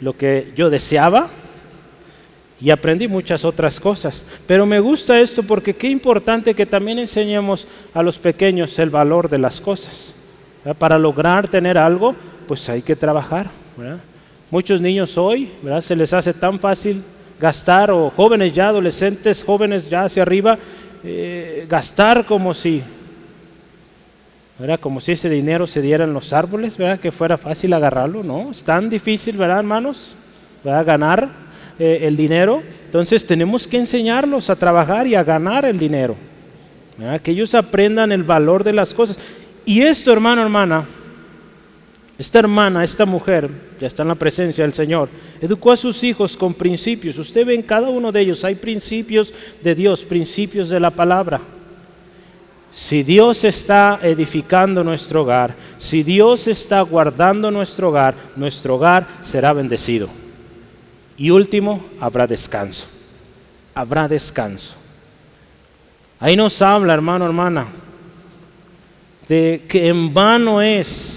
lo 0.01 0.15
que 0.15 0.51
yo 0.55 0.69
deseaba, 0.69 1.29
y 2.59 2.71
aprendí 2.71 3.07
muchas 3.07 3.45
otras 3.45 3.79
cosas. 3.79 4.25
Pero 4.47 4.65
me 4.65 4.79
gusta 4.79 5.19
esto 5.19 5.43
porque 5.43 5.75
qué 5.75 5.89
importante 5.89 6.55
que 6.55 6.65
también 6.65 6.97
enseñemos 6.97 7.67
a 7.93 8.01
los 8.01 8.17
pequeños 8.17 8.77
el 8.79 8.89
valor 8.89 9.29
de 9.29 9.37
las 9.37 9.61
cosas. 9.61 10.13
Para 10.79 10.97
lograr 10.97 11.47
tener 11.47 11.77
algo, 11.77 12.15
pues 12.47 12.67
hay 12.69 12.81
que 12.81 12.95
trabajar. 12.95 13.51
Muchos 14.49 14.81
niños 14.81 15.17
hoy 15.17 15.51
se 15.81 15.95
les 15.95 16.13
hace 16.13 16.33
tan 16.33 16.59
fácil 16.59 17.03
gastar, 17.39 17.91
o 17.91 18.09
jóvenes 18.09 18.53
ya, 18.53 18.69
adolescentes, 18.69 19.43
jóvenes 19.43 19.89
ya 19.89 20.05
hacia 20.05 20.23
arriba, 20.23 20.57
eh, 21.03 21.65
gastar 21.69 22.25
como 22.25 22.53
si. 22.53 22.83
Como 24.79 24.99
si 24.99 25.11
ese 25.11 25.29
dinero 25.29 25.67
se 25.67 25.81
diera 25.81 26.03
en 26.03 26.13
los 26.13 26.33
árboles. 26.33 26.75
Que 26.99 27.11
fuera 27.11 27.37
fácil 27.37 27.73
agarrarlo, 27.73 28.23
¿no? 28.23 28.49
Es 28.51 28.63
tan 28.63 28.89
difícil, 28.89 29.37
¿verdad, 29.37 29.59
hermanos? 29.59 30.15
Ganar 30.63 31.29
eh, 31.77 31.99
el 32.01 32.17
dinero. 32.17 32.63
Entonces 32.85 33.23
tenemos 33.23 33.67
que 33.67 33.77
enseñarlos 33.77 34.49
a 34.49 34.55
trabajar 34.55 35.05
y 35.05 35.13
a 35.13 35.23
ganar 35.23 35.65
el 35.65 35.77
dinero. 35.77 36.15
Que 37.21 37.31
ellos 37.31 37.53
aprendan 37.53 38.11
el 38.11 38.23
valor 38.23 38.63
de 38.63 38.73
las 38.73 38.95
cosas. 38.95 39.19
Y 39.63 39.81
esto, 39.81 40.11
hermano, 40.11 40.41
hermana, 40.41 40.85
esta 42.17 42.39
hermana, 42.39 42.83
esta 42.83 43.05
mujer, 43.05 43.49
ya 43.79 43.87
está 43.87 44.01
en 44.01 44.07
la 44.07 44.15
presencia 44.15 44.63
del 44.63 44.73
Señor, 44.73 45.07
educó 45.39 45.71
a 45.71 45.77
sus 45.77 46.03
hijos 46.03 46.35
con 46.35 46.53
principios. 46.53 47.19
Usted 47.19 47.45
ve 47.45 47.53
en 47.53 47.61
cada 47.61 47.89
uno 47.89 48.11
de 48.11 48.21
ellos, 48.21 48.43
hay 48.43 48.55
principios 48.55 49.31
de 49.61 49.75
Dios, 49.75 50.03
principios 50.03 50.69
de 50.69 50.79
la 50.79 50.89
palabra. 50.89 51.41
Si 52.71 53.03
Dios 53.03 53.43
está 53.43 53.99
edificando 54.01 54.83
nuestro 54.83 55.21
hogar, 55.21 55.55
si 55.77 56.01
Dios 56.01 56.47
está 56.47 56.81
guardando 56.81 57.51
nuestro 57.51 57.89
hogar, 57.89 58.15
nuestro 58.35 58.75
hogar 58.75 59.07
será 59.21 59.53
bendecido. 59.53 60.09
Y 61.17 61.29
último, 61.29 61.85
habrá 61.99 62.25
descanso. 62.25 62.85
Habrá 63.75 64.07
descanso. 64.07 64.75
Ahí 66.19 66.35
nos 66.35 66.61
habla, 66.63 66.93
hermano, 66.93 67.25
hermana, 67.25 67.67
de 69.27 69.65
que 69.67 69.87
en 69.87 70.13
vano 70.13 70.61
es 70.61 71.16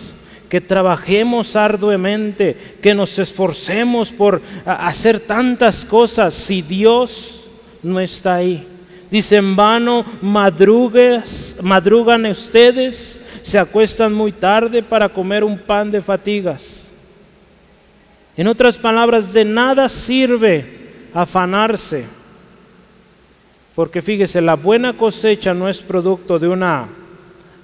que 0.50 0.60
trabajemos 0.60 1.56
arduamente, 1.56 2.56
que 2.82 2.92
nos 2.92 3.18
esforcemos 3.18 4.10
por 4.10 4.42
hacer 4.66 5.20
tantas 5.20 5.84
cosas 5.84 6.34
si 6.34 6.60
Dios 6.60 7.48
no 7.82 8.00
está 8.00 8.34
ahí. 8.34 8.66
Dice, 9.10 9.36
en 9.36 9.56
vano 9.56 10.04
madrugas, 10.20 11.56
madrugan 11.62 12.26
ustedes, 12.26 13.20
se 13.42 13.58
acuestan 13.58 14.12
muy 14.12 14.32
tarde 14.32 14.82
para 14.82 15.08
comer 15.08 15.44
un 15.44 15.56
pan 15.56 15.90
de 15.90 16.02
fatigas. 16.02 16.88
En 18.36 18.48
otras 18.48 18.76
palabras, 18.76 19.32
de 19.32 19.44
nada 19.44 19.88
sirve 19.88 20.66
afanarse. 21.14 22.04
Porque 23.76 24.02
fíjese, 24.02 24.40
la 24.40 24.56
buena 24.56 24.96
cosecha 24.96 25.54
no 25.54 25.68
es 25.68 25.78
producto 25.78 26.38
de 26.38 26.48
una 26.48 26.88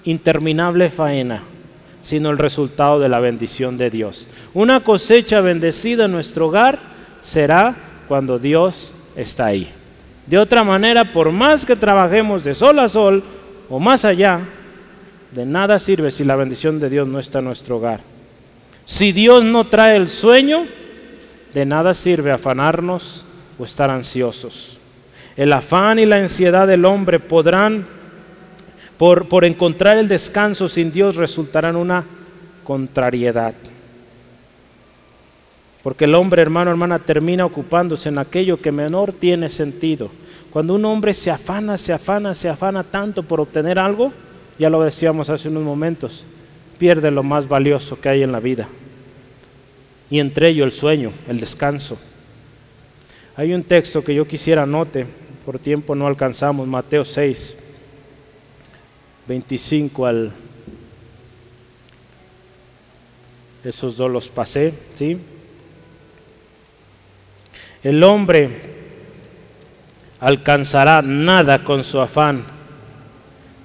interminable 0.05 0.89
faena, 0.89 1.43
sino 2.07 2.31
el 2.31 2.39
resultado 2.39 3.01
de 3.01 3.09
la 3.09 3.19
bendición 3.19 3.77
de 3.77 3.91
Dios. 3.91 4.29
Una 4.55 4.79
cosecha 4.79 5.41
bendecida 5.41 6.05
en 6.05 6.13
nuestro 6.13 6.47
hogar 6.47 6.79
será 7.21 7.75
cuando 8.07 8.39
Dios 8.39 8.93
está 9.17 9.47
ahí. 9.47 9.73
De 10.25 10.39
otra 10.39 10.63
manera, 10.63 11.11
por 11.11 11.33
más 11.33 11.67
que 11.67 11.75
trabajemos 11.75 12.45
de 12.45 12.55
sol 12.55 12.79
a 12.79 12.89
sol 12.89 13.25
o 13.69 13.81
más 13.81 14.05
allá, 14.05 14.39
de 15.33 15.45
nada 15.45 15.81
sirve 15.81 16.13
si 16.13 16.23
la 16.23 16.37
bendición 16.37 16.79
de 16.79 16.91
Dios 16.91 17.09
no 17.09 17.19
está 17.19 17.41
en 17.41 17.47
nuestro 17.47 17.79
hogar. 17.79 18.03
Si 18.85 19.11
Dios 19.11 19.43
no 19.43 19.67
trae 19.67 19.97
el 19.97 20.09
sueño, 20.09 20.65
de 21.53 21.67
nada 21.67 21.93
sirve 21.93 22.31
afanarnos 22.31 23.25
o 23.59 23.65
estar 23.65 23.91
ansiosos. 23.91 24.79
El 25.37 25.53
afán 25.53 25.99
y 25.99 26.07
la 26.07 26.19
ansiedad 26.19 26.69
del 26.69 26.85
hombre 26.85 27.19
podrán, 27.19 27.96
por, 28.99 29.29
por 29.29 29.45
encontrar 29.45 29.99
el 29.99 30.09
descanso 30.09 30.69
sin 30.69 30.93
Dios, 30.93 31.17
resultarán 31.17 31.77
una 31.77 32.05
contrariedad. 32.65 33.55
Porque 35.83 36.07
el 36.07 36.15
hombre, 36.15 36.43
hermano, 36.43 36.71
hermana, 36.71 36.99
termina 36.99 37.45
ocupándose 37.45 38.09
en 38.09 38.19
aquello 38.19 38.61
que 38.61 38.73
menor 38.73 39.13
tiene 39.13 39.49
sentido. 39.49 40.11
Cuando 40.51 40.75
un 40.75 40.85
hombre 40.85 41.15
se 41.15 41.31
afana, 41.31 41.79
se 41.79 41.93
afana, 41.93 42.35
se 42.35 42.49
afana 42.49 42.83
tanto 42.83 43.23
por 43.23 43.41
obtener 43.41 43.79
algo, 43.79 44.13
ya 44.59 44.71
lo 44.71 44.83
decíamos 44.83 45.31
hace 45.31 45.49
unos 45.49 45.63
momentos, 45.63 46.25
pierde 46.79 47.11
lo 47.11 47.23
más 47.23 47.47
valioso 47.47 48.01
que 48.01 48.09
hay 48.09 48.23
en 48.23 48.33
la 48.33 48.41
vida. 48.41 48.67
Y 50.11 50.19
entre 50.19 50.49
ello 50.49 50.65
el 50.65 50.73
sueño, 50.73 51.13
el 51.29 51.39
descanso. 51.39 51.99
Hay 53.37 53.53
un 53.53 53.63
texto 53.63 54.03
que 54.03 54.15
yo 54.15 54.27
quisiera 54.27 54.67
note, 54.67 55.07
por 55.45 55.59
tiempo 55.59 55.95
no 55.95 56.07
alcanzamos, 56.07 56.67
Mateo 56.67 57.05
6, 57.05 57.57
25 59.29 60.07
al... 60.07 60.33
Esos 63.65 63.97
dos 63.97 64.11
los 64.11 64.29
pasé, 64.29 64.73
¿sí? 64.95 65.19
El 67.83 68.03
hombre 68.05 68.49
alcanzará 70.21 71.03
nada 71.03 71.65
con 71.65 71.83
su 71.85 72.01
afán, 72.01 72.45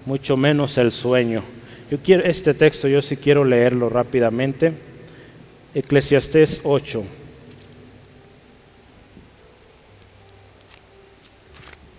mucho 0.06 0.36
menos 0.38 0.78
el 0.78 0.92
sueño. 0.92 1.44
Yo 1.92 2.00
quiero 2.00 2.24
este 2.24 2.54
texto, 2.54 2.88
yo 2.88 3.02
sí 3.02 3.18
quiero 3.18 3.46
leerlo 3.46 3.90
rápidamente. 3.90 4.74
Eclesiastés 5.74 6.62
8. 6.64 7.04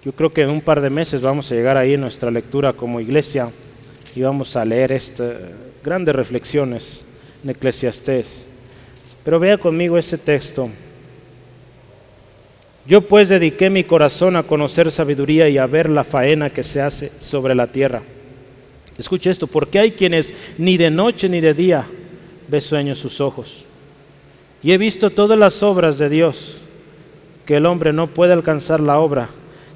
Yo 0.04 0.10
creo 0.10 0.32
que 0.32 0.42
en 0.42 0.50
un 0.50 0.60
par 0.60 0.80
de 0.80 0.90
meses 0.90 1.20
vamos 1.20 1.50
a 1.50 1.54
llegar 1.54 1.76
ahí 1.76 1.94
en 1.94 2.00
nuestra 2.00 2.30
lectura 2.30 2.72
como 2.72 3.00
iglesia 3.00 3.50
y 4.16 4.22
vamos 4.22 4.56
a 4.56 4.64
leer 4.64 4.90
estas 4.90 5.34
grandes 5.84 6.16
reflexiones 6.16 7.04
en 7.44 7.50
Eclesiastés. 7.50 8.44
Pero 9.24 9.38
vea 9.38 9.58
conmigo 9.58 9.96
ese 9.96 10.18
texto. 10.18 10.68
Yo 12.84 13.02
pues 13.02 13.28
dediqué 13.28 13.70
mi 13.70 13.84
corazón 13.84 14.34
a 14.34 14.42
conocer 14.42 14.90
sabiduría 14.90 15.48
y 15.48 15.56
a 15.56 15.66
ver 15.66 15.88
la 15.88 16.02
faena 16.02 16.50
que 16.50 16.64
se 16.64 16.80
hace 16.80 17.12
sobre 17.20 17.54
la 17.54 17.68
tierra. 17.68 18.02
Escuche 18.98 19.30
esto, 19.30 19.46
porque 19.46 19.78
hay 19.78 19.92
quienes 19.92 20.34
ni 20.58 20.76
de 20.76 20.90
noche 20.90 21.28
ni 21.28 21.40
de 21.40 21.54
día 21.54 21.86
ve 22.48 22.60
sueños 22.60 22.98
sus 22.98 23.20
ojos. 23.20 23.64
Y 24.64 24.72
he 24.72 24.78
visto 24.78 25.10
todas 25.10 25.38
las 25.38 25.62
obras 25.62 25.96
de 25.98 26.08
Dios, 26.08 26.60
que 27.46 27.56
el 27.56 27.66
hombre 27.66 27.92
no 27.92 28.08
puede 28.08 28.32
alcanzar 28.32 28.80
la 28.80 28.98
obra 28.98 29.30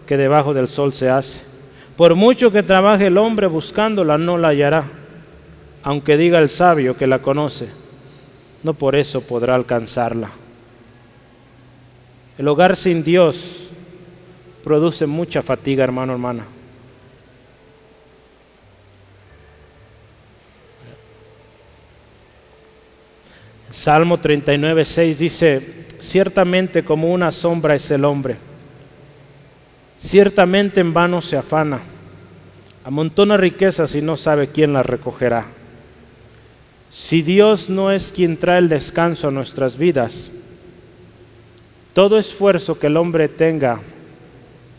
que 0.06 0.16
debajo 0.16 0.54
del 0.54 0.68
sol 0.68 0.92
se 0.92 1.10
hace. 1.10 1.42
Por 1.96 2.14
mucho 2.14 2.50
que 2.50 2.62
trabaje 2.62 3.06
el 3.06 3.18
hombre 3.18 3.46
buscándola, 3.46 4.18
no 4.18 4.38
la 4.38 4.48
hallará, 4.48 4.84
aunque 5.82 6.16
diga 6.16 6.38
el 6.38 6.48
sabio 6.48 6.96
que 6.96 7.06
la 7.06 7.20
conoce, 7.20 7.68
no 8.62 8.74
por 8.74 8.96
eso 8.96 9.20
podrá 9.22 9.54
alcanzarla. 9.54 10.30
El 12.38 12.48
hogar 12.48 12.76
sin 12.76 13.02
Dios 13.02 13.70
produce 14.62 15.06
mucha 15.06 15.42
fatiga, 15.42 15.84
hermano, 15.84 16.12
hermana. 16.12 16.46
Salmo 23.70 24.18
39, 24.18 24.84
6 24.84 25.18
dice, 25.18 25.86
ciertamente 26.00 26.84
como 26.84 27.12
una 27.12 27.30
sombra 27.30 27.74
es 27.74 27.90
el 27.90 28.04
hombre, 28.04 28.36
ciertamente 29.98 30.80
en 30.80 30.92
vano 30.92 31.20
se 31.20 31.36
afana, 31.36 31.80
amontona 32.84 33.36
riquezas 33.36 33.94
y 33.94 34.02
no 34.02 34.16
sabe 34.16 34.48
quién 34.48 34.72
las 34.72 34.86
recogerá. 34.86 35.46
Si 36.90 37.22
Dios 37.22 37.68
no 37.68 37.90
es 37.90 38.12
quien 38.12 38.36
trae 38.36 38.58
el 38.58 38.68
descanso 38.68 39.28
a 39.28 39.30
nuestras 39.30 39.76
vidas, 39.76 40.30
todo 41.92 42.18
esfuerzo 42.18 42.78
que 42.78 42.86
el 42.88 42.96
hombre 42.96 43.28
tenga 43.28 43.80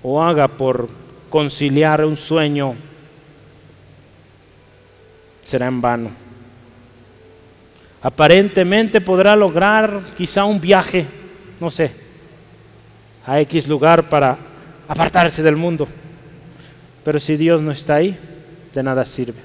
o 0.03 0.21
haga 0.23 0.47
por 0.47 0.89
conciliar 1.29 2.05
un 2.05 2.15
sueño 2.15 2.75
será 5.43 5.67
en 5.67 5.81
vano. 5.81 6.09
Aparentemente 8.01 9.01
podrá 9.01 9.35
lograr 9.35 10.01
quizá 10.17 10.45
un 10.45 10.61
viaje, 10.61 11.07
no 11.59 11.71
sé, 11.71 11.91
a 13.25 13.39
X 13.41 13.67
lugar 13.67 14.09
para 14.09 14.37
apartarse 14.87 15.43
del 15.43 15.55
mundo. 15.55 15.87
Pero 17.03 17.19
si 17.19 17.37
Dios 17.37 17.61
no 17.61 17.71
está 17.71 17.95
ahí, 17.95 18.17
de 18.73 18.83
nada 18.83 19.05
sirve. 19.05 19.39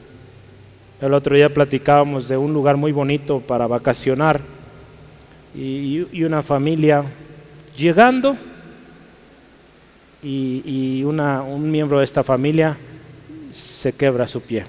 El 1.00 1.14
otro 1.14 1.34
día 1.34 1.52
platicábamos 1.52 2.28
de 2.28 2.36
un 2.36 2.52
lugar 2.52 2.76
muy 2.76 2.92
bonito 2.92 3.40
para 3.40 3.66
vacacionar 3.66 4.40
y, 5.54 6.22
una 6.22 6.42
familia 6.42 7.04
Llegando, 7.76 8.36
y, 10.22 11.02
un 11.02 11.70
miembro 11.70 11.98
de 11.98 12.04
esta 12.04 12.22
familia 12.22 12.76
se 13.52 13.92
quebra 13.94 14.28
su 14.28 14.42
pie. 14.42 14.66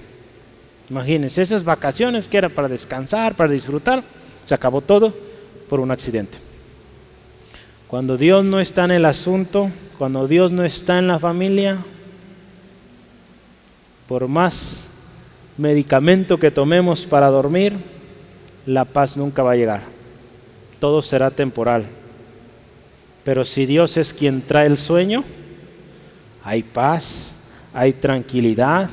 Imagínense, 0.88 1.42
esas 1.42 1.62
vacaciones 1.64 2.28
que 2.28 2.38
era 2.38 2.48
para 2.48 2.68
descansar, 2.68 3.34
para 3.34 3.52
disfrutar, 3.52 4.02
se 4.46 4.54
acabó 4.54 4.80
todo 4.80 5.14
por 5.68 5.80
un 5.80 5.90
accidente. 5.90 6.43
Cuando 7.88 8.16
Dios 8.16 8.44
no 8.44 8.60
está 8.60 8.84
en 8.84 8.92
el 8.92 9.04
asunto, 9.04 9.70
cuando 9.98 10.26
Dios 10.26 10.50
no 10.50 10.64
está 10.64 10.98
en 10.98 11.06
la 11.06 11.18
familia, 11.18 11.78
por 14.08 14.26
más 14.28 14.88
medicamento 15.56 16.38
que 16.38 16.50
tomemos 16.50 17.06
para 17.06 17.28
dormir, 17.28 17.76
la 18.66 18.84
paz 18.84 19.16
nunca 19.16 19.42
va 19.42 19.52
a 19.52 19.56
llegar. 19.56 19.82
Todo 20.80 21.02
será 21.02 21.30
temporal. 21.30 21.84
Pero 23.24 23.44
si 23.44 23.64
Dios 23.66 23.96
es 23.96 24.12
quien 24.12 24.42
trae 24.42 24.66
el 24.66 24.76
sueño, 24.76 25.24
hay 26.42 26.62
paz, 26.62 27.34
hay 27.72 27.92
tranquilidad, 27.92 28.90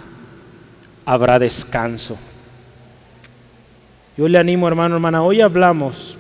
habrá 1.06 1.40
descanso. 1.40 2.18
Yo 4.18 4.28
le 4.28 4.38
animo, 4.38 4.68
hermano, 4.68 4.96
hermana, 4.96 5.24
hoy 5.24 5.42
hablamos 5.42 6.18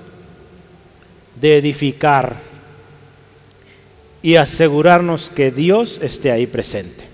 de 1.40 1.58
edificar 1.58 2.51
y 4.22 4.36
asegurarnos 4.36 5.30
que 5.30 5.52
Dios 5.52 6.00
esté 6.02 6.32
ahí 6.32 6.48
presente. 6.48 7.06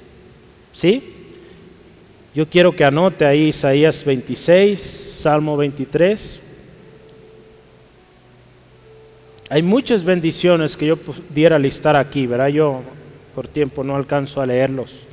¿Sí? 0.73 1.13
Yo 2.35 2.47
quiero 2.47 2.75
que 2.75 2.83
anote 2.83 3.25
ahí 3.25 3.47
Isaías 3.47 4.03
26, 4.03 5.17
Salmo 5.21 5.57
23. 5.57 6.39
Hay 9.49 9.63
muchas 9.63 10.03
bendiciones 10.03 10.75
que 10.75 10.87
yo 10.87 10.97
pudiera 10.97 11.57
listar 11.57 11.95
aquí, 11.95 12.27
¿verdad? 12.27 12.49
Yo 12.49 12.81
por 13.33 13.47
tiempo 13.47 13.83
no 13.83 13.95
alcanzo 13.95 14.41
a 14.41 14.45
leerlos. 14.45 15.05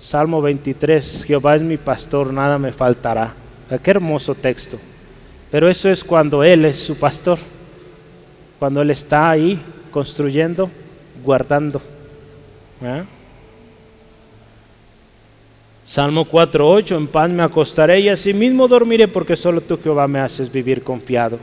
Salmo 0.00 0.42
23, 0.42 1.24
Jehová 1.24 1.56
es 1.56 1.62
mi 1.62 1.76
pastor, 1.76 2.32
nada 2.32 2.58
me 2.58 2.72
faltará. 2.72 3.34
Qué 3.82 3.90
hermoso 3.90 4.34
texto. 4.34 4.78
Pero 5.50 5.68
eso 5.68 5.88
es 5.88 6.04
cuando 6.04 6.44
Él 6.44 6.64
es 6.64 6.78
su 6.78 6.96
pastor, 6.96 7.38
cuando 8.58 8.82
Él 8.82 8.90
está 8.90 9.30
ahí 9.30 9.60
construyendo, 9.90 10.70
guardando. 11.22 11.80
Salmo 15.86 16.24
4.8, 16.24 16.96
en 16.96 17.06
paz 17.08 17.30
me 17.30 17.42
acostaré 17.42 18.00
y 18.00 18.08
así 18.08 18.32
mismo 18.32 18.68
dormiré 18.68 19.08
porque 19.08 19.36
solo 19.36 19.60
tú 19.60 19.78
Jehová 19.82 20.06
me 20.06 20.20
haces 20.20 20.50
vivir 20.50 20.82
confiado. 20.82 21.38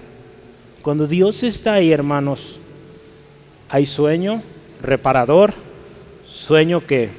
Cuando 0.81 1.05
Dios 1.05 1.43
está 1.43 1.73
ahí, 1.73 1.91
hermanos, 1.91 2.59
hay 3.69 3.85
sueño 3.85 4.41
reparador, 4.81 5.53
sueño 6.25 6.85
que 6.85 7.09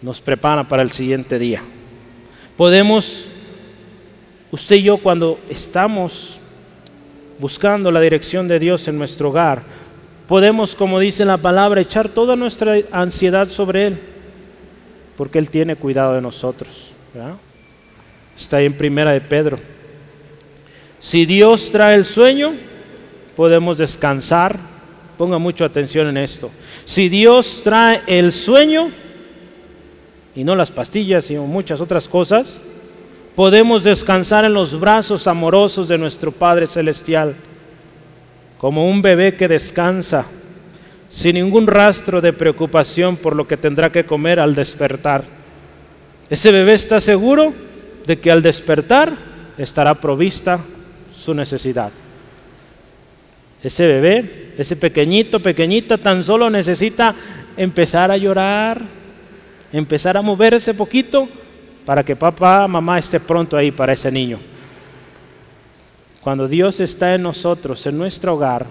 nos 0.00 0.20
prepara 0.20 0.66
para 0.66 0.82
el 0.82 0.90
siguiente 0.90 1.38
día. 1.38 1.62
Podemos 2.56 3.28
Usted 4.52 4.76
y 4.76 4.82
yo 4.82 4.98
cuando 4.98 5.40
estamos 5.48 6.38
buscando 7.38 7.90
la 7.90 8.02
dirección 8.02 8.46
de 8.46 8.58
Dios 8.58 8.86
en 8.86 8.98
nuestro 8.98 9.30
hogar, 9.30 9.62
podemos, 10.32 10.74
como 10.74 10.98
dice 10.98 11.26
la 11.26 11.36
palabra, 11.36 11.82
echar 11.82 12.08
toda 12.08 12.36
nuestra 12.36 12.76
ansiedad 12.90 13.50
sobre 13.50 13.88
Él, 13.88 13.98
porque 15.14 15.38
Él 15.38 15.50
tiene 15.50 15.76
cuidado 15.76 16.14
de 16.14 16.22
nosotros. 16.22 16.90
Está 18.34 18.56
ahí 18.56 18.64
en 18.64 18.72
primera 18.74 19.12
de 19.12 19.20
Pedro. 19.20 19.58
Si 21.00 21.26
Dios 21.26 21.70
trae 21.70 21.96
el 21.96 22.06
sueño, 22.06 22.54
podemos 23.36 23.76
descansar. 23.76 24.58
Ponga 25.18 25.36
mucha 25.36 25.66
atención 25.66 26.08
en 26.08 26.16
esto. 26.16 26.50
Si 26.86 27.10
Dios 27.10 27.60
trae 27.62 28.00
el 28.06 28.32
sueño, 28.32 28.88
y 30.34 30.44
no 30.44 30.56
las 30.56 30.70
pastillas, 30.70 31.26
sino 31.26 31.46
muchas 31.46 31.78
otras 31.82 32.08
cosas, 32.08 32.62
podemos 33.36 33.84
descansar 33.84 34.46
en 34.46 34.54
los 34.54 34.80
brazos 34.80 35.26
amorosos 35.26 35.88
de 35.88 35.98
nuestro 35.98 36.32
Padre 36.32 36.68
Celestial, 36.68 37.36
como 38.62 38.88
un 38.88 39.02
bebé 39.02 39.34
que 39.34 39.48
descansa, 39.48 40.24
sin 41.10 41.34
ningún 41.34 41.66
rastro 41.66 42.20
de 42.20 42.32
preocupación 42.32 43.16
por 43.16 43.34
lo 43.34 43.48
que 43.48 43.56
tendrá 43.56 43.90
que 43.90 44.06
comer 44.06 44.38
al 44.38 44.54
despertar. 44.54 45.24
Ese 46.30 46.52
bebé 46.52 46.74
está 46.74 47.00
seguro 47.00 47.52
de 48.06 48.20
que 48.20 48.30
al 48.30 48.40
despertar 48.40 49.14
estará 49.58 49.96
provista 49.96 50.60
su 51.12 51.34
necesidad. 51.34 51.90
Ese 53.64 53.84
bebé, 53.84 54.52
ese 54.56 54.76
pequeñito, 54.76 55.40
pequeñita, 55.40 55.98
tan 55.98 56.22
solo 56.22 56.48
necesita 56.48 57.16
empezar 57.56 58.12
a 58.12 58.16
llorar, 58.16 58.80
empezar 59.72 60.16
a 60.16 60.22
moverse 60.22 60.72
poquito 60.72 61.28
para 61.84 62.04
que 62.04 62.14
papá, 62.14 62.68
mamá 62.68 63.00
esté 63.00 63.18
pronto 63.18 63.56
ahí 63.56 63.72
para 63.72 63.94
ese 63.94 64.12
niño. 64.12 64.51
Cuando 66.22 66.46
Dios 66.46 66.78
está 66.78 67.16
en 67.16 67.22
nosotros, 67.22 67.84
en 67.86 67.98
nuestro 67.98 68.34
hogar, 68.34 68.66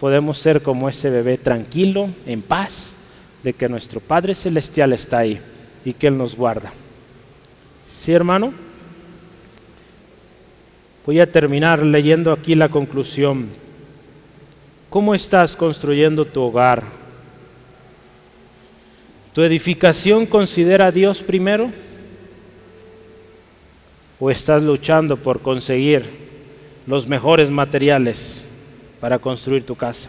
podemos 0.00 0.38
ser 0.38 0.62
como 0.62 0.88
ese 0.88 1.10
bebé 1.10 1.36
tranquilo, 1.36 2.08
en 2.24 2.40
paz, 2.40 2.94
de 3.42 3.52
que 3.52 3.68
nuestro 3.68 4.00
Padre 4.00 4.34
Celestial 4.34 4.94
está 4.94 5.18
ahí 5.18 5.38
y 5.84 5.92
que 5.92 6.06
Él 6.06 6.16
nos 6.16 6.34
guarda. 6.34 6.72
¿Sí, 8.00 8.12
hermano? 8.12 8.54
Voy 11.04 11.20
a 11.20 11.30
terminar 11.30 11.82
leyendo 11.82 12.32
aquí 12.32 12.54
la 12.54 12.70
conclusión. 12.70 13.48
¿Cómo 14.88 15.14
estás 15.14 15.54
construyendo 15.54 16.24
tu 16.24 16.40
hogar? 16.40 16.84
¿Tu 19.34 19.42
edificación 19.42 20.24
considera 20.24 20.86
a 20.86 20.90
Dios 20.92 21.22
primero? 21.22 21.70
¿O 24.18 24.30
estás 24.30 24.62
luchando 24.62 25.16
por 25.16 25.40
conseguir 25.40 26.21
los 26.86 27.06
mejores 27.06 27.50
materiales 27.50 28.48
para 29.00 29.18
construir 29.18 29.64
tu 29.64 29.74
casa? 29.74 30.08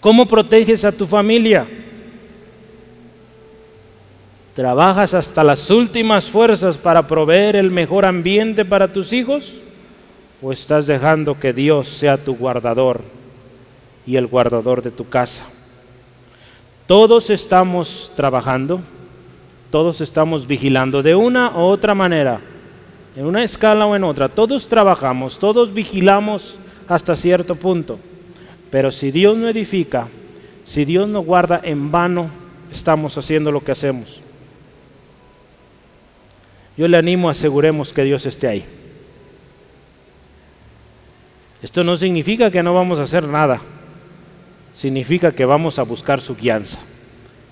¿Cómo 0.00 0.26
proteges 0.26 0.84
a 0.84 0.92
tu 0.92 1.06
familia? 1.06 1.66
¿Trabajas 4.54 5.14
hasta 5.14 5.44
las 5.44 5.70
últimas 5.70 6.24
fuerzas 6.24 6.76
para 6.76 7.06
proveer 7.06 7.56
el 7.56 7.70
mejor 7.70 8.04
ambiente 8.04 8.64
para 8.64 8.92
tus 8.92 9.12
hijos? 9.12 9.54
¿O 10.42 10.52
estás 10.52 10.86
dejando 10.86 11.38
que 11.38 11.52
Dios 11.52 11.88
sea 11.88 12.16
tu 12.16 12.36
guardador 12.36 13.02
y 14.06 14.16
el 14.16 14.26
guardador 14.26 14.82
de 14.82 14.90
tu 14.90 15.08
casa? 15.08 15.44
Todos 16.86 17.28
estamos 17.30 18.10
trabajando, 18.16 18.80
todos 19.70 20.00
estamos 20.00 20.46
vigilando 20.46 21.02
de 21.02 21.14
una 21.14 21.50
u 21.50 21.60
otra 21.60 21.94
manera, 21.94 22.40
en 23.18 23.26
una 23.26 23.42
escala 23.42 23.84
o 23.84 23.96
en 23.96 24.04
otra. 24.04 24.28
Todos 24.28 24.68
trabajamos, 24.68 25.40
todos 25.40 25.74
vigilamos 25.74 26.56
hasta 26.86 27.16
cierto 27.16 27.56
punto. 27.56 27.98
Pero 28.70 28.92
si 28.92 29.10
Dios 29.10 29.36
no 29.36 29.48
edifica, 29.48 30.06
si 30.64 30.84
Dios 30.84 31.08
no 31.08 31.22
guarda, 31.22 31.60
en 31.64 31.90
vano 31.90 32.30
estamos 32.70 33.18
haciendo 33.18 33.50
lo 33.50 33.64
que 33.64 33.72
hacemos. 33.72 34.20
Yo 36.76 36.86
le 36.86 36.96
animo, 36.96 37.28
aseguremos 37.28 37.92
que 37.92 38.04
Dios 38.04 38.24
esté 38.24 38.46
ahí. 38.46 38.64
Esto 41.60 41.82
no 41.82 41.96
significa 41.96 42.52
que 42.52 42.62
no 42.62 42.72
vamos 42.72 43.00
a 43.00 43.02
hacer 43.02 43.26
nada 43.26 43.60
significa 44.76 45.32
que 45.32 45.44
vamos 45.44 45.80
a 45.80 45.82
buscar 45.82 46.20
su 46.20 46.36
guianza 46.36 46.78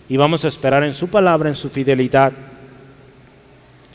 y 0.08 0.16
vamos 0.16 0.44
a 0.44 0.48
esperar 0.48 0.84
en 0.84 0.94
su 0.94 1.08
palabra, 1.08 1.48
en 1.48 1.56
su 1.56 1.70
fidelidad. 1.70 2.32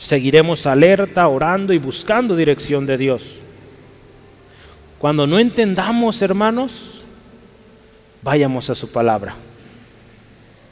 Seguiremos 0.02 0.66
alerta, 0.66 1.28
orando 1.28 1.72
y 1.72 1.78
buscando 1.78 2.34
dirección 2.34 2.86
de 2.86 2.98
Dios. 2.98 3.22
Cuando 4.98 5.28
no 5.28 5.38
entendamos, 5.38 6.20
hermanos, 6.22 7.04
vayamos 8.20 8.68
a 8.68 8.74
su 8.74 8.90
palabra. 8.90 9.36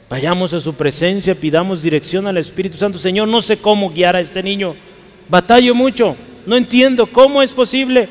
Vayamos 0.09 0.53
a 0.53 0.59
su 0.59 0.73
presencia, 0.73 1.33
pidamos 1.33 1.81
dirección 1.81 2.27
al 2.27 2.35
Espíritu 2.35 2.77
Santo. 2.77 2.99
Señor, 2.99 3.29
no 3.29 3.41
sé 3.41 3.57
cómo 3.57 3.89
guiar 3.91 4.17
a 4.17 4.19
este 4.19 4.43
niño. 4.43 4.75
Batallo 5.29 5.73
mucho. 5.73 6.17
No 6.45 6.57
entiendo 6.57 7.07
cómo 7.07 7.41
es 7.41 7.51
posible 7.51 8.09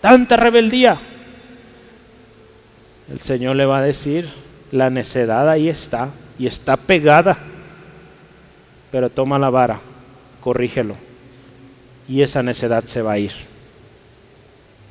tanta 0.00 0.36
rebeldía. 0.36 1.00
El 3.10 3.18
Señor 3.18 3.56
le 3.56 3.66
va 3.66 3.78
a 3.78 3.82
decir, 3.82 4.28
la 4.70 4.88
necedad 4.88 5.50
ahí 5.50 5.68
está 5.68 6.10
y 6.38 6.46
está 6.46 6.76
pegada, 6.76 7.36
pero 8.92 9.10
toma 9.10 9.38
la 9.38 9.50
vara, 9.50 9.80
corrígelo 10.46 10.94
y 12.08 12.22
esa 12.22 12.40
necedad 12.40 12.84
se 12.84 13.02
va 13.02 13.14
a 13.14 13.18
ir. 13.18 13.32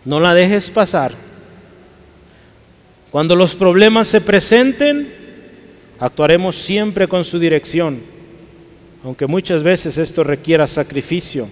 No 0.04 0.20
la 0.20 0.34
dejes 0.34 0.70
pasar. 0.70 1.14
Cuando 3.10 3.38
los 3.38 3.56
problemas 3.56 4.10
se 4.10 4.20
presenten, 4.20 5.14
actuaremos 5.98 6.58
siempre 6.58 7.08
con 7.08 7.24
su 7.24 7.40
dirección, 7.40 8.02
aunque 9.02 9.28
muchas 9.28 9.64
veces 9.64 9.98
esto 9.98 10.26
requiera 10.26 10.68
sacrificio. 10.68 11.48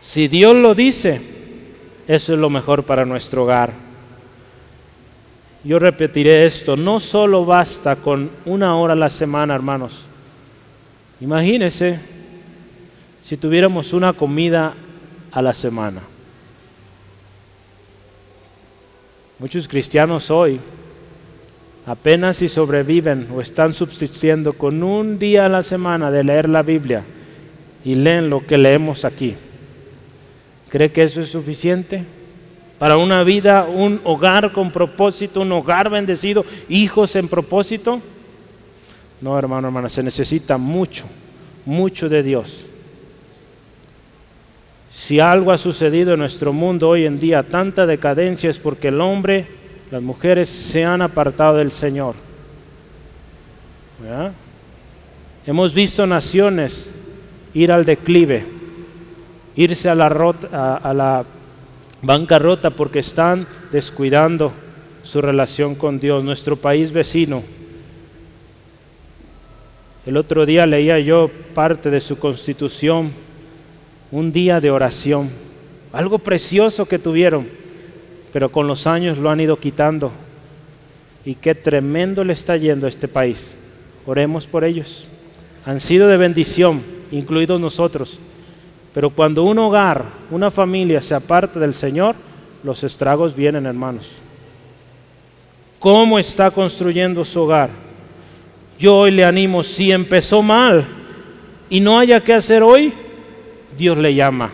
Si 0.00 0.26
Dios 0.26 0.54
lo 0.54 0.74
dice, 0.74 1.20
eso 2.08 2.32
es 2.32 2.38
lo 2.38 2.48
mejor 2.48 2.84
para 2.84 3.04
nuestro 3.04 3.42
hogar. 3.42 3.74
Yo 5.64 5.78
repetiré 5.78 6.46
esto, 6.46 6.76
no 6.76 6.98
solo 6.98 7.44
basta 7.44 7.96
con 7.96 8.30
una 8.46 8.74
hora 8.78 8.94
a 8.94 8.96
la 8.96 9.10
semana, 9.10 9.54
hermanos. 9.54 10.06
Imagínense 11.20 11.98
si 13.22 13.36
tuviéramos 13.36 13.92
una 13.92 14.12
comida 14.12 14.74
a 15.30 15.42
la 15.42 15.54
semana. 15.54 16.00
Muchos 19.38 19.68
cristianos 19.68 20.30
hoy 20.30 20.60
apenas 21.86 22.38
si 22.38 22.48
sobreviven 22.48 23.28
o 23.34 23.40
están 23.40 23.74
subsistiendo 23.74 24.52
con 24.52 24.82
un 24.82 25.18
día 25.18 25.46
a 25.46 25.48
la 25.48 25.62
semana 25.62 26.10
de 26.10 26.24
leer 26.24 26.48
la 26.48 26.62
Biblia 26.62 27.04
y 27.84 27.94
leen 27.94 28.30
lo 28.30 28.46
que 28.46 28.58
leemos 28.58 29.04
aquí. 29.04 29.34
¿Cree 30.68 30.92
que 30.92 31.02
eso 31.02 31.20
es 31.20 31.28
suficiente? 31.28 32.04
para 32.80 32.96
una 32.96 33.22
vida, 33.24 33.66
un 33.66 34.00
hogar 34.04 34.52
con 34.52 34.70
propósito, 34.72 35.42
un 35.42 35.52
hogar 35.52 35.90
bendecido, 35.90 36.46
hijos 36.66 37.14
en 37.14 37.28
propósito. 37.28 38.00
No, 39.20 39.38
hermano, 39.38 39.68
hermana, 39.68 39.88
se 39.88 40.02
necesita 40.02 40.56
mucho, 40.56 41.04
mucho 41.66 42.08
de 42.08 42.22
Dios. 42.22 42.64
Si 44.90 45.20
algo 45.20 45.52
ha 45.52 45.58
sucedido 45.58 46.14
en 46.14 46.20
nuestro 46.20 46.52
mundo 46.52 46.88
hoy 46.88 47.04
en 47.04 47.20
día, 47.20 47.42
tanta 47.42 47.86
decadencia 47.86 48.48
es 48.48 48.58
porque 48.58 48.88
el 48.88 49.00
hombre, 49.00 49.46
las 49.90 50.02
mujeres 50.02 50.48
se 50.48 50.84
han 50.84 51.02
apartado 51.02 51.58
del 51.58 51.70
Señor. 51.70 52.14
Hemos 55.46 55.74
visto 55.74 56.06
naciones 56.06 56.90
ir 57.52 57.70
al 57.72 57.84
declive, 57.84 58.46
irse 59.54 59.88
a 59.90 59.94
la, 59.94 60.06
a 60.06 60.94
la 60.94 61.24
bancarrota 62.00 62.70
porque 62.70 63.00
están 63.00 63.46
descuidando 63.70 64.52
su 65.02 65.20
relación 65.20 65.74
con 65.74 66.00
Dios. 66.00 66.24
Nuestro 66.24 66.56
país 66.56 66.92
vecino 66.92 67.42
el 70.10 70.16
otro 70.16 70.44
día 70.44 70.66
leía 70.66 70.98
yo 70.98 71.30
parte 71.54 71.88
de 71.88 72.00
su 72.00 72.18
constitución, 72.18 73.12
un 74.10 74.32
día 74.32 74.60
de 74.60 74.68
oración, 74.68 75.30
algo 75.92 76.18
precioso 76.18 76.84
que 76.84 76.98
tuvieron, 76.98 77.46
pero 78.32 78.50
con 78.50 78.66
los 78.66 78.88
años 78.88 79.18
lo 79.18 79.30
han 79.30 79.38
ido 79.38 79.60
quitando. 79.60 80.10
Y 81.24 81.36
qué 81.36 81.54
tremendo 81.54 82.24
le 82.24 82.32
está 82.32 82.56
yendo 82.56 82.86
a 82.86 82.88
este 82.88 83.06
país. 83.06 83.54
Oremos 84.04 84.48
por 84.48 84.64
ellos. 84.64 85.06
Han 85.64 85.78
sido 85.78 86.08
de 86.08 86.16
bendición, 86.16 86.82
incluidos 87.12 87.60
nosotros. 87.60 88.18
Pero 88.92 89.10
cuando 89.10 89.44
un 89.44 89.60
hogar, 89.60 90.06
una 90.32 90.50
familia 90.50 91.00
se 91.02 91.14
aparta 91.14 91.60
del 91.60 91.72
Señor, 91.72 92.16
los 92.64 92.82
estragos 92.82 93.36
vienen, 93.36 93.64
hermanos. 93.64 94.10
¿Cómo 95.78 96.18
está 96.18 96.50
construyendo 96.50 97.24
su 97.24 97.42
hogar? 97.42 97.89
Yo 98.80 98.96
hoy 98.96 99.10
le 99.10 99.26
animo, 99.26 99.62
si 99.62 99.92
empezó 99.92 100.40
mal 100.40 100.86
y 101.68 101.80
no 101.80 101.98
haya 101.98 102.24
que 102.24 102.32
hacer 102.32 102.62
hoy, 102.62 102.94
Dios 103.76 103.98
le 103.98 104.14
llama 104.14 104.50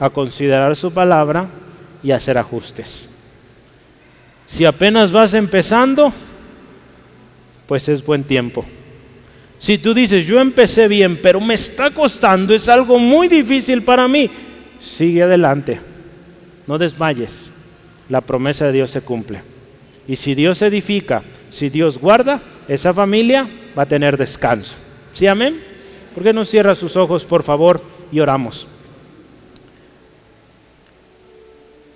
a 0.00 0.08
considerar 0.08 0.74
su 0.74 0.90
palabra 0.90 1.46
y 2.02 2.10
hacer 2.10 2.38
ajustes. 2.38 3.06
Si 4.46 4.64
apenas 4.64 5.12
vas 5.12 5.34
empezando, 5.34 6.10
pues 7.66 7.86
es 7.90 8.02
buen 8.02 8.24
tiempo. 8.24 8.64
Si 9.58 9.76
tú 9.76 9.92
dices, 9.92 10.26
yo 10.26 10.40
empecé 10.40 10.88
bien, 10.88 11.20
pero 11.22 11.38
me 11.38 11.52
está 11.52 11.90
costando, 11.90 12.54
es 12.54 12.70
algo 12.70 12.98
muy 12.98 13.28
difícil 13.28 13.82
para 13.82 14.08
mí, 14.08 14.30
sigue 14.78 15.24
adelante, 15.24 15.78
no 16.66 16.78
desmayes, 16.78 17.50
la 18.08 18.22
promesa 18.22 18.64
de 18.64 18.72
Dios 18.72 18.90
se 18.90 19.02
cumple. 19.02 19.42
Y 20.06 20.16
si 20.16 20.34
Dios 20.34 20.62
edifica, 20.62 21.22
si 21.50 21.68
Dios 21.68 21.98
guarda, 21.98 22.40
esa 22.68 22.92
familia 22.92 23.48
va 23.76 23.84
a 23.84 23.88
tener 23.88 24.16
descanso. 24.16 24.76
¿Sí, 25.14 25.26
amén? 25.26 25.62
¿Por 26.14 26.22
qué 26.22 26.34
no 26.34 26.44
cierra 26.44 26.74
sus 26.74 26.96
ojos, 26.96 27.24
por 27.24 27.42
favor, 27.42 27.80
y 28.12 28.20
oramos? 28.20 28.66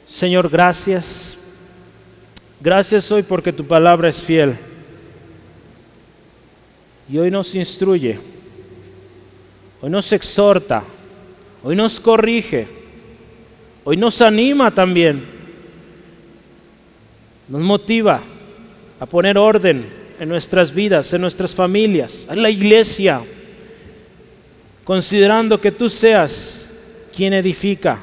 Señor, 0.08 0.48
gracias. 0.48 1.36
Gracias 2.60 3.10
hoy 3.12 3.22
porque 3.22 3.52
tu 3.52 3.66
palabra 3.66 4.08
es 4.08 4.22
fiel. 4.22 4.56
Y 7.08 7.18
hoy 7.18 7.30
nos 7.30 7.54
instruye, 7.54 8.18
hoy 9.82 9.90
nos 9.90 10.10
exhorta, 10.12 10.84
hoy 11.62 11.76
nos 11.76 12.00
corrige, 12.00 12.66
hoy 13.84 13.98
nos 13.98 14.22
anima 14.22 14.70
también, 14.70 15.26
nos 17.48 17.60
motiva 17.60 18.22
a 18.98 19.04
poner 19.04 19.36
orden 19.36 20.01
en 20.22 20.28
nuestras 20.28 20.72
vidas, 20.72 21.12
en 21.12 21.20
nuestras 21.20 21.52
familias, 21.52 22.28
en 22.30 22.40
la 22.40 22.48
iglesia, 22.48 23.22
considerando 24.84 25.60
que 25.60 25.72
tú 25.72 25.90
seas 25.90 26.64
quien 27.12 27.32
edifica, 27.32 27.98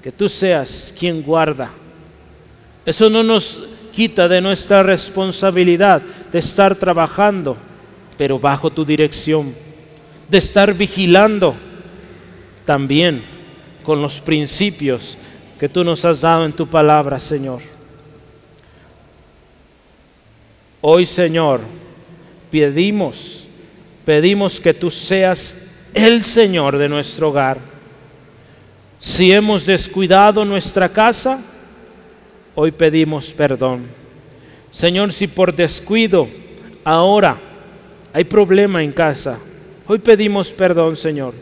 que 0.00 0.12
tú 0.12 0.28
seas 0.28 0.94
quien 0.96 1.20
guarda. 1.20 1.72
Eso 2.86 3.10
no 3.10 3.24
nos 3.24 3.62
quita 3.90 4.28
de 4.28 4.40
nuestra 4.40 4.84
responsabilidad 4.84 6.00
de 6.30 6.38
estar 6.38 6.76
trabajando, 6.76 7.56
pero 8.16 8.38
bajo 8.38 8.70
tu 8.70 8.84
dirección, 8.84 9.52
de 10.28 10.38
estar 10.38 10.72
vigilando 10.72 11.56
también 12.64 13.24
con 13.82 14.00
los 14.00 14.20
principios 14.20 15.18
que 15.58 15.68
tú 15.68 15.82
nos 15.82 16.04
has 16.04 16.20
dado 16.20 16.46
en 16.46 16.52
tu 16.52 16.68
palabra, 16.68 17.18
Señor. 17.18 17.79
Hoy, 20.82 21.04
Señor, 21.04 21.60
pedimos, 22.50 23.46
pedimos 24.04 24.58
que 24.58 24.72
tú 24.72 24.90
seas 24.90 25.56
el 25.92 26.22
Señor 26.24 26.78
de 26.78 26.88
nuestro 26.88 27.28
hogar. 27.28 27.58
Si 28.98 29.30
hemos 29.30 29.66
descuidado 29.66 30.44
nuestra 30.44 30.88
casa, 30.88 31.42
hoy 32.54 32.70
pedimos 32.70 33.32
perdón. 33.32 33.86
Señor, 34.70 35.12
si 35.12 35.26
por 35.26 35.54
descuido 35.54 36.28
ahora 36.82 37.38
hay 38.12 38.24
problema 38.24 38.82
en 38.82 38.92
casa, 38.92 39.38
hoy 39.86 39.98
pedimos 39.98 40.50
perdón, 40.50 40.96
Señor. 40.96 41.34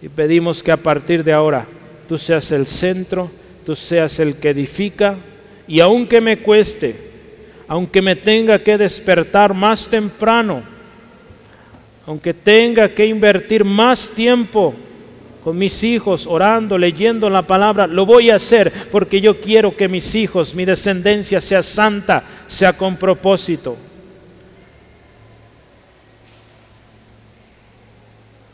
Y 0.00 0.08
pedimos 0.08 0.62
que 0.62 0.70
a 0.70 0.76
partir 0.76 1.24
de 1.24 1.32
ahora 1.32 1.66
tú 2.06 2.18
seas 2.18 2.52
el 2.52 2.66
centro, 2.66 3.30
tú 3.66 3.74
seas 3.74 4.20
el 4.20 4.36
que 4.36 4.50
edifica. 4.50 5.16
Y 5.66 5.80
aunque 5.80 6.20
me 6.20 6.38
cueste, 6.38 7.13
aunque 7.74 8.00
me 8.00 8.14
tenga 8.14 8.56
que 8.60 8.78
despertar 8.78 9.52
más 9.52 9.88
temprano, 9.88 10.62
aunque 12.06 12.32
tenga 12.32 12.88
que 12.88 13.04
invertir 13.04 13.64
más 13.64 14.10
tiempo 14.10 14.72
con 15.42 15.58
mis 15.58 15.82
hijos 15.82 16.24
orando, 16.28 16.78
leyendo 16.78 17.28
la 17.28 17.42
palabra, 17.42 17.88
lo 17.88 18.06
voy 18.06 18.30
a 18.30 18.36
hacer 18.36 18.72
porque 18.92 19.20
yo 19.20 19.40
quiero 19.40 19.76
que 19.76 19.88
mis 19.88 20.14
hijos, 20.14 20.54
mi 20.54 20.64
descendencia 20.64 21.40
sea 21.40 21.64
santa, 21.64 22.22
sea 22.46 22.74
con 22.74 22.96
propósito. 22.96 23.76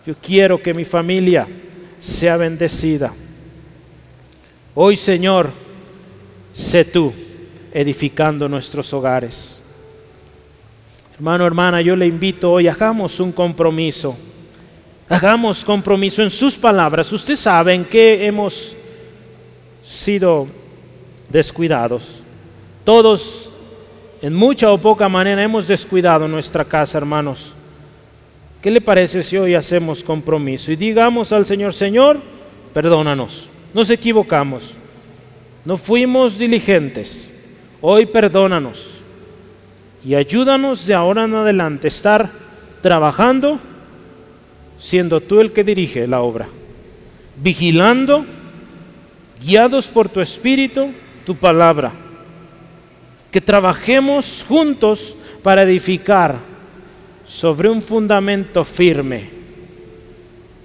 Yo 0.07 0.15
quiero 0.23 0.63
que 0.63 0.73
mi 0.73 0.87
familia 0.87 1.47
sea 1.99 2.39
bendecida. 2.39 3.13
Hoy, 4.75 4.97
Señor, 4.97 5.51
sé 6.55 6.87
tú 6.87 7.13
edificando 7.73 8.49
nuestros 8.49 8.93
hogares. 8.93 9.57
Hermano, 11.15 11.47
hermana, 11.47 11.81
yo 11.81 11.95
le 11.97 12.07
invito 12.07 12.53
hoy, 12.53 12.67
hagamos 12.67 13.21
un 13.21 13.33
compromiso. 13.33 14.17
Hagamos 15.09 15.65
compromiso 15.65 16.23
en 16.23 16.31
sus 16.31 16.57
palabras. 16.57 17.13
Usted 17.13 17.37
sabe 17.37 17.75
en 17.75 17.85
qué 17.85 18.27
hemos 18.27 18.77
sido 19.83 20.47
descuidados. 21.29 22.21
Todos, 22.85 23.51
en 24.23 24.35
mucha 24.35 24.71
o 24.73 24.79
poca 24.79 25.09
manera, 25.09 25.43
hemos 25.43 25.67
descuidado 25.67 26.29
nuestra 26.29 26.65
casa, 26.65 26.99
hermanos. 26.99 27.53
¿Qué 28.63 28.71
le 28.71 28.81
parece 28.81 29.23
si 29.23 29.37
hoy 29.39 29.55
hacemos 29.55 30.05
compromiso 30.05 30.71
y 30.71 30.77
digamos 30.77 31.33
al 31.33 31.47
Señor, 31.47 31.73
Señor, 31.73 32.21
perdónanos, 32.75 33.49
nos 33.73 33.89
equivocamos, 33.89 34.75
no 35.65 35.79
fuimos 35.79 36.39
diligentes, 36.39 37.30
Hoy 37.83 38.07
perdónanos 38.07 38.87
y 40.05 40.15
ayúdanos 40.15 40.87
de 40.87 40.95
ahora 40.95 41.25
en 41.25 41.35
adelante 41.35 41.87
a 41.87 41.89
estar 41.89 42.31
trabajando 42.83 43.59
siendo 44.79 45.21
tú 45.21 45.41
el 45.41 45.53
que 45.53 45.65
dirige 45.65 46.07
la 46.07 46.21
obra, 46.21 46.49
vigilando, 47.37 48.25
guiados 49.43 49.87
por 49.89 50.09
tu 50.09 50.21
espíritu, 50.21 50.91
tu 51.25 51.37
palabra, 51.37 51.93
que 53.31 53.41
trabajemos 53.41 54.45
juntos 54.49 55.17
para 55.43 55.63
edificar 55.63 56.37
sobre 57.27 57.69
un 57.69 57.81
fundamento 57.81 58.65
firme, 58.65 59.29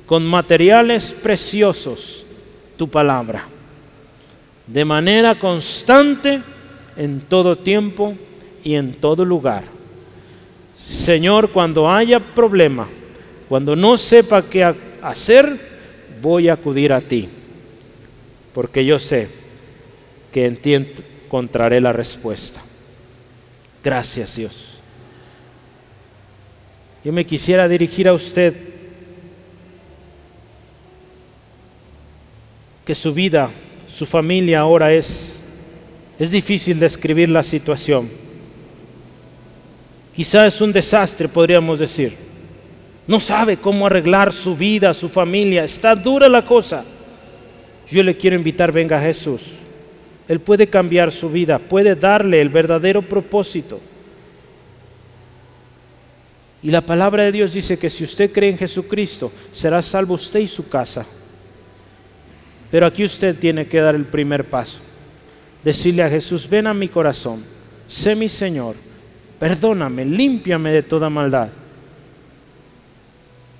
con 0.05 0.25
materiales 0.25 1.11
preciosos, 1.11 2.25
tu 2.77 2.89
palabra, 2.89 3.45
de 4.65 4.83
manera 4.85 5.37
constante, 5.37 6.41
en 6.97 7.21
todo 7.21 7.57
tiempo 7.57 8.15
y 8.63 8.75
en 8.75 8.93
todo 8.93 9.25
lugar. 9.25 9.63
Señor, 10.77 11.51
cuando 11.51 11.89
haya 11.89 12.19
problema, 12.19 12.87
cuando 13.49 13.75
no 13.75 13.97
sepa 13.97 14.43
qué 14.43 14.63
hacer, 15.01 15.59
voy 16.21 16.47
a 16.47 16.53
acudir 16.53 16.93
a 16.93 17.01
ti, 17.01 17.27
porque 18.53 18.85
yo 18.85 18.99
sé 18.99 19.27
que 20.31 20.45
en 20.45 20.57
ti 20.57 20.73
encontraré 20.73 21.79
la 21.81 21.93
respuesta. 21.93 22.61
Gracias 23.83 24.35
Dios. 24.35 24.79
Yo 27.03 27.13
me 27.13 27.25
quisiera 27.25 27.67
dirigir 27.67 28.07
a 28.07 28.13
usted 28.13 28.55
que 32.83 32.95
su 32.95 33.13
vida, 33.13 33.49
su 33.87 34.05
familia 34.05 34.61
ahora 34.61 34.91
es 34.91 35.34
es 36.17 36.31
difícil 36.31 36.79
describir 36.79 37.29
la 37.29 37.43
situación. 37.43 38.09
Quizá 40.15 40.47
es 40.47 40.61
un 40.61 40.71
desastre, 40.71 41.27
podríamos 41.27 41.79
decir. 41.79 42.15
No 43.05 43.19
sabe 43.19 43.57
cómo 43.57 43.85
arreglar 43.85 44.31
su 44.31 44.55
vida, 44.55 44.93
su 44.93 45.09
familia. 45.09 45.63
Está 45.63 45.93
dura 45.93 46.29
la 46.29 46.45
cosa. 46.45 46.83
Yo 47.91 48.01
le 48.01 48.15
quiero 48.15 48.35
invitar, 48.35 48.71
venga 48.71 48.99
Jesús. 48.99 49.51
Él 50.27 50.39
puede 50.39 50.67
cambiar 50.67 51.11
su 51.11 51.29
vida, 51.29 51.59
puede 51.59 51.95
darle 51.95 52.41
el 52.41 52.49
verdadero 52.49 53.01
propósito. 53.01 53.79
Y 56.63 56.71
la 56.71 56.81
palabra 56.81 57.25
de 57.25 57.31
Dios 57.31 57.53
dice 57.53 57.77
que 57.77 57.91
si 57.91 58.05
usted 58.05 58.31
cree 58.31 58.49
en 58.49 58.57
Jesucristo, 58.57 59.31
será 59.51 59.83
salvo 59.83 60.15
usted 60.15 60.39
y 60.39 60.47
su 60.47 60.67
casa. 60.67 61.05
Pero 62.71 62.87
aquí 62.87 63.05
usted 63.05 63.37
tiene 63.37 63.67
que 63.67 63.79
dar 63.79 63.93
el 63.93 64.05
primer 64.05 64.45
paso. 64.45 64.79
Decirle 65.65 66.03
a 66.03 66.09
Jesús, 66.09 66.47
ven 66.47 66.67
a 66.67 66.75
mi 66.75 66.87
corazón, 66.87 67.43
sé 67.87 68.15
mi 68.15 68.29
Señor, 68.29 68.75
perdóname, 69.39 70.05
límpiame 70.05 70.71
de 70.71 70.83
toda 70.83 71.09
maldad. 71.09 71.49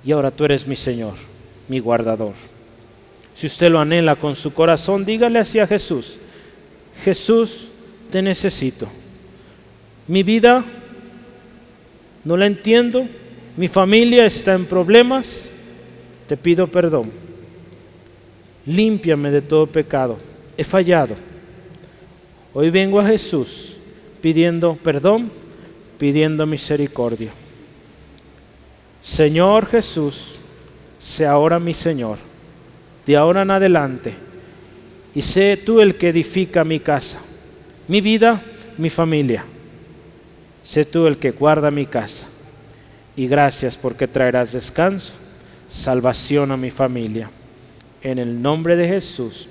Y 0.04 0.12
ahora 0.12 0.30
tú 0.30 0.44
eres 0.44 0.68
mi 0.68 0.76
Señor, 0.76 1.14
mi 1.66 1.80
guardador. 1.80 2.34
Si 3.34 3.48
usted 3.48 3.70
lo 3.70 3.80
anhela 3.80 4.14
con 4.14 4.36
su 4.36 4.54
corazón, 4.54 5.04
dígale 5.04 5.40
así 5.40 5.58
a 5.58 5.66
Jesús, 5.66 6.20
Jesús, 7.04 7.70
te 8.08 8.22
necesito. 8.22 8.86
Mi 10.06 10.22
vida 10.22 10.64
no 12.22 12.36
la 12.36 12.46
entiendo, 12.46 13.04
mi 13.56 13.66
familia 13.66 14.26
está 14.26 14.54
en 14.54 14.66
problemas, 14.66 15.50
te 16.28 16.36
pido 16.36 16.68
perdón. 16.68 17.10
Límpiame 18.64 19.32
de 19.32 19.42
todo 19.42 19.66
pecado, 19.66 20.18
he 20.56 20.62
fallado. 20.62 21.16
Hoy 22.58 22.70
vengo 22.70 22.98
a 22.98 23.04
Jesús 23.04 23.76
pidiendo 24.22 24.76
perdón, 24.76 25.30
pidiendo 25.98 26.46
misericordia. 26.46 27.30
Señor 29.02 29.66
Jesús, 29.66 30.36
sé 30.98 31.26
ahora 31.26 31.58
mi 31.58 31.74
Señor, 31.74 32.16
de 33.04 33.14
ahora 33.14 33.42
en 33.42 33.50
adelante, 33.50 34.14
y 35.14 35.20
sé 35.20 35.58
tú 35.58 35.82
el 35.82 35.96
que 35.96 36.08
edifica 36.08 36.64
mi 36.64 36.80
casa, 36.80 37.18
mi 37.88 38.00
vida, 38.00 38.42
mi 38.78 38.88
familia. 38.88 39.44
Sé 40.64 40.86
tú 40.86 41.06
el 41.06 41.18
que 41.18 41.32
guarda 41.32 41.70
mi 41.70 41.84
casa. 41.84 42.26
Y 43.16 43.28
gracias 43.28 43.76
porque 43.76 44.08
traerás 44.08 44.52
descanso, 44.52 45.12
salvación 45.68 46.50
a 46.52 46.56
mi 46.56 46.70
familia. 46.70 47.28
En 48.00 48.18
el 48.18 48.40
nombre 48.40 48.76
de 48.76 48.88
Jesús. 48.88 49.46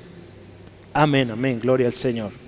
Amén, 0.91 1.29
amén. 1.29 1.59
Gloria 1.59 1.85
al 1.85 1.93
Señor. 1.93 2.44